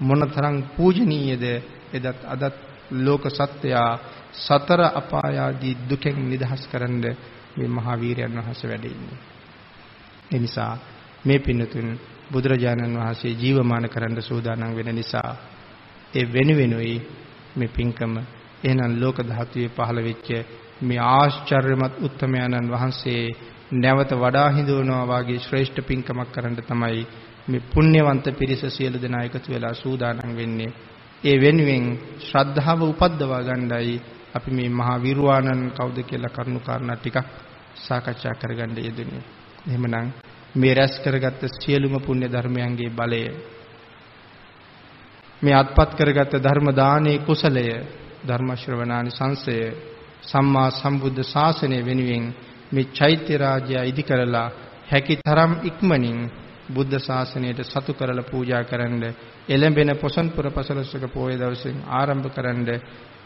[0.00, 1.44] මොනතරම් පූජනීයද
[1.92, 2.54] එදත් අදත්
[2.96, 3.98] ලෝක සත්‍යයා
[4.34, 7.04] සතර අපායාදී දුකෙන් නිදහස් කරන්න
[7.56, 9.18] මේ මහා වීරයන් වහන්සේ වැඩ ඉන්නේ.
[10.30, 10.72] ඒ නිසා
[11.24, 11.88] මේ පින්නතුන්
[12.32, 15.30] බුදුරජාණන් වහන්සේ ජීවමාන කරන්න සූදානම් වෙන නිසා
[16.14, 16.96] ඒ වෙනුවෙනුයි
[17.56, 18.14] මේ පින්කම
[18.64, 20.28] එහෙනම් ලෝක ධාතුවේ පහළ වෙච්ච
[20.82, 23.22] මේ ආශ්චර්යමත් උත්තමයන්න් වහන්සේ
[23.74, 27.06] නැවත වඩා හිඳවනවා වාගේ ශ්‍රේෂ්ඨ පින්කමක් කරන්න තමයි
[27.48, 30.72] මේ පුණ්‍යවන්ත පිරිස සියලු දෙනා එකතු වෙලා සූදානම් වෙන්නේ.
[31.24, 31.84] ඒ වෙනුවෙන්
[32.20, 34.00] ශ්‍රද්ධාව උපද්දවා ගන්නයි
[34.34, 37.18] අපි මේ මහා විරුවාණන් කවුද කියලා කරුණු කාරණා ටිකක්
[37.76, 39.22] සාකච්ඡා කරගන්න යෙදුනේ.
[39.66, 40.08] එහෙමනම්
[40.54, 43.22] මේ රැස් කරගත්ත සියලුම පුණ්‍ය ධර්මයන්ගේ බලය
[45.42, 47.66] මේ අත්පත් කරගත්ත ධර්ම දානයේ කුසලය
[48.26, 49.56] ධර්ම ශ්‍රවණානි සංසය
[50.22, 52.24] සම්මා සම්බුද්ධ ශාසනය වෙනුවෙන්
[52.72, 54.48] මේ චෛත්‍ය රාජ්‍යය ඉදි කරලා
[54.90, 56.18] හැකි තරම් ඉක්මනින්
[56.68, 59.02] බුද්ධ ශාසනයට සතු කරලා පූජා කරන්න
[59.48, 62.68] එළඹෙන පොසන්පුර පසළොස්වක පෝය දවසෙන් ආරම්භ කරන්න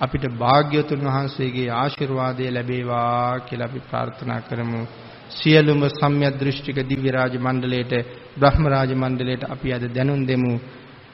[0.01, 4.82] අපිට භාග්‍යතුන් වහන්සේගේ ආශිර්වාදය ලැබේවා කියලා අපි ප්‍රාර්ථනා කරමු.
[5.31, 7.93] සියලුම සම්‍යක් දෘෂ්ටික දිව්‍ය රාජ මණ්ඩලයට
[8.36, 10.55] බ්‍රහ්ම රාජ මණ්ඩලයට අපි අද දැනුම් දෙමු.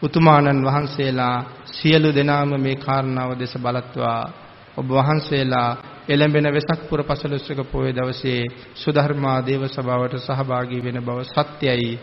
[0.02, 1.36] උතුමාණන් වහන්සේලා
[1.66, 4.22] සියලු දෙනාම මේ කාරණාව දෙස බලත්වා.
[4.76, 5.70] ඔබ වහන්සේලා
[6.06, 8.40] එළඹෙන වෙසක් පුර පසළොස්වක පොය දවසේ
[8.74, 11.98] සුධර්මා දේව සභාවට සහභාගී වෙන බව සත්‍යයි.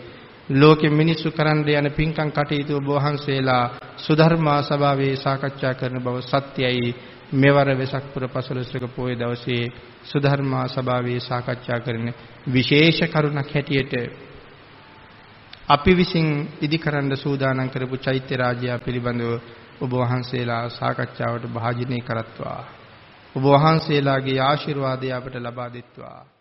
[0.52, 3.64] ලෝකෙ මිනිස්සු කරන්න යන පින්කම් කටයුතු ඔබ වහන්සේලා
[3.98, 6.94] සුධර්මා සභාවේ සාකච්ඡා කරන බව සත්‍යයි.
[7.34, 9.72] මෙවර වෙසක් පුර පසළොස්වක පොය දවසේ
[10.04, 12.12] සුධර්මා සභාවේ සාකච්ඡා කරන
[12.46, 13.94] විශේෂ කරුණක් හැටියට
[15.68, 16.28] අපි විසින්
[16.60, 19.32] ඉදිකරන්න සූදානම් කරපු චෛත්‍ය රාජ්‍යය පිළිබඳව
[19.80, 22.60] ඔබ වහන්සේලා සාකච්ඡාවට භාජනය කරත්වා.
[23.34, 26.31] ඔබ වහන්සේලාගේ ආශිර්වාදය අපට ලබා දෙත්වා.